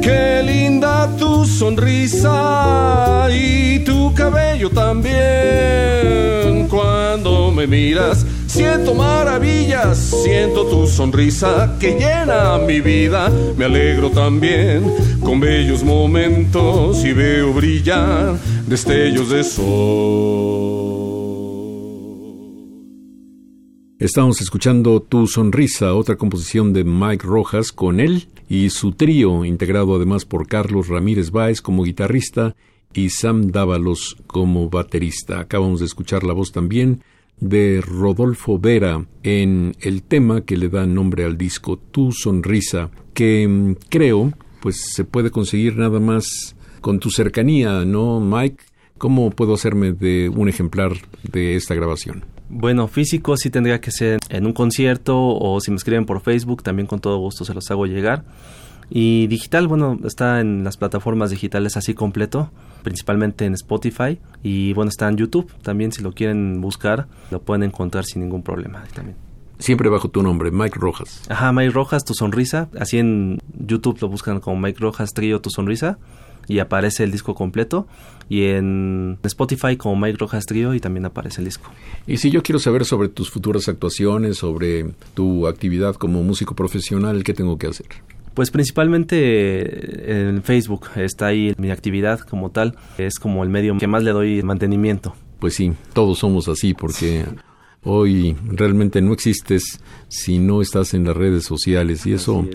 qué 0.02 0.42
linda 0.44 1.08
tu 1.20 1.46
sonrisa 1.46 3.28
y 3.32 3.78
tu 3.84 4.12
cabello 4.16 4.72
también. 4.72 5.14
Cuando 6.68 7.52
me 7.52 7.68
miras, 7.68 8.26
siento 8.48 8.96
maravillas, 8.96 10.00
siento 10.24 10.66
tu 10.66 10.88
sonrisa 10.88 11.76
que 11.80 11.92
llena 11.92 12.58
mi 12.58 12.82
vida. 12.82 13.30
Me 13.56 13.66
alegro 13.66 14.10
también 14.10 14.96
con 15.22 15.40
bellos 15.40 15.84
momentos 15.84 17.06
y 17.06 17.14
veo 17.14 17.54
brillar 17.54 18.34
destellos 18.66 19.30
de 19.30 19.44
sol. 19.44 21.03
Estamos 24.04 24.42
escuchando 24.42 25.02
Tu 25.02 25.28
Sonrisa, 25.28 25.94
otra 25.94 26.18
composición 26.18 26.74
de 26.74 26.84
Mike 26.84 27.26
Rojas 27.26 27.72
con 27.72 28.02
él 28.02 28.28
y 28.50 28.70
su 28.70 28.92
trío, 28.92 29.46
integrado 29.46 29.96
además 29.96 30.26
por 30.26 30.46
Carlos 30.46 30.90
Ramírez 30.90 31.32
Báez 31.32 31.62
como 31.62 31.86
guitarrista 31.86 32.54
y 32.94 33.12
Sam 33.12 33.52
Dávalos 33.52 34.18
como 34.28 34.70
baterista. 34.70 35.40
Acabamos 35.40 35.80
de 35.80 35.86
escuchar 35.86 36.26
la 36.26 36.34
voz 36.34 36.52
también 36.52 37.02
de 37.40 37.80
Rodolfo 37.80 38.60
Vera 38.60 39.06
en 39.24 39.74
el 39.80 40.04
tema 40.04 40.42
que 40.42 40.58
le 40.58 40.68
da 40.68 40.86
nombre 40.86 41.24
al 41.24 41.38
disco 41.38 41.78
Tu 41.78 42.12
Sonrisa, 42.12 42.92
que 43.14 43.48
mm, 43.48 43.76
creo 43.88 44.34
pues 44.60 44.82
se 44.94 45.06
puede 45.06 45.32
conseguir 45.32 45.78
nada 45.78 46.02
más 46.02 46.58
con 46.82 47.00
tu 47.00 47.10
cercanía, 47.10 47.86
¿no, 47.86 48.20
Mike? 48.20 48.66
¿Cómo 48.98 49.30
puedo 49.32 49.54
hacerme 49.54 49.94
de 49.94 50.28
un 50.28 50.50
ejemplar 50.50 50.92
de 51.24 51.56
esta 51.56 51.74
grabación? 51.74 52.33
Bueno, 52.50 52.88
físico 52.88 53.38
sí 53.38 53.50
tendría 53.50 53.82
que 53.82 53.92
ser 53.92 54.20
en 54.30 54.46
un 54.46 54.54
concierto 54.54 55.18
o 55.18 55.60
si 55.60 55.72
me 55.72 55.78
escriben 55.78 56.06
por 56.06 56.22
Facebook, 56.22 56.64
también 56.64 56.88
con 56.88 57.00
todo 57.00 57.18
gusto 57.18 57.46
se 57.46 57.54
los 57.54 57.70
hago 57.72 57.86
llegar. 57.86 58.24
Y 58.90 59.28
digital, 59.28 59.68
bueno, 59.68 59.98
está 60.04 60.40
en 60.40 60.64
las 60.64 60.78
plataformas 60.78 61.32
digitales 61.32 61.78
así 61.78 61.94
completo, 61.94 62.52
principalmente 62.84 63.46
en 63.46 63.54
Spotify 63.54 64.20
y 64.44 64.74
bueno, 64.74 64.90
está 64.90 65.08
en 65.08 65.18
YouTube. 65.18 65.52
También 65.62 65.92
si 65.92 66.04
lo 66.04 66.12
quieren 66.12 66.62
buscar, 66.62 67.08
lo 67.32 67.42
pueden 67.42 67.64
encontrar 67.64 68.06
sin 68.06 68.22
ningún 68.22 68.44
problema 68.44 68.84
también. 68.94 69.18
Siempre 69.58 69.88
bajo 69.88 70.10
tu 70.10 70.22
nombre, 70.22 70.52
Mike 70.52 70.78
Rojas. 70.80 71.24
Ajá, 71.30 71.54
Mike 71.54 71.72
Rojas, 71.72 72.04
tu 72.04 72.14
sonrisa. 72.14 72.70
Así 72.78 73.00
en 73.00 73.40
YouTube 73.58 73.98
lo 74.02 74.10
buscan 74.10 74.40
como 74.40 74.60
Mike 74.60 74.80
Rojas 74.80 75.14
Trío, 75.14 75.40
tu 75.40 75.50
sonrisa 75.50 75.98
y 76.48 76.60
aparece 76.60 77.04
el 77.04 77.12
disco 77.12 77.36
completo 77.36 77.88
y 78.30 78.46
en 78.46 79.20
Spotify 79.24 79.78
como 79.78 79.96
Mike 79.96 80.18
Rojas 80.20 80.46
Trio 80.46 80.74
y 80.74 80.80
también 80.80 81.06
aparece 81.06 81.42
el 81.42 81.46
disco. 81.46 81.72
Y 82.08 82.18
si 82.18 82.32
yo 82.32 82.42
quiero 82.42 82.60
saber 82.60 82.86
sobre 82.86 83.10
tus 83.10 83.30
futuras 83.30 83.68
actuaciones, 83.68 84.38
sobre 84.38 84.92
tu 85.14 85.48
actividad 85.48 85.96
como 85.96 86.24
músico 86.24 86.56
profesional, 86.56 87.24
¿qué 87.24 87.34
tengo 87.34 87.58
que 87.58 87.68
hacer? 87.68 87.88
Pues 88.34 88.50
principalmente 88.50 90.28
en 90.28 90.42
Facebook 90.42 90.88
está 90.96 91.28
ahí 91.28 91.54
mi 91.58 91.70
actividad 91.70 92.20
como 92.22 92.50
tal, 92.50 92.76
es 92.98 93.20
como 93.20 93.44
el 93.44 93.50
medio 93.50 93.78
que 93.78 93.88
más 93.88 94.04
le 94.04 94.12
doy 94.12 94.42
mantenimiento. 94.42 95.14
Pues 95.40 95.54
sí, 95.56 95.74
todos 95.94 96.20
somos 96.20 96.48
así 96.48 96.74
porque 96.74 97.26
hoy 97.84 98.36
realmente 98.48 99.02
no 99.02 99.14
existes 99.14 99.80
si 100.08 100.40
no 100.40 100.62
estás 100.62 100.94
en 100.94 101.04
las 101.04 101.16
redes 101.16 101.44
sociales 101.44 102.06
y 102.08 102.14
eso 102.14 102.48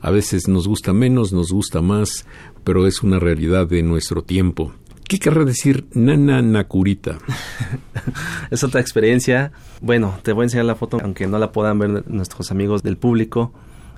a 0.00 0.10
veces 0.10 0.48
nos 0.48 0.68
gusta 0.68 0.92
menos, 0.92 1.32
nos 1.32 1.50
gusta 1.50 1.82
más, 1.82 2.24
pero 2.66 2.88
es 2.88 3.04
una 3.04 3.20
realidad 3.20 3.68
de 3.68 3.84
nuestro 3.84 4.24
tiempo. 4.24 4.72
¿Qué 5.06 5.20
querrá 5.20 5.44
decir 5.44 5.86
Nana 5.94 6.42
Nakurita? 6.42 7.18
es 8.50 8.64
otra 8.64 8.80
experiencia. 8.80 9.52
Bueno, 9.80 10.18
te 10.24 10.32
voy 10.32 10.42
a 10.42 10.46
enseñar 10.46 10.66
la 10.66 10.74
foto, 10.74 10.98
aunque 11.00 11.28
no 11.28 11.38
la 11.38 11.52
puedan 11.52 11.78
ver 11.78 12.10
nuestros 12.10 12.50
amigos 12.50 12.82
del 12.82 12.96
público. 12.96 13.52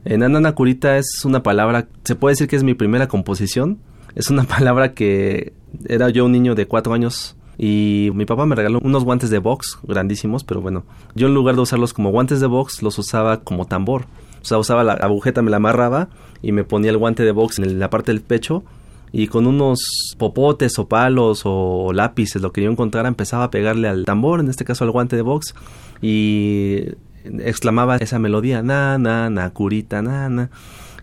Eh, 0.04 0.18
Nana 0.18 0.38
Nakurita 0.38 0.98
es 0.98 1.24
una 1.24 1.42
palabra, 1.42 1.88
se 2.04 2.14
puede 2.14 2.32
decir 2.32 2.46
que 2.46 2.56
es 2.56 2.62
mi 2.62 2.74
primera 2.74 3.08
composición. 3.08 3.78
Es 4.14 4.28
una 4.28 4.44
palabra 4.58 4.92
que 4.92 5.54
era 5.86 6.10
yo 6.10 6.26
un 6.26 6.32
niño 6.32 6.54
de 6.54 6.66
cuatro 6.66 6.92
años 6.92 7.36
y 7.56 8.10
mi 8.12 8.26
papá 8.26 8.44
me 8.44 8.54
regaló 8.54 8.80
unos 8.82 9.02
guantes 9.02 9.30
de 9.30 9.38
box 9.38 9.78
grandísimos, 9.82 10.44
pero 10.44 10.60
bueno, 10.60 10.84
yo 11.14 11.28
en 11.28 11.34
lugar 11.34 11.54
de 11.54 11.62
usarlos 11.62 11.94
como 11.94 12.10
guantes 12.10 12.40
de 12.40 12.46
box, 12.46 12.82
los 12.82 12.98
usaba 12.98 13.40
como 13.40 13.66
tambor. 13.66 14.04
O 14.48 14.56
sea, 14.56 14.58
usaba 14.58 14.84
la 14.84 14.94
agujeta, 14.94 15.42
me 15.42 15.50
la 15.50 15.58
amarraba 15.58 16.08
y 16.42 16.52
me 16.52 16.64
ponía 16.64 16.90
el 16.90 16.96
guante 16.96 17.24
de 17.24 17.32
box 17.32 17.58
en 17.58 17.78
la 17.78 17.90
parte 17.90 18.12
del 18.12 18.22
pecho 18.22 18.64
y 19.12 19.26
con 19.28 19.46
unos 19.46 19.80
popotes 20.18 20.78
o 20.78 20.88
palos 20.88 21.42
o 21.44 21.92
lápices, 21.92 22.42
lo 22.42 22.52
que 22.52 22.62
yo 22.62 22.70
encontrara, 22.70 23.08
empezaba 23.08 23.44
a 23.44 23.50
pegarle 23.50 23.88
al 23.88 24.04
tambor, 24.04 24.40
en 24.40 24.48
este 24.48 24.64
caso 24.64 24.84
al 24.84 24.90
guante 24.90 25.16
de 25.16 25.22
box, 25.22 25.54
y 26.02 26.84
exclamaba 27.24 27.96
esa 27.96 28.18
melodía, 28.18 28.62
na, 28.62 28.98
na, 28.98 29.30
na, 29.30 29.50
curita, 29.50 30.02
na, 30.02 30.28
na. 30.28 30.50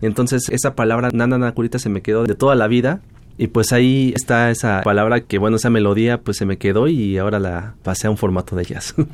Entonces 0.02 0.48
esa 0.50 0.74
palabra, 0.74 1.10
na, 1.12 1.26
na, 1.26 1.38
na, 1.38 1.52
curita, 1.52 1.78
se 1.78 1.88
me 1.88 2.02
quedó 2.02 2.24
de 2.24 2.34
toda 2.34 2.54
la 2.54 2.68
vida. 2.68 3.00
Y 3.38 3.48
pues 3.48 3.72
ahí 3.72 4.14
está 4.16 4.50
esa 4.50 4.80
palabra 4.82 5.20
que, 5.20 5.36
bueno, 5.36 5.58
esa 5.58 5.68
melodía 5.68 6.22
pues 6.22 6.38
se 6.38 6.46
me 6.46 6.56
quedó 6.56 6.88
y 6.88 7.18
ahora 7.18 7.38
la 7.38 7.74
pasé 7.82 8.06
a 8.06 8.10
un 8.10 8.16
formato 8.16 8.56
de 8.56 8.64
jazz. 8.64 8.94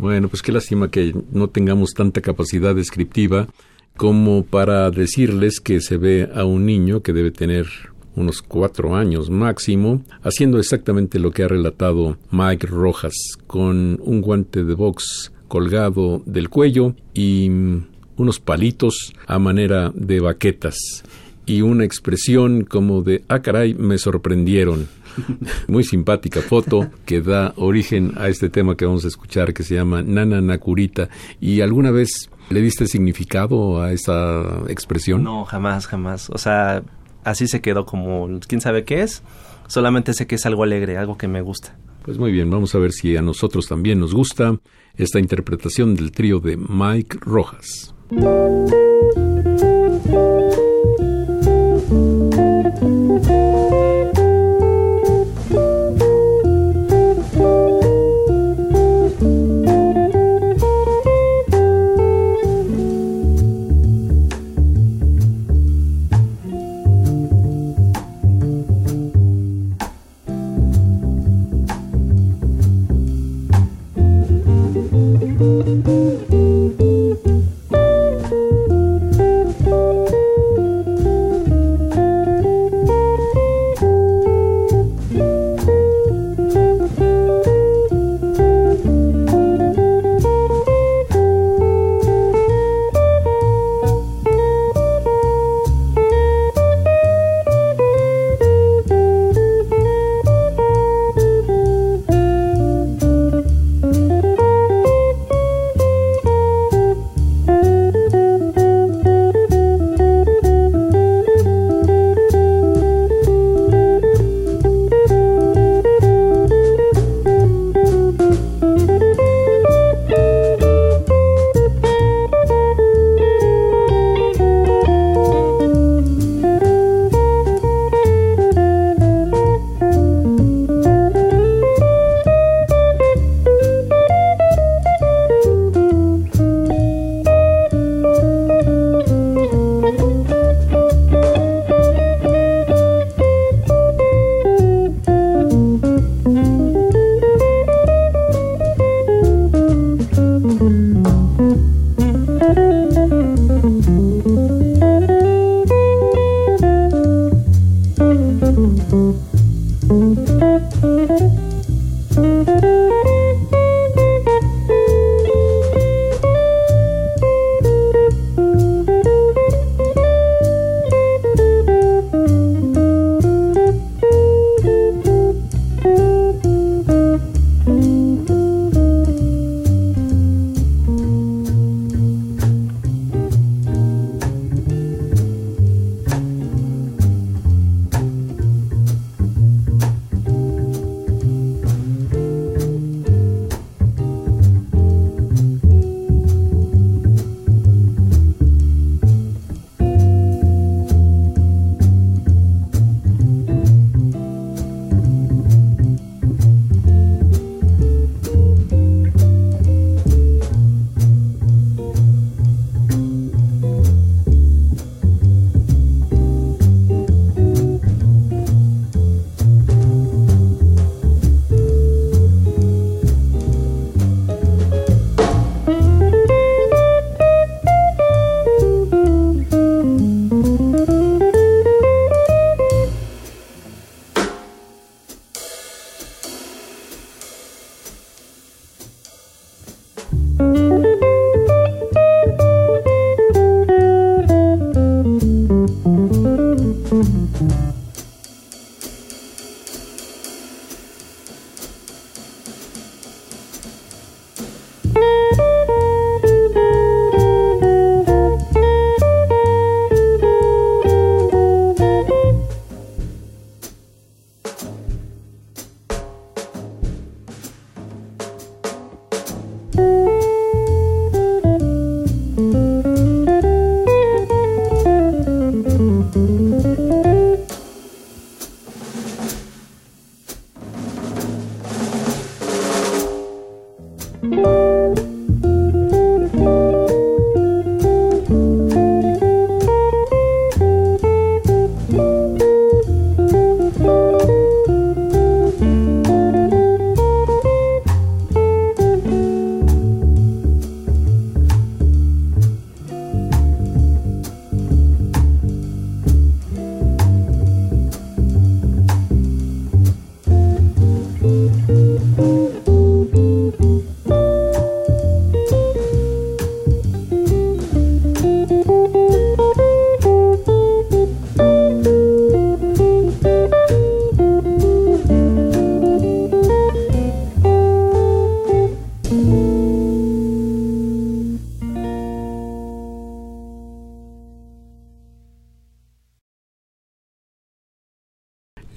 Bueno, 0.00 0.30
pues 0.30 0.40
qué 0.40 0.50
lástima 0.50 0.90
que 0.90 1.14
no 1.30 1.48
tengamos 1.48 1.90
tanta 1.90 2.22
capacidad 2.22 2.74
descriptiva 2.74 3.48
como 4.00 4.46
para 4.46 4.90
decirles 4.90 5.60
que 5.60 5.82
se 5.82 5.98
ve 5.98 6.30
a 6.34 6.46
un 6.46 6.64
niño 6.64 7.02
que 7.02 7.12
debe 7.12 7.30
tener 7.30 7.66
unos 8.16 8.40
cuatro 8.40 8.96
años 8.96 9.28
máximo, 9.28 10.02
haciendo 10.22 10.58
exactamente 10.58 11.18
lo 11.18 11.32
que 11.32 11.42
ha 11.42 11.48
relatado 11.48 12.16
Mike 12.30 12.66
Rojas, 12.66 13.12
con 13.46 14.00
un 14.02 14.22
guante 14.22 14.64
de 14.64 14.72
box 14.72 15.34
colgado 15.48 16.22
del 16.24 16.48
cuello 16.48 16.94
y 17.12 17.50
unos 18.16 18.40
palitos 18.40 19.12
a 19.26 19.38
manera 19.38 19.92
de 19.94 20.20
baquetas 20.20 21.04
y 21.44 21.60
una 21.60 21.84
expresión 21.84 22.64
como 22.64 23.02
de 23.02 23.24
ah 23.28 23.42
caray 23.42 23.74
me 23.74 23.98
sorprendieron 23.98 24.88
muy 25.68 25.84
simpática 25.84 26.40
foto 26.40 26.90
que 27.04 27.20
da 27.20 27.52
origen 27.56 28.12
a 28.16 28.28
este 28.28 28.48
tema 28.48 28.76
que 28.76 28.86
vamos 28.86 29.04
a 29.04 29.08
escuchar 29.08 29.52
que 29.52 29.62
se 29.62 29.74
llama 29.74 30.02
Nana 30.02 30.40
Nakurita. 30.40 31.10
¿Y 31.40 31.60
alguna 31.60 31.90
vez 31.90 32.30
le 32.50 32.60
diste 32.60 32.86
significado 32.86 33.80
a 33.80 33.92
esa 33.92 34.62
expresión? 34.68 35.22
No, 35.22 35.44
jamás, 35.44 35.86
jamás. 35.86 36.28
O 36.30 36.38
sea, 36.38 36.82
así 37.24 37.46
se 37.48 37.60
quedó 37.60 37.86
como, 37.86 38.28
quién 38.46 38.60
sabe 38.60 38.84
qué 38.84 39.02
es. 39.02 39.22
Solamente 39.68 40.12
sé 40.14 40.26
que 40.26 40.34
es 40.34 40.44
algo 40.46 40.64
alegre, 40.64 40.98
algo 40.98 41.16
que 41.16 41.28
me 41.28 41.40
gusta. 41.40 41.76
Pues 42.02 42.18
muy 42.18 42.32
bien, 42.32 42.50
vamos 42.50 42.74
a 42.74 42.78
ver 42.78 42.92
si 42.92 43.16
a 43.16 43.22
nosotros 43.22 43.66
también 43.68 44.00
nos 44.00 44.14
gusta 44.14 44.58
esta 44.96 45.20
interpretación 45.20 45.94
del 45.94 46.10
trío 46.10 46.40
de 46.40 46.56
Mike 46.56 47.18
Rojas. 47.20 47.94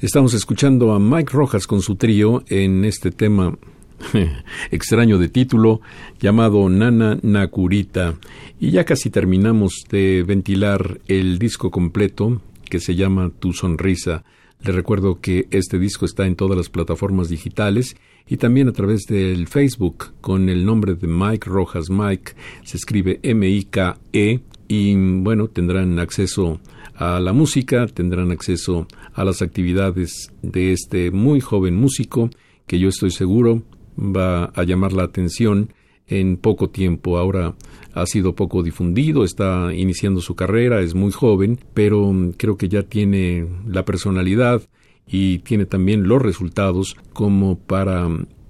Estamos 0.03 0.33
escuchando 0.33 0.91
a 0.91 0.99
Mike 0.99 1.31
Rojas 1.31 1.65
con 1.65 1.81
su 1.81 1.95
trío 1.95 2.43
en 2.49 2.83
este 2.83 3.09
tema 3.09 3.57
extraño 4.71 5.17
de 5.17 5.29
título 5.29 5.79
llamado 6.19 6.67
Nana 6.67 7.19
Nakurita. 7.21 8.15
Y 8.59 8.71
ya 8.71 8.83
casi 8.83 9.09
terminamos 9.09 9.85
de 9.89 10.23
ventilar 10.27 10.99
el 11.07 11.39
disco 11.39 11.71
completo 11.71 12.41
que 12.69 12.81
se 12.81 12.95
llama 12.95 13.31
Tu 13.39 13.53
Sonrisa. 13.53 14.25
Le 14.61 14.73
recuerdo 14.73 15.21
que 15.21 15.47
este 15.51 15.79
disco 15.79 16.03
está 16.03 16.25
en 16.25 16.35
todas 16.35 16.57
las 16.57 16.67
plataformas 16.67 17.29
digitales 17.29 17.95
y 18.27 18.35
también 18.35 18.67
a 18.67 18.73
través 18.73 19.03
del 19.03 19.47
Facebook 19.47 20.15
con 20.19 20.49
el 20.49 20.65
nombre 20.65 20.95
de 20.95 21.07
Mike 21.07 21.49
Rojas 21.49 21.89
Mike. 21.89 22.33
Se 22.65 22.75
escribe 22.75 23.21
M-I-K-E 23.23 24.41
y 24.67 24.95
bueno, 25.21 25.47
tendrán 25.47 25.97
acceso 25.99 26.59
a 26.95 27.19
la 27.19 27.33
música, 27.33 27.87
tendrán 27.87 28.31
acceso 28.31 28.87
a 29.02 29.02
las 29.15 29.41
actividades 29.41 30.31
de 30.41 30.73
este 30.73 31.11
muy 31.11 31.39
joven 31.39 31.75
músico 31.75 32.29
que 32.67 32.79
yo 32.79 32.89
estoy 32.89 33.11
seguro 33.11 33.63
va 33.97 34.45
a 34.45 34.63
llamar 34.63 34.93
la 34.93 35.03
atención 35.03 35.73
en 36.07 36.37
poco 36.37 36.69
tiempo. 36.69 37.17
Ahora 37.17 37.55
ha 37.93 38.05
sido 38.05 38.35
poco 38.35 38.63
difundido, 38.63 39.23
está 39.23 39.73
iniciando 39.73 40.21
su 40.21 40.35
carrera, 40.35 40.81
es 40.81 40.95
muy 40.95 41.11
joven, 41.11 41.59
pero 41.73 42.13
creo 42.37 42.57
que 42.57 42.69
ya 42.69 42.83
tiene 42.83 43.47
la 43.67 43.85
personalidad 43.85 44.61
y 45.07 45.39
tiene 45.39 45.65
también 45.65 46.07
los 46.07 46.21
resultados 46.21 46.95
como 47.13 47.57
para 47.57 48.07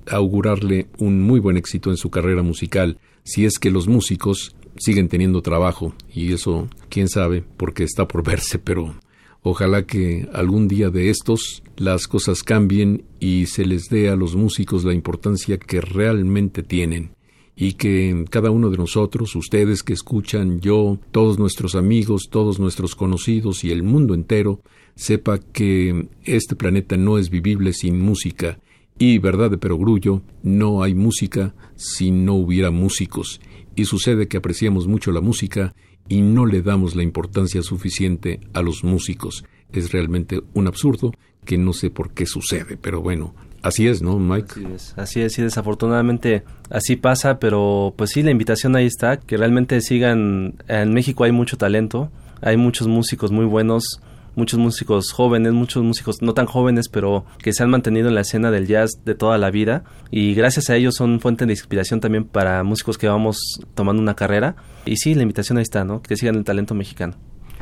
augurarle 0.10 0.88
un 0.98 1.22
muy 1.22 1.40
buen 1.40 1.58
éxito 1.58 1.90
en 1.90 1.98
su 1.98 2.10
carrera 2.10 2.44
musical, 2.44 2.98
si 3.24 3.46
es 3.46 3.58
que 3.58 3.72
los 3.72 3.88
músicos 3.88 4.56
siguen 4.78 5.08
teniendo 5.08 5.42
trabajo, 5.42 5.94
y 6.14 6.34
eso 6.34 6.68
quién 6.90 7.08
sabe, 7.08 7.44
porque 7.58 7.84
está 7.84 8.08
por 8.08 8.24
verse, 8.24 8.60
pero 8.60 8.96
ojalá 9.44 9.86
que 9.86 10.28
algún 10.34 10.68
día 10.68 10.90
de 10.90 11.10
estos 11.10 11.64
las 11.78 12.08
cosas 12.08 12.44
cambien 12.44 13.04
y 13.20 13.46
se 13.46 13.66
les 13.66 13.90
dé 13.90 14.10
a 14.10 14.16
los 14.16 14.36
músicos 14.36 14.84
la 14.84 14.94
importancia 14.94 15.58
que 15.58 15.82
realmente 15.82 16.64
tienen. 16.64 17.12
Y 17.56 17.74
que 17.74 18.26
cada 18.32 18.50
uno 18.50 18.72
de 18.72 18.78
nosotros, 18.78 19.36
ustedes 19.36 19.84
que 19.84 19.94
escuchan, 19.94 20.60
yo, 20.60 20.98
todos 21.12 21.38
nuestros 21.38 21.76
amigos, 21.76 22.30
todos 22.32 22.60
nuestros 22.60 22.96
conocidos 22.96 23.64
y 23.64 23.72
el 23.72 23.84
mundo 23.84 24.16
entero, 24.16 24.62
sepa 24.96 25.38
que 25.38 26.08
este 26.24 26.56
planeta 26.56 26.98
no 26.98 27.20
es 27.20 27.30
vivible 27.30 27.74
sin 27.74 28.00
música. 28.00 28.60
Y, 28.98 29.20
verdad 29.20 29.52
de 29.52 29.58
perogrullo, 29.58 30.24
no 30.42 30.82
hay 30.82 30.96
música 30.96 31.54
si 31.76 32.10
no 32.10 32.34
hubiera 32.34 32.72
músicos. 32.72 33.40
Y 33.76 33.86
sucede 33.86 34.28
que 34.28 34.38
apreciamos 34.38 34.88
mucho 34.88 35.12
la 35.12 35.22
música 35.22 35.76
y 36.10 36.22
no 36.22 36.46
le 36.46 36.62
damos 36.62 36.96
la 36.96 37.04
importancia 37.04 37.62
suficiente 37.62 38.40
a 38.54 38.62
los 38.62 38.84
músicos. 38.84 39.44
Es 39.72 39.92
realmente 39.92 40.42
un 40.54 40.68
absurdo 40.68 41.14
que 41.46 41.58
no 41.58 41.74
sé 41.74 41.90
por 41.90 42.12
qué 42.12 42.26
sucede, 42.26 42.78
pero 42.78 43.02
bueno, 43.02 43.34
Así 43.64 43.88
es, 43.88 44.02
¿no, 44.02 44.20
Mike? 44.20 44.48
Así 44.52 44.66
es, 44.76 44.94
así 44.98 45.22
es, 45.22 45.40
y 45.40 45.42
desafortunadamente 45.42 46.44
así 46.70 46.98
pasa, 46.98 47.40
pero 47.40 47.94
pues 47.96 48.10
sí, 48.10 48.22
la 48.22 48.30
invitación 48.30 48.76
ahí 48.76 48.86
está, 48.86 49.16
que 49.16 49.38
realmente 49.38 49.80
sigan, 49.80 50.56
en 50.68 50.94
México 50.94 51.24
hay 51.24 51.32
mucho 51.32 51.56
talento, 51.56 52.12
hay 52.42 52.58
muchos 52.58 52.90
músicos 52.90 53.32
muy 53.32 53.46
buenos, 53.46 54.02
muchos 54.36 54.60
músicos 54.60 55.12
jóvenes, 55.12 55.54
muchos 55.54 55.84
músicos 55.84 56.22
no 56.22 56.34
tan 56.34 56.46
jóvenes, 56.46 56.90
pero 56.90 57.26
que 57.40 57.54
se 57.54 57.64
han 57.64 57.70
mantenido 57.70 58.08
en 58.08 58.16
la 58.16 58.22
escena 58.22 58.52
del 58.52 58.68
jazz 58.68 58.92
de 59.06 59.16
toda 59.16 59.38
la 59.38 59.52
vida 59.52 59.84
y 60.12 60.34
gracias 60.34 60.70
a 60.70 60.76
ellos 60.76 60.96
son 60.96 61.20
fuente 61.20 61.46
de 61.46 61.54
inspiración 61.54 62.00
también 62.00 62.26
para 62.26 62.64
músicos 62.64 62.98
que 62.98 63.08
vamos 63.08 63.38
tomando 63.76 64.02
una 64.02 64.16
carrera. 64.16 64.56
Y 64.86 64.98
sí, 64.98 65.16
la 65.16 65.24
invitación 65.24 65.58
ahí 65.58 65.64
está, 65.64 65.84
¿no? 65.84 66.02
Que 66.02 66.16
sigan 66.16 66.36
el 66.36 66.44
talento 66.44 66.74
mexicano. 66.74 67.16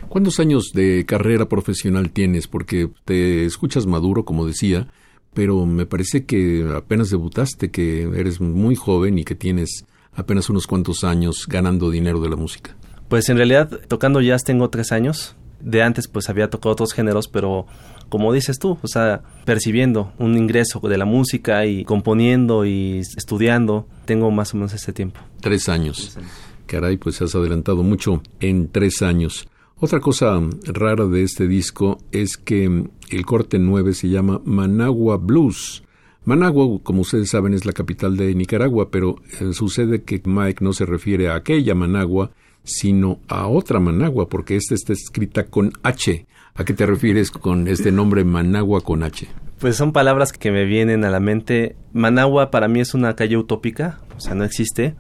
¿Cuántos 0.09 0.39
años 0.39 0.72
de 0.74 1.05
carrera 1.05 1.47
profesional 1.47 2.11
tienes? 2.11 2.47
Porque 2.47 2.89
te 3.05 3.45
escuchas 3.45 3.86
maduro, 3.86 4.26
como 4.26 4.45
decía, 4.45 4.88
pero 5.34 5.65
me 5.65 5.86
parece 5.86 6.26
que 6.26 6.69
apenas 6.76 7.09
debutaste, 7.09 7.72
que 7.72 8.03
eres 8.03 8.41
muy 8.41 8.76
joven 8.76 9.19
y 9.19 9.24
que 9.24 9.36
tienes 9.36 9.86
apenas 10.13 10.49
unos 10.49 10.67
cuantos 10.67 11.03
años 11.03 11.45
ganando 11.47 11.89
dinero 11.89 12.19
de 12.19 12.30
la 12.30 12.36
música. 12.36 12.76
Pues 13.07 13.30
en 13.30 13.38
realidad 13.38 13.69
tocando 13.88 14.22
jazz 14.22 14.43
tengo 14.43 14.69
tres 14.69 14.91
años. 14.91 15.36
De 15.64 15.84
antes 15.84 16.07
pues 16.07 16.30
había 16.30 16.49
tocado 16.49 16.73
otros 16.73 16.94
géneros, 16.94 17.27
pero 17.27 17.65
como 18.10 18.34
dices 18.34 18.60
tú, 18.60 18.77
o 18.81 18.88
sea, 18.88 19.22
percibiendo 19.45 20.11
un 20.19 20.38
ingreso 20.38 20.80
de 20.81 20.98
la 20.98 21.06
música 21.06 21.65
y 21.65 21.85
componiendo 21.85 22.65
y 22.65 22.99
estudiando, 22.99 23.88
tengo 24.06 24.31
más 24.31 24.53
o 24.53 24.57
menos 24.57 24.73
ese 24.73 24.91
tiempo. 24.91 25.19
Tres 25.40 25.69
años. 25.69 26.18
Caray, 26.65 26.98
pues 26.98 27.22
has 27.22 27.35
adelantado 27.35 27.84
mucho 27.84 28.22
en 28.40 28.69
tres 28.69 29.02
años. 29.02 29.48
Otra 29.84 29.99
cosa 29.99 30.40
rara 30.65 31.07
de 31.07 31.23
este 31.23 31.48
disco 31.48 31.98
es 32.11 32.38
que 32.38 32.85
el 33.10 33.26
corte 33.26 33.57
9 33.57 33.94
se 33.94 34.10
llama 34.10 34.41
Managua 34.45 35.18
Blues. 35.18 35.84
Managua, 36.23 36.80
como 36.84 37.02
ustedes 37.02 37.31
saben, 37.31 37.53
es 37.56 37.65
la 37.65 37.73
capital 37.73 38.15
de 38.15 38.35
Nicaragua, 38.35 38.91
pero 38.91 39.15
eh, 39.40 39.53
sucede 39.53 40.03
que 40.03 40.22
Mike 40.23 40.64
no 40.64 40.73
se 40.73 40.85
refiere 40.85 41.30
a 41.30 41.35
aquella 41.35 41.73
Managua, 41.73 42.30
sino 42.63 43.19
a 43.27 43.47
otra 43.47 43.79
Managua, 43.79 44.29
porque 44.29 44.55
esta 44.55 44.75
está 44.75 44.93
escrita 44.93 45.45
con 45.45 45.73
H. 45.83 46.25
¿A 46.53 46.65
qué 46.65 46.73
te 46.73 46.85
refieres 46.85 47.31
con 47.31 47.67
este 47.67 47.91
nombre 47.91 48.23
Managua 48.23 48.81
con 48.81 49.03
H? 49.03 49.27
Pues 49.59 49.75
son 49.75 49.93
palabras 49.93 50.31
que 50.31 50.51
me 50.51 50.65
vienen 50.65 51.05
a 51.05 51.09
la 51.09 51.19
mente. 51.19 51.75
Managua 51.93 52.51
para 52.51 52.67
mí 52.67 52.79
es 52.79 52.93
una 52.93 53.15
calle 53.15 53.38
utópica, 53.38 53.99
o 54.17 54.19
sea, 54.19 54.35
no 54.35 54.43
existe. 54.43 54.95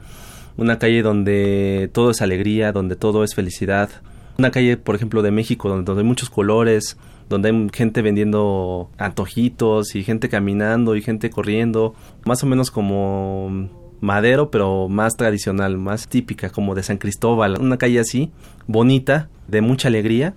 Una 0.57 0.79
calle 0.79 1.01
donde 1.01 1.89
todo 1.93 2.11
es 2.11 2.21
alegría, 2.21 2.71
donde 2.71 2.95
todo 2.95 3.23
es 3.23 3.35
felicidad, 3.35 3.89
una 4.37 4.51
calle, 4.51 4.77
por 4.77 4.95
ejemplo, 4.95 5.21
de 5.21 5.31
México, 5.31 5.69
donde, 5.69 5.91
hay 5.91 6.03
muchos 6.03 6.29
colores, 6.29 6.97
donde 7.29 7.49
hay 7.49 7.67
gente 7.73 8.01
vendiendo 8.01 8.89
antojitos 8.97 9.95
y 9.95 10.03
gente 10.03 10.29
caminando 10.29 10.95
y 10.95 11.01
gente 11.01 11.29
corriendo, 11.29 11.93
más 12.25 12.43
o 12.43 12.47
menos 12.47 12.71
como 12.71 13.69
Madero, 14.01 14.51
pero 14.51 14.89
más 14.89 15.15
tradicional, 15.15 15.77
más 15.77 16.07
típica, 16.07 16.49
como 16.49 16.75
de 16.75 16.83
San 16.83 16.97
Cristóbal, 16.97 17.59
una 17.61 17.77
calle 17.77 17.99
así, 17.99 18.31
bonita, 18.67 19.29
de 19.47 19.61
mucha 19.61 19.87
alegría. 19.87 20.33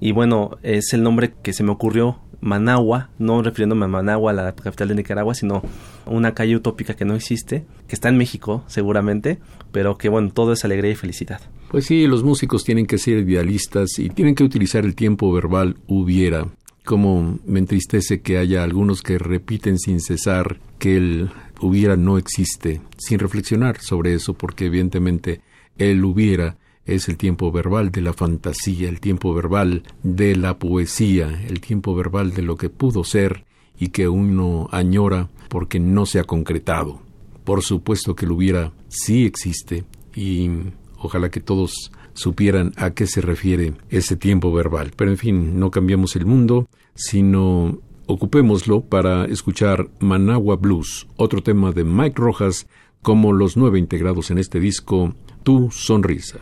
Y 0.00 0.12
bueno, 0.12 0.58
es 0.62 0.94
el 0.94 1.02
nombre 1.02 1.34
que 1.42 1.52
se 1.52 1.62
me 1.62 1.72
ocurrió 1.72 2.20
Managua, 2.40 3.10
no 3.18 3.42
refiriéndome 3.42 3.84
a 3.84 3.88
Managua, 3.88 4.32
la 4.32 4.54
capital 4.54 4.88
de 4.88 4.94
Nicaragua, 4.94 5.34
sino 5.34 5.62
una 6.06 6.32
calle 6.32 6.56
utópica 6.56 6.94
que 6.94 7.04
no 7.04 7.14
existe, 7.14 7.64
que 7.86 7.94
está 7.94 8.08
en 8.08 8.16
México 8.16 8.64
seguramente, 8.66 9.38
pero 9.72 9.98
que 9.98 10.08
bueno, 10.08 10.30
todo 10.32 10.52
es 10.52 10.64
alegría 10.64 10.92
y 10.92 10.96
felicidad. 10.96 11.40
Pues 11.70 11.86
sí, 11.86 12.06
los 12.06 12.24
músicos 12.24 12.64
tienen 12.64 12.86
que 12.86 12.98
ser 12.98 13.18
idealistas 13.18 13.98
y 13.98 14.08
tienen 14.08 14.34
que 14.34 14.44
utilizar 14.44 14.84
el 14.84 14.94
tiempo 14.94 15.32
verbal 15.32 15.76
hubiera. 15.86 16.48
Como 16.84 17.38
me 17.44 17.58
entristece 17.58 18.22
que 18.22 18.38
haya 18.38 18.64
algunos 18.64 19.02
que 19.02 19.18
repiten 19.18 19.78
sin 19.78 20.00
cesar 20.00 20.58
que 20.78 20.96
el 20.96 21.30
hubiera 21.60 21.96
no 21.96 22.18
existe, 22.18 22.80
sin 22.98 23.18
reflexionar 23.18 23.80
sobre 23.80 24.14
eso, 24.14 24.34
porque 24.34 24.66
evidentemente 24.66 25.40
el 25.78 26.04
hubiera 26.04 26.56
es 26.84 27.08
el 27.08 27.16
tiempo 27.16 27.52
verbal 27.52 27.90
de 27.90 28.00
la 28.00 28.12
fantasía, 28.12 28.88
el 28.88 29.00
tiempo 29.00 29.32
verbal 29.34 29.84
de 30.02 30.36
la 30.36 30.58
poesía, 30.58 31.42
el 31.48 31.60
tiempo 31.60 31.94
verbal 31.94 32.32
de 32.32 32.42
lo 32.42 32.56
que 32.56 32.68
pudo 32.68 33.04
ser 33.04 33.44
y 33.78 33.88
que 33.88 34.08
uno 34.08 34.68
añora 34.72 35.28
porque 35.48 35.78
no 35.78 36.06
se 36.06 36.18
ha 36.18 36.24
concretado. 36.24 37.00
Por 37.44 37.62
supuesto 37.62 38.14
que 38.14 38.26
lo 38.26 38.34
hubiera 38.34 38.72
sí 38.88 39.24
existe 39.24 39.84
y 40.14 40.50
ojalá 40.98 41.30
que 41.30 41.40
todos 41.40 41.92
supieran 42.12 42.72
a 42.76 42.90
qué 42.90 43.06
se 43.06 43.20
refiere 43.20 43.74
ese 43.88 44.16
tiempo 44.16 44.52
verbal. 44.52 44.92
Pero 44.96 45.10
en 45.10 45.16
fin, 45.16 45.58
no 45.58 45.70
cambiamos 45.70 46.16
el 46.16 46.26
mundo, 46.26 46.68
sino 46.94 47.78
ocupémoslo 48.10 48.82
para 48.82 49.24
escuchar 49.26 49.88
Managua 50.00 50.56
Blues, 50.56 51.06
otro 51.16 51.42
tema 51.42 51.72
de 51.72 51.84
Mike 51.84 52.20
Rojas, 52.20 52.66
como 53.02 53.32
los 53.32 53.56
nueve 53.56 53.78
integrados 53.78 54.30
en 54.30 54.38
este 54.38 54.58
disco, 54.58 55.14
Tu 55.42 55.70
Sonrisa. 55.70 56.40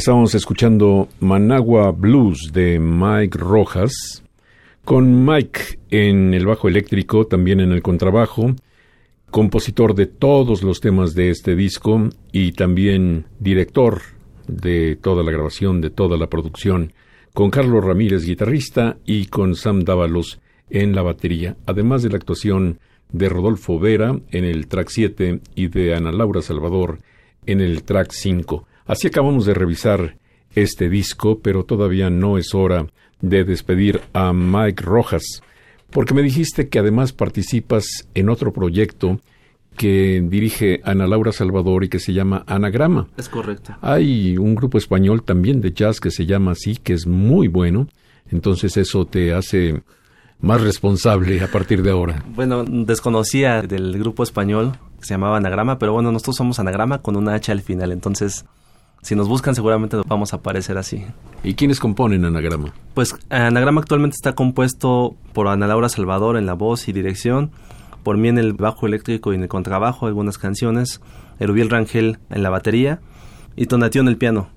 Estábamos 0.00 0.34
escuchando 0.34 1.08
Managua 1.20 1.90
Blues 1.90 2.52
de 2.54 2.78
Mike 2.78 3.36
Rojas, 3.36 4.24
con 4.82 5.26
Mike 5.26 5.78
en 5.90 6.32
el 6.32 6.46
bajo 6.46 6.68
eléctrico, 6.68 7.26
también 7.26 7.60
en 7.60 7.70
el 7.70 7.82
contrabajo, 7.82 8.54
compositor 9.30 9.94
de 9.94 10.06
todos 10.06 10.62
los 10.62 10.80
temas 10.80 11.12
de 11.12 11.28
este 11.28 11.54
disco 11.54 12.08
y 12.32 12.52
también 12.52 13.26
director 13.40 14.00
de 14.48 14.96
toda 14.96 15.22
la 15.22 15.32
grabación, 15.32 15.82
de 15.82 15.90
toda 15.90 16.16
la 16.16 16.28
producción, 16.28 16.94
con 17.34 17.50
Carlos 17.50 17.84
Ramírez, 17.84 18.24
guitarrista, 18.24 18.96
y 19.04 19.26
con 19.26 19.54
Sam 19.54 19.84
Dávalos 19.84 20.40
en 20.70 20.94
la 20.94 21.02
batería, 21.02 21.58
además 21.66 22.02
de 22.02 22.08
la 22.08 22.16
actuación 22.16 22.78
de 23.12 23.28
Rodolfo 23.28 23.78
Vera 23.78 24.18
en 24.30 24.44
el 24.44 24.66
track 24.66 24.88
7 24.88 25.40
y 25.56 25.68
de 25.68 25.94
Ana 25.94 26.10
Laura 26.10 26.40
Salvador 26.40 27.00
en 27.44 27.60
el 27.60 27.82
track 27.82 28.12
5. 28.12 28.66
Así 28.86 29.08
acabamos 29.08 29.46
de 29.46 29.54
revisar 29.54 30.16
este 30.54 30.88
disco, 30.88 31.38
pero 31.40 31.64
todavía 31.64 32.10
no 32.10 32.38
es 32.38 32.54
hora 32.54 32.86
de 33.20 33.44
despedir 33.44 34.00
a 34.12 34.32
Mike 34.32 34.82
Rojas, 34.82 35.42
porque 35.90 36.14
me 36.14 36.22
dijiste 36.22 36.68
que 36.68 36.78
además 36.78 37.12
participas 37.12 37.84
en 38.14 38.28
otro 38.28 38.52
proyecto 38.52 39.20
que 39.76 40.22
dirige 40.22 40.80
Ana 40.84 41.06
Laura 41.06 41.32
Salvador 41.32 41.84
y 41.84 41.88
que 41.88 42.00
se 42.00 42.12
llama 42.12 42.44
Anagrama. 42.46 43.08
Es 43.16 43.28
correcto. 43.28 43.76
Hay 43.80 44.36
un 44.36 44.54
grupo 44.54 44.78
español 44.78 45.22
también 45.22 45.60
de 45.60 45.72
jazz 45.72 46.00
que 46.00 46.10
se 46.10 46.26
llama 46.26 46.52
así, 46.52 46.76
que 46.76 46.92
es 46.92 47.06
muy 47.06 47.48
bueno, 47.48 47.88
entonces 48.30 48.76
eso 48.76 49.06
te 49.06 49.32
hace 49.32 49.82
más 50.40 50.60
responsable 50.60 51.42
a 51.42 51.48
partir 51.48 51.82
de 51.82 51.90
ahora. 51.90 52.24
Bueno, 52.34 52.64
desconocía 52.64 53.62
del 53.62 53.98
grupo 53.98 54.22
español 54.22 54.72
que 54.98 55.06
se 55.06 55.14
llamaba 55.14 55.36
Anagrama, 55.36 55.78
pero 55.78 55.92
bueno, 55.92 56.12
nosotros 56.12 56.36
somos 56.36 56.58
Anagrama 56.58 56.98
con 56.98 57.16
una 57.16 57.34
H 57.34 57.52
al 57.52 57.62
final, 57.62 57.92
entonces 57.92 58.44
si 59.02 59.14
nos 59.14 59.28
buscan 59.28 59.54
seguramente 59.54 59.96
vamos 60.06 60.32
a 60.32 60.36
aparecer 60.36 60.78
así. 60.78 61.04
¿Y 61.42 61.54
quiénes 61.54 61.80
componen 61.80 62.24
Anagrama? 62.24 62.72
Pues 62.94 63.16
Anagrama 63.30 63.80
actualmente 63.80 64.14
está 64.14 64.34
compuesto 64.34 65.16
por 65.32 65.48
Ana 65.48 65.66
Laura 65.66 65.88
Salvador 65.88 66.36
en 66.36 66.46
la 66.46 66.54
voz 66.54 66.88
y 66.88 66.92
dirección, 66.92 67.50
por 68.02 68.16
mí 68.16 68.28
en 68.28 68.38
el 68.38 68.52
bajo 68.52 68.86
eléctrico 68.86 69.32
y 69.32 69.36
en 69.36 69.42
el 69.42 69.48
contrabajo, 69.48 70.06
algunas 70.06 70.38
canciones, 70.38 71.00
Erubiel 71.38 71.70
Rangel 71.70 72.18
en 72.30 72.42
la 72.42 72.50
batería 72.50 73.00
y 73.56 73.66
Tonatiuh 73.66 74.02
en 74.02 74.08
el 74.08 74.16
piano. 74.16 74.48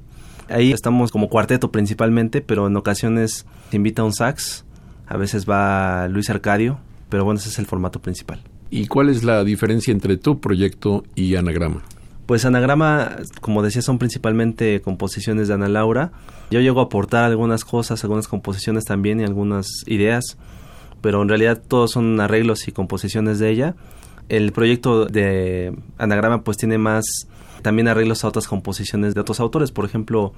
Ahí 0.50 0.72
estamos 0.72 1.12
como 1.12 1.30
cuarteto 1.30 1.72
principalmente, 1.72 2.42
pero 2.42 2.68
en 2.68 2.76
ocasiones 2.76 3.46
se 3.70 3.76
invita 3.78 4.04
un 4.04 4.14
sax, 4.14 4.66
a 5.08 5.18
veces 5.18 5.50
va 5.50 6.08
Luis 6.10 6.30
Arcadio, 6.30 6.80
pero 7.10 7.24
bueno, 7.24 7.40
ese 7.40 7.50
es 7.50 7.60
el 7.60 7.66
formato 7.66 8.02
principal. 8.02 8.42
¿Y 8.70 8.88
cuál 8.88 9.10
es 9.10 9.24
la 9.24 9.44
diferencia 9.44 9.92
entre 9.92 10.18
tu 10.18 10.40
proyecto 10.40 11.04
y 11.16 11.36
Anagrama? 11.36 11.84
Pues 12.26 12.46
Anagrama, 12.46 13.18
como 13.42 13.62
decía, 13.64 13.82
son 13.82 13.98
principalmente 14.00 14.82
composiciones 14.82 15.50
de 15.50 15.56
Ana 15.56 15.68
Laura. 15.68 16.12
Yo 16.52 16.62
llego 16.62 16.80
a 16.80 16.86
aportar 16.86 17.26
algunas 17.26 17.66
cosas, 17.66 18.04
algunas 18.04 18.28
composiciones 18.28 18.86
también 18.86 19.20
y 19.20 19.24
algunas 19.26 19.68
ideas, 19.88 20.38
pero 21.02 21.22
en 21.22 21.28
realidad 21.28 21.62
todos 21.68 21.92
son 21.92 22.22
arreglos 22.22 22.68
y 22.68 22.72
composiciones 22.72 23.40
de 23.40 23.50
ella. 23.50 23.76
El 24.30 24.54
proyecto 24.54 25.06
de 25.06 25.76
Anagrama 25.98 26.44
pues 26.44 26.58
tiene 26.58 26.78
más 26.78 27.04
también 27.62 27.90
arreglos 27.90 28.24
a 28.24 28.30
otras 28.30 28.48
composiciones 28.48 29.14
de 29.16 29.22
otros 29.22 29.42
autores. 29.42 29.72
Por 29.72 29.84
ejemplo, 29.84 30.34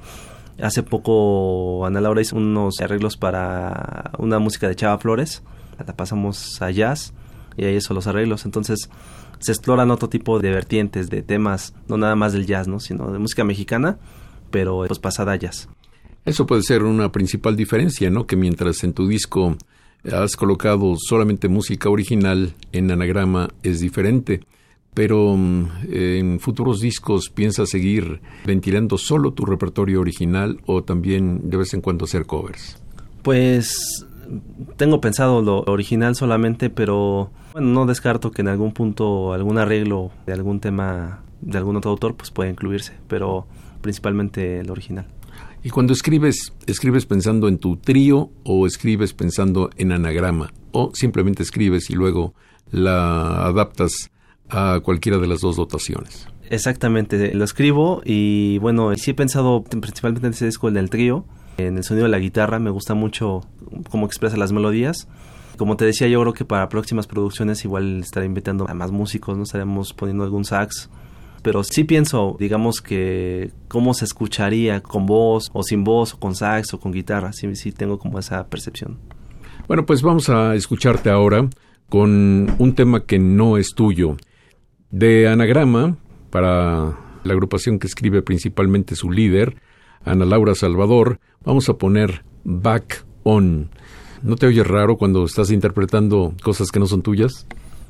hace 0.62 0.82
poco 0.82 1.86
Ana 1.86 2.02
Laura 2.02 2.22
hizo 2.22 2.36
unos 2.36 2.80
arreglos 2.82 3.16
para 3.16 4.12
una 4.18 4.40
música 4.40 4.68
de 4.68 4.76
Chava 4.76 4.98
Flores. 4.98 5.44
La 5.78 5.94
pasamos 5.94 6.62
a 6.62 6.72
jazz 6.72 7.14
y 7.58 7.66
ahí 7.66 7.80
son 7.82 7.96
los 7.96 8.08
arreglos. 8.08 8.46
Entonces 8.46 8.90
se 9.46 9.52
exploran 9.52 9.92
otro 9.92 10.10
tipo 10.10 10.40
de 10.40 10.50
vertientes, 10.50 11.08
de 11.12 11.22
temas, 11.22 11.76
no 11.88 11.98
nada 11.98 12.16
más 12.16 12.34
del 12.34 12.48
jazz, 12.48 12.68
¿no? 12.68 12.80
sino 12.80 13.12
de 13.12 13.20
música 13.20 13.44
mexicana, 13.44 14.00
pero 14.50 14.86
pues 14.88 14.98
pasada 14.98 15.34
a 15.34 15.36
jazz. 15.36 15.70
Eso 16.26 16.48
puede 16.48 16.64
ser 16.64 16.82
una 16.82 17.12
principal 17.12 17.56
diferencia, 17.56 18.10
¿no? 18.10 18.26
Que 18.26 18.36
mientras 18.36 18.84
en 18.84 18.94
tu 18.94 19.08
disco 19.08 19.56
has 20.12 20.36
colocado 20.36 20.96
solamente 20.98 21.48
música 21.48 21.90
original, 21.90 22.56
en 22.72 22.90
anagrama 22.90 23.50
es 23.62 23.82
diferente. 23.82 24.42
Pero 24.96 25.38
mm, 25.38 25.68
en 25.92 26.40
futuros 26.40 26.80
discos 26.80 27.30
piensas 27.30 27.70
seguir 27.70 28.22
ventilando 28.46 28.98
solo 28.98 29.34
tu 29.34 29.46
repertorio 29.46 30.02
original 30.02 30.60
o 30.66 30.84
también 30.84 31.52
de 31.52 31.58
vez 31.58 31.76
en 31.76 31.82
cuando 31.82 32.06
hacer 32.06 32.26
covers. 32.26 32.82
Pues 33.22 34.08
tengo 34.78 35.02
pensado 35.02 35.44
lo 35.44 35.60
original 35.66 36.16
solamente, 36.16 36.72
pero 36.72 37.30
bueno, 37.56 37.70
no 37.70 37.86
descarto 37.86 38.32
que 38.32 38.42
en 38.42 38.50
algún 38.50 38.74
punto 38.74 39.32
algún 39.32 39.58
arreglo 39.58 40.12
de 40.26 40.34
algún 40.34 40.60
tema 40.60 41.24
de 41.40 41.58
algún 41.58 41.78
otro 41.78 41.92
autor 41.92 42.16
pues 42.16 42.30
puede 42.30 42.50
incluirse, 42.50 42.92
pero 43.08 43.48
principalmente 43.80 44.60
el 44.60 44.70
original. 44.70 45.06
Y 45.64 45.70
cuando 45.70 45.94
escribes, 45.94 46.52
¿escribes 46.68 47.06
pensando 47.06 47.48
en 47.48 47.58
tu 47.58 47.78
trío 47.78 48.30
o 48.44 48.68
escribes 48.68 49.14
pensando 49.14 49.70
en 49.78 49.94
anagrama? 49.94 50.52
¿O 50.74 50.92
simplemente 50.94 51.44
escribes 51.44 51.90
y 51.90 51.94
luego 51.94 52.34
la 52.72 53.46
adaptas 53.46 54.12
a 54.50 54.82
cualquiera 54.84 55.18
de 55.18 55.28
las 55.28 55.40
dos 55.40 55.56
dotaciones? 55.56 56.28
Exactamente, 56.50 57.34
lo 57.34 57.46
escribo 57.46 58.02
y 58.04 58.58
bueno, 58.58 58.94
sí 58.96 59.12
he 59.12 59.14
pensado 59.14 59.64
principalmente 59.64 60.28
en 60.28 60.34
ese 60.34 60.46
disco, 60.46 60.68
el 60.68 60.74
del 60.74 60.90
trío, 60.90 61.24
en 61.58 61.78
el 61.78 61.86
sonido 61.86 62.04
de 62.04 62.12
la 62.12 62.20
guitarra, 62.20 62.60
me 62.60 62.70
gusta 62.70 62.96
mucho 62.96 63.44
cómo 63.90 64.08
expresa 64.08 64.36
las 64.36 64.52
melodías. 64.52 65.08
Como 65.58 65.78
te 65.78 65.86
decía, 65.86 66.08
yo 66.08 66.22
creo 66.22 66.34
que 66.34 66.46
para 66.46 66.68
próximas 66.70 67.08
producciones 67.08 67.64
igual 67.64 68.02
estaré 68.02 68.26
invitando 68.26 68.70
a 68.70 68.74
más 68.74 68.92
músicos, 68.92 69.38
no 69.38 69.44
estaremos 69.44 69.94
poniendo 69.94 70.24
algún 70.24 70.46
sax. 70.46 70.90
Pero 71.42 71.64
sí 71.64 71.84
pienso, 71.84 72.36
digamos 72.40 72.82
que 72.82 73.52
cómo 73.68 73.94
se 73.94 74.06
escucharía 74.06 74.82
con 74.82 75.06
voz 75.06 75.52
o 75.54 75.64
sin 75.64 75.84
voz 75.84 76.16
o 76.16 76.20
con 76.20 76.36
sax 76.36 76.74
o 76.74 76.80
con 76.80 76.92
guitarra. 76.92 77.34
Sí, 77.34 77.56
sí 77.56 77.72
tengo 77.72 78.00
como 78.00 78.18
esa 78.18 78.48
percepción. 78.48 78.98
Bueno, 79.68 79.86
pues 79.86 80.02
vamos 80.02 80.30
a 80.30 80.56
escucharte 80.56 81.10
ahora 81.10 81.48
con 81.88 82.56
un 82.58 82.76
tema 82.76 83.06
que 83.06 83.20
no 83.20 83.58
es 83.58 83.76
tuyo. 83.76 84.18
De 84.90 85.28
Anagrama, 85.28 85.98
para 86.30 86.98
la 87.24 87.34
agrupación 87.34 87.80
que 87.80 87.88
escribe 87.88 88.22
principalmente 88.22 88.96
su 88.96 89.12
líder, 89.12 89.56
Ana 90.04 90.26
Laura 90.26 90.56
Salvador, 90.56 91.20
vamos 91.44 91.70
a 91.70 91.78
poner 91.78 92.24
Back 92.44 93.06
On. 93.24 93.70
¿No 94.26 94.36
te 94.38 94.48
oyes 94.48 94.66
raro 94.66 94.98
cuando 94.98 95.24
estás 95.24 95.52
interpretando 95.52 96.34
cosas 96.42 96.72
que 96.72 96.80
no 96.80 96.88
son 96.88 97.04
tuyas? 97.04 97.46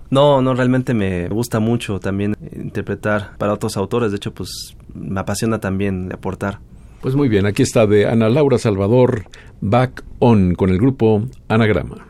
No, 0.10 0.42
no, 0.42 0.54
realmente 0.54 0.94
me 0.94 1.30
gusta 1.30 1.62
mucho 1.62 2.02
también 2.02 2.36
interpretar 2.54 3.38
para 3.38 3.54
otros 3.54 3.78
autores. 3.78 4.12
De 4.12 4.18
hecho, 4.18 4.34
pues 4.34 4.76
me 4.94 5.18
apasiona 5.22 5.60
también 5.60 6.12
aportar. 6.12 6.60
Pues 7.00 7.16
muy 7.16 7.30
bien, 7.30 7.46
aquí 7.46 7.64
está 7.64 7.88
de 7.88 8.06
Ana 8.06 8.28
Laura 8.28 8.58
Salvador, 8.58 9.24
Back 9.62 10.04
On, 10.20 10.56
con 10.56 10.72
el 10.72 10.78
grupo 10.78 11.24
Anagrama. 11.48 12.06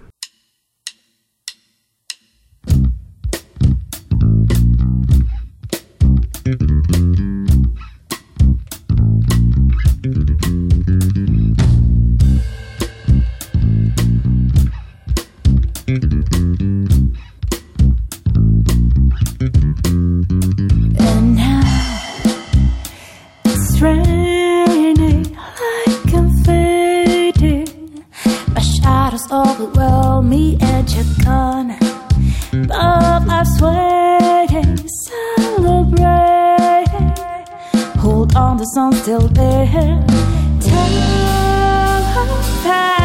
could 29.65 29.77
roll 29.77 30.21
me 30.21 30.57
a 30.61 30.83
chacon. 30.83 31.75
Bob, 32.67 33.27
I 33.29 33.43
swear, 33.57 34.47
celebrate. 35.55 36.85
Hold 37.97 38.35
on, 38.35 38.57
the 38.57 38.65
sun's 38.65 39.01
still 39.01 39.27
there. 39.29 40.05
Tell 40.61 40.91
her 42.63 43.05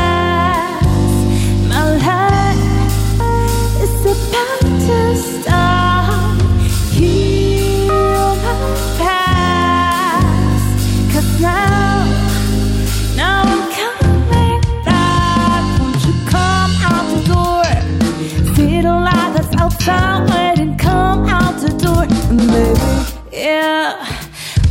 that's 19.84 20.30
waiting. 20.30 20.76
Come 20.76 21.26
out 21.26 21.60
the 21.60 21.70
door, 21.84 22.06
baby. 22.52 23.36
Yeah. 23.44 23.96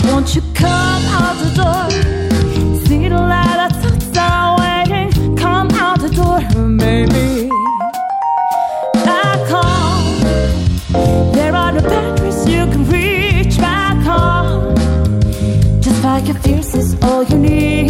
Won't 0.05 0.35
you 0.35 0.41
come 0.53 1.03
out 1.17 1.35
the 1.43 1.49
door? 1.59 1.89
See 2.85 3.07
the 3.07 3.21
light 3.33 3.59
waiting. 4.61 5.35
Come 5.35 5.69
out 5.71 5.99
the 5.99 6.09
door, 6.09 6.39
baby. 6.77 7.49
Back 9.05 9.41
home. 9.55 11.33
There 11.33 11.55
are 11.55 11.71
no 11.71 11.81
boundaries 11.81 12.47
you 12.47 12.65
can 12.71 12.83
reach 12.89 13.57
back 13.57 13.97
home. 14.03 14.75
Just 15.81 16.03
your 16.27 16.37
fierce 16.37 16.75
is 16.75 16.95
all 17.01 17.23
you 17.23 17.37
is 17.37 17.88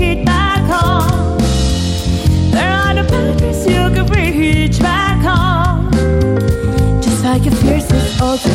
of. 8.21 8.49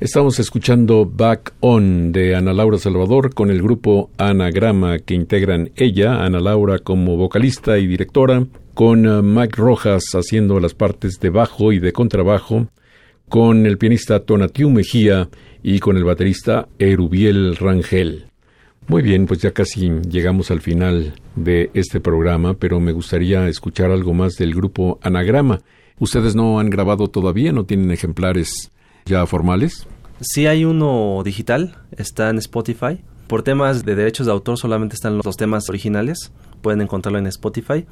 Estamos 0.00 0.38
escuchando 0.38 1.04
Back 1.04 1.52
On 1.60 2.10
de 2.10 2.34
Ana 2.34 2.54
Laura 2.54 2.78
Salvador 2.78 3.34
con 3.34 3.50
el 3.50 3.60
grupo 3.60 4.08
Anagrama 4.16 4.98
que 4.98 5.12
integran 5.12 5.72
ella, 5.76 6.24
Ana 6.24 6.40
Laura 6.40 6.78
como 6.78 7.18
vocalista 7.18 7.76
y 7.76 7.86
directora, 7.86 8.46
con 8.72 9.04
eh, 9.04 9.20
Mike 9.20 9.56
Rojas 9.58 10.04
haciendo 10.14 10.58
las 10.58 10.72
partes 10.72 11.20
de 11.20 11.28
bajo 11.28 11.70
y 11.70 11.80
de 11.80 11.92
contrabajo, 11.92 12.68
con 13.28 13.66
el 13.66 13.76
pianista 13.76 14.20
Tonatiu 14.20 14.70
Mejía 14.70 15.28
y 15.62 15.80
con 15.80 15.98
el 15.98 16.04
baterista 16.04 16.66
Erubiel 16.78 17.56
Rangel. 17.56 18.24
Muy 18.88 19.02
bien, 19.02 19.26
pues 19.26 19.42
ya 19.42 19.50
casi 19.50 19.90
llegamos 20.08 20.50
al 20.50 20.62
final 20.62 21.12
de 21.36 21.70
este 21.74 22.00
programa, 22.00 22.54
pero 22.54 22.80
me 22.80 22.92
gustaría 22.92 23.46
escuchar 23.48 23.90
algo 23.90 24.14
más 24.14 24.36
del 24.36 24.54
grupo 24.54 24.98
Anagrama. 25.02 25.60
¿Ustedes 25.98 26.34
no 26.34 26.58
han 26.58 26.70
grabado 26.70 27.08
todavía? 27.08 27.52
¿No 27.52 27.64
tienen 27.66 27.90
ejemplares 27.90 28.72
ya 29.06 29.26
formales? 29.26 29.86
Sí 30.20 30.46
hay 30.46 30.64
uno 30.64 31.22
digital, 31.24 31.76
está 31.96 32.30
en 32.30 32.38
Spotify. 32.38 33.00
Por 33.26 33.42
temas 33.42 33.84
de 33.84 33.94
derechos 33.94 34.26
de 34.26 34.32
autor 34.32 34.58
solamente 34.58 34.94
están 34.94 35.16
los 35.16 35.36
temas 35.36 35.68
originales. 35.68 36.32
Pueden 36.62 36.80
encontrarlo 36.80 37.18
en 37.18 37.26
Spotify. 37.26 37.86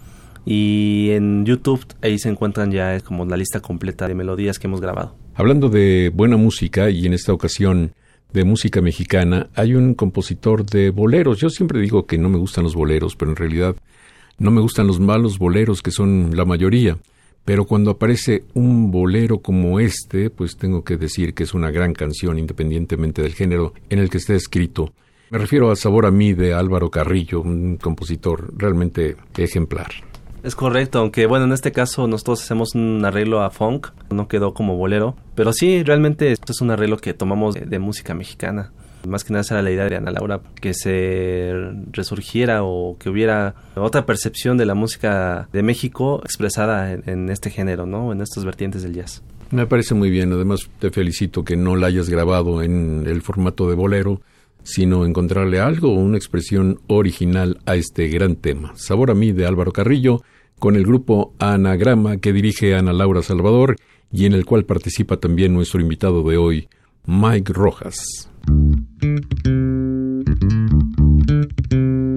Y 0.45 1.11
en 1.11 1.45
YouTube 1.45 1.85
ahí 2.03 2.19
se 2.19 2.29
encuentran 2.29 2.73
ya 2.73 3.01
como 3.01 3.25
la 3.25 3.37
lista 3.37 3.61
completa 3.61 4.09
de 4.09 4.15
melodías 4.15 4.59
que 4.59 4.67
hemos 4.67 4.81
grabado. 4.81 5.15
Hablando 5.35 5.69
de 5.69 6.11
buena 6.13 6.37
música 6.37 6.91
y 6.91 7.07
en 7.07 7.13
esta 7.13 7.33
ocasión 7.33 7.93
de 8.33 8.45
música 8.45 8.81
mexicana, 8.81 9.49
hay 9.55 9.75
un 9.75 9.95
compositor 9.95 10.67
de 10.67 10.91
boleros. 10.91 11.39
Yo 11.39 11.51
siempre 11.51 11.81
digo 11.81 12.07
que 12.07 12.19
no 12.19 12.29
me 12.29 12.39
gustan 12.39 12.65
los 12.65 12.75
boleros, 12.75 13.17
pero 13.17 13.31
en 13.31 13.37
realidad 13.37 13.77
no 14.39 14.51
me 14.51 14.61
gustan 14.61 14.87
los 14.87 15.01
malos 15.01 15.39
boleros 15.39 15.83
que 15.83 15.91
son 15.91 16.33
la 16.35 16.45
mayoría. 16.45 16.99
Pero 17.49 17.65
cuando 17.65 17.93
aparece 17.93 18.45
un 18.53 18.91
bolero 18.91 19.39
como 19.39 19.81
este, 19.81 20.29
pues 20.29 20.59
tengo 20.59 20.85
que 20.85 20.99
decir 20.99 21.33
que 21.33 21.45
es 21.45 21.55
una 21.55 21.71
gran 21.71 21.95
canción 21.95 22.39
independientemente 22.39 23.23
del 23.23 23.33
género 23.33 23.73
en 23.89 24.01
el 24.01 24.11
que 24.11 24.19
esté 24.19 24.35
escrito. 24.35 24.93
Me 25.31 25.39
refiero 25.39 25.71
a 25.71 25.77
Sabor 25.77 26.05
a 26.05 26.11
mí 26.11 26.35
de 26.35 26.53
Álvaro 26.53 26.91
Carrillo, 26.91 27.41
un 27.41 27.79
compositor 27.79 28.53
realmente 28.55 29.17
ejemplar. 29.39 29.87
Es 30.43 30.55
correcto, 30.55 30.99
aunque 30.99 31.25
bueno, 31.25 31.47
en 31.47 31.53
este 31.53 31.73
caso 31.73 32.07
nosotros 32.07 32.43
hacemos 32.43 32.75
un 32.75 33.03
arreglo 33.03 33.41
a 33.41 33.49
funk, 33.49 33.93
no 34.11 34.29
quedó 34.29 34.53
como 34.53 34.77
bolero, 34.77 35.17
pero 35.35 35.55
sí, 35.55 35.83
realmente 35.83 36.31
esto 36.33 36.53
es 36.53 36.61
un 36.61 36.71
arreglo 36.71 36.99
que 36.99 37.15
tomamos 37.15 37.55
de, 37.55 37.63
de 37.63 37.79
música 37.79 38.13
mexicana. 38.13 38.73
Más 39.07 39.25
que 39.25 39.33
nada 39.33 39.45
era 39.51 39.63
la 39.63 39.71
idea 39.71 39.89
de 39.89 39.97
Ana 39.97 40.11
Laura, 40.11 40.41
que 40.61 40.75
se 40.75 41.53
resurgiera 41.93 42.65
o 42.65 42.97
que 42.99 43.11
hubiera 43.11 43.55
otra 43.77 44.07
percepción 44.07 44.57
de 44.57 44.67
la 44.67 44.75
música 44.75 45.49
de 45.53 45.63
México 45.63 46.21
expresada 46.25 46.93
en, 46.93 47.03
en 47.07 47.29
este 47.29 47.51
género, 47.51 47.87
¿no? 47.87 48.13
En 48.13 48.21
estas 48.21 48.45
vertientes 48.45 48.83
del 48.83 48.95
jazz. 48.95 49.23
Me 49.51 49.67
parece 49.67 49.95
muy 49.95 50.11
bien, 50.11 50.33
además 50.33 50.69
te 50.79 50.91
felicito 50.91 51.43
que 51.43 51.57
no 51.57 51.75
la 51.75 51.87
hayas 51.87 52.11
grabado 52.11 52.63
en 52.63 53.07
el 53.07 53.23
formato 53.23 53.69
de 53.69 53.77
bolero, 53.77 54.21
sino 54.63 55.07
encontrarle 55.07 55.61
algo, 55.61 55.95
una 55.95 56.19
expresión 56.19 56.81
original 56.87 57.59
a 57.65 57.75
este 57.75 58.09
gran 58.09 58.37
tema. 58.37 58.73
Sabor 58.77 59.11
a 59.11 59.15
mí 59.15 59.33
de 59.33 59.47
Álvaro 59.47 59.73
Carrillo, 59.73 60.23
con 60.59 60.77
el 60.77 60.85
grupo 60.85 61.33
Anagrama 61.39 62.19
que 62.19 62.35
dirige 62.35 62.75
Ana 62.75 62.93
Laura 62.93 63.23
Salvador 63.23 63.77
y 64.13 64.27
en 64.27 64.35
el 64.35 64.45
cual 64.45 64.65
participa 64.65 65.17
también 65.17 65.55
nuestro 65.55 65.81
invitado 65.81 66.23
de 66.23 66.37
hoy, 66.37 66.69
Mike 67.07 67.53
Rojas. 67.55 68.29
thank 69.01 69.25
you 71.73 72.08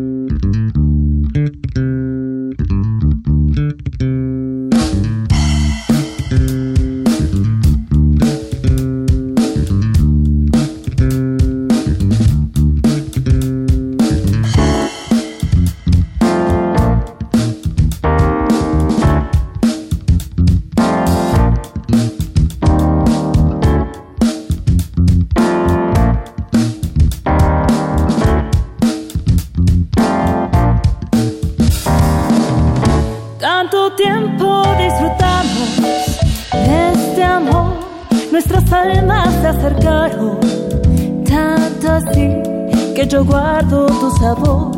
yo 43.11 43.25
guardo 43.25 43.87
tu 43.87 44.09
sabor, 44.19 44.71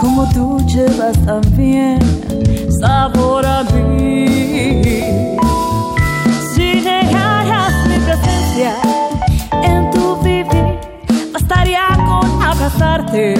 como 0.00 0.26
tú 0.32 0.58
llevas 0.66 1.18
también 1.26 1.98
sabor 2.80 3.44
a 3.44 3.62
mí. 3.64 5.02
Si 6.54 6.80
negaras 6.80 7.74
mi 7.86 7.98
presencia 7.98 8.72
en 9.62 9.90
tu 9.90 10.16
vivir, 10.22 10.78
bastaría 11.30 11.86
con 12.06 12.42
abrazarte 12.42 13.34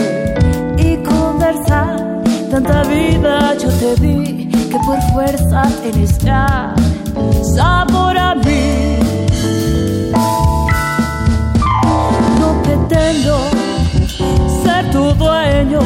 y 0.76 0.96
conversar. 0.98 2.22
Tanta 2.50 2.82
vida 2.82 3.56
yo 3.56 3.70
te 3.70 3.96
di 3.96 4.48
que 4.70 4.78
por 4.84 5.00
fuerza 5.14 5.62
tienes 5.82 6.18
ya 6.18 6.74
sabor 7.56 8.18
a 8.18 8.34
mí. 8.34 8.98
No 12.38 12.62
pretendo 12.62 13.63
dueño, 14.94 15.80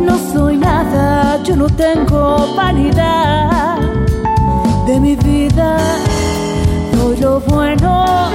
no 0.00 0.18
soy 0.32 0.56
nada, 0.56 1.40
yo 1.44 1.54
no 1.54 1.66
tengo 1.68 2.54
vanidad 2.56 3.78
de 4.86 4.98
mi 4.98 5.14
vida. 5.14 5.76
Doy 6.92 7.16
lo 7.18 7.40
bueno, 7.40 8.30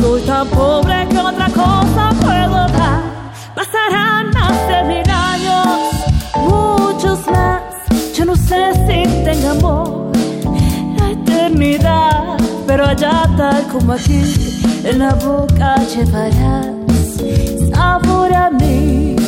soy 0.00 0.22
tan 0.22 0.46
pobre 0.48 1.06
que 1.08 1.18
otra 1.18 1.46
cosa 1.46 2.10
puedo 2.20 2.68
dar. 2.78 3.02
Pasarán 3.56 4.30
más 4.30 4.56
de 4.68 4.84
mil 4.84 5.10
años, 5.10 5.66
muchos 6.36 7.26
más. 7.26 7.62
Yo 8.14 8.24
no 8.24 8.36
sé 8.36 8.72
si 8.86 9.02
tenga 9.24 9.50
amor, 9.50 10.12
la 10.98 11.10
eternidad, 11.10 12.36
pero 12.68 12.86
allá 12.86 13.28
tal 13.36 13.66
como 13.66 13.94
aquí, 13.94 14.22
en 14.84 15.00
la 15.00 15.12
boca 15.14 15.76
llevarás 15.92 16.75
sabor 17.86 18.32
a 18.32 18.50
mí. 18.50 19.25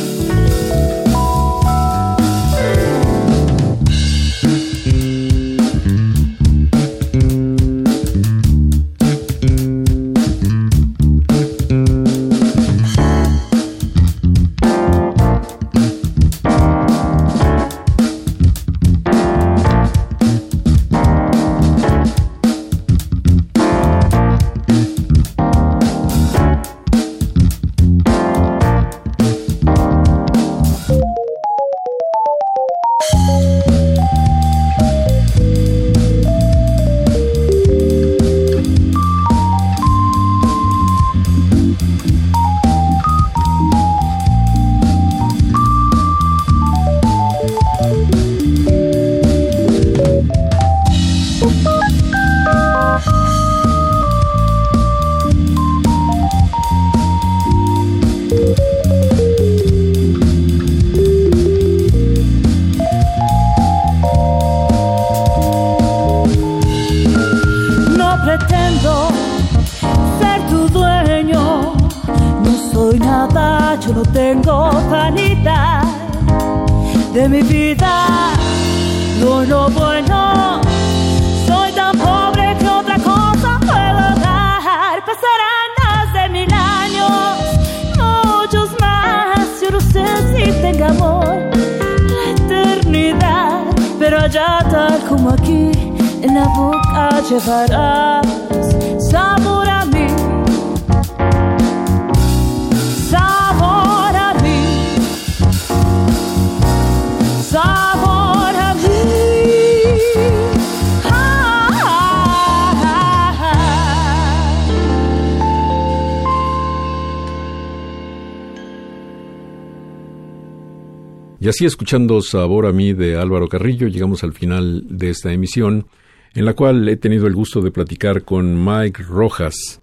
Y 121.41 121.47
así 121.47 121.65
escuchando 121.65 122.21
Sabor 122.21 122.65
a 122.65 122.73
mí 122.73 122.93
de 122.93 123.15
Álvaro 123.15 123.47
Carrillo, 123.47 123.87
llegamos 123.87 124.23
al 124.23 124.33
final 124.33 124.83
de 124.89 125.09
esta 125.09 125.31
emisión, 125.31 125.85
en 126.33 126.45
la 126.45 126.53
cual 126.53 126.87
he 126.89 126.97
tenido 126.97 127.27
el 127.27 127.33
gusto 127.33 127.61
de 127.61 127.71
platicar 127.71 128.23
con 128.23 128.63
Mike 128.63 129.03
Rojas 129.03 129.81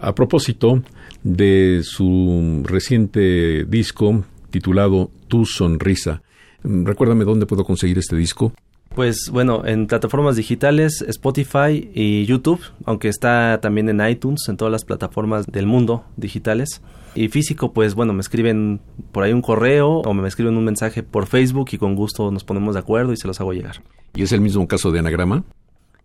a 0.00 0.14
propósito 0.14 0.82
de 1.22 1.82
su 1.84 2.62
reciente 2.64 3.64
disco 3.64 4.24
titulado 4.50 5.10
Tu 5.28 5.46
Sonrisa. 5.46 6.22
Recuérdame 6.64 7.24
dónde 7.24 7.46
puedo 7.46 7.64
conseguir 7.64 7.98
este 7.98 8.16
disco. 8.16 8.52
Pues 8.94 9.30
bueno, 9.32 9.64
en 9.64 9.86
plataformas 9.86 10.36
digitales, 10.36 11.02
Spotify 11.08 11.90
y 11.94 12.26
YouTube, 12.26 12.60
aunque 12.84 13.08
está 13.08 13.60
también 13.62 13.88
en 13.88 14.06
iTunes, 14.06 14.48
en 14.48 14.56
todas 14.56 14.70
las 14.70 14.84
plataformas 14.84 15.46
del 15.46 15.66
mundo 15.66 16.04
digitales. 16.16 16.82
Y 17.14 17.28
físico, 17.28 17.72
pues 17.72 17.94
bueno, 17.94 18.12
me 18.12 18.20
escriben 18.20 18.80
por 19.12 19.24
ahí 19.24 19.32
un 19.32 19.42
correo 19.42 20.00
o 20.00 20.14
me 20.14 20.26
escriben 20.26 20.56
un 20.56 20.64
mensaje 20.64 21.02
por 21.02 21.26
Facebook 21.26 21.68
y 21.72 21.78
con 21.78 21.94
gusto 21.94 22.30
nos 22.30 22.44
ponemos 22.44 22.74
de 22.74 22.80
acuerdo 22.80 23.12
y 23.12 23.16
se 23.16 23.26
los 23.26 23.40
hago 23.40 23.52
llegar. 23.52 23.82
¿Y 24.14 24.22
es 24.22 24.32
el 24.32 24.40
mismo 24.40 24.66
caso 24.66 24.90
de 24.90 25.00
Anagrama? 25.00 25.44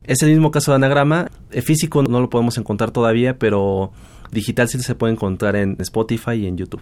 Es 0.03 0.23
el 0.23 0.29
mismo 0.29 0.51
caso 0.51 0.71
de 0.71 0.75
anagrama. 0.75 1.29
Eh, 1.51 1.61
físico 1.61 2.01
no 2.01 2.21
lo 2.21 2.29
podemos 2.29 2.57
encontrar 2.57 2.91
todavía, 2.91 3.37
pero 3.37 3.91
digital 4.31 4.69
sí 4.69 4.79
se 4.79 4.95
puede 4.95 5.13
encontrar 5.13 5.55
en 5.55 5.75
Spotify 5.79 6.33
y 6.33 6.47
en 6.47 6.57
YouTube. 6.57 6.81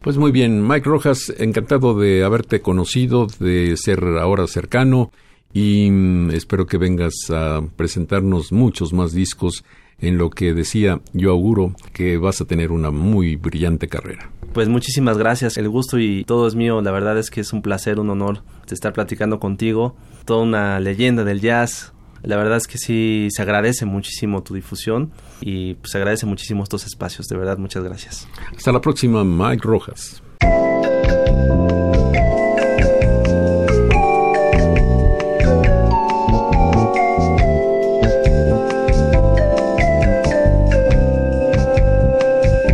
Pues 0.00 0.16
muy 0.16 0.32
bien, 0.32 0.66
Mike 0.66 0.88
Rojas, 0.88 1.32
encantado 1.38 1.98
de 1.98 2.24
haberte 2.24 2.60
conocido, 2.60 3.26
de 3.38 3.76
ser 3.76 4.02
ahora 4.20 4.46
cercano 4.46 5.10
y 5.52 5.90
mm, 5.90 6.30
espero 6.30 6.66
que 6.66 6.78
vengas 6.78 7.14
a 7.30 7.62
presentarnos 7.76 8.52
muchos 8.52 8.92
más 8.92 9.12
discos 9.12 9.64
en 9.98 10.18
lo 10.18 10.30
que 10.30 10.54
decía 10.54 11.00
yo 11.12 11.30
auguro 11.30 11.74
que 11.92 12.16
vas 12.18 12.40
a 12.40 12.44
tener 12.44 12.72
una 12.72 12.90
muy 12.90 13.36
brillante 13.36 13.88
carrera. 13.88 14.30
Pues 14.52 14.68
muchísimas 14.68 15.18
gracias, 15.18 15.56
el 15.56 15.68
gusto 15.68 15.98
y 15.98 16.24
todo 16.24 16.46
es 16.46 16.54
mío, 16.54 16.80
la 16.80 16.92
verdad 16.92 17.18
es 17.18 17.30
que 17.30 17.40
es 17.40 17.52
un 17.52 17.62
placer, 17.62 17.98
un 17.98 18.10
honor 18.10 18.42
estar 18.74 18.92
platicando 18.92 19.40
contigo, 19.40 19.96
toda 20.24 20.42
una 20.42 20.80
leyenda 20.80 21.24
del 21.24 21.40
jazz. 21.40 21.92
La 22.22 22.36
verdad 22.36 22.56
es 22.56 22.66
que 22.66 22.78
sí 22.78 23.28
se 23.30 23.42
agradece 23.42 23.84
muchísimo 23.84 24.42
tu 24.42 24.54
difusión 24.54 25.12
y 25.40 25.74
pues, 25.74 25.92
se 25.92 25.98
agradece 25.98 26.24
muchísimo 26.24 26.62
estos 26.62 26.86
espacios, 26.86 27.26
de 27.26 27.36
verdad, 27.36 27.58
muchas 27.58 27.84
gracias. 27.84 28.26
Hasta 28.56 28.72
la 28.72 28.80
próxima, 28.80 29.24
Mike 29.24 29.62
Rojas. 29.62 30.22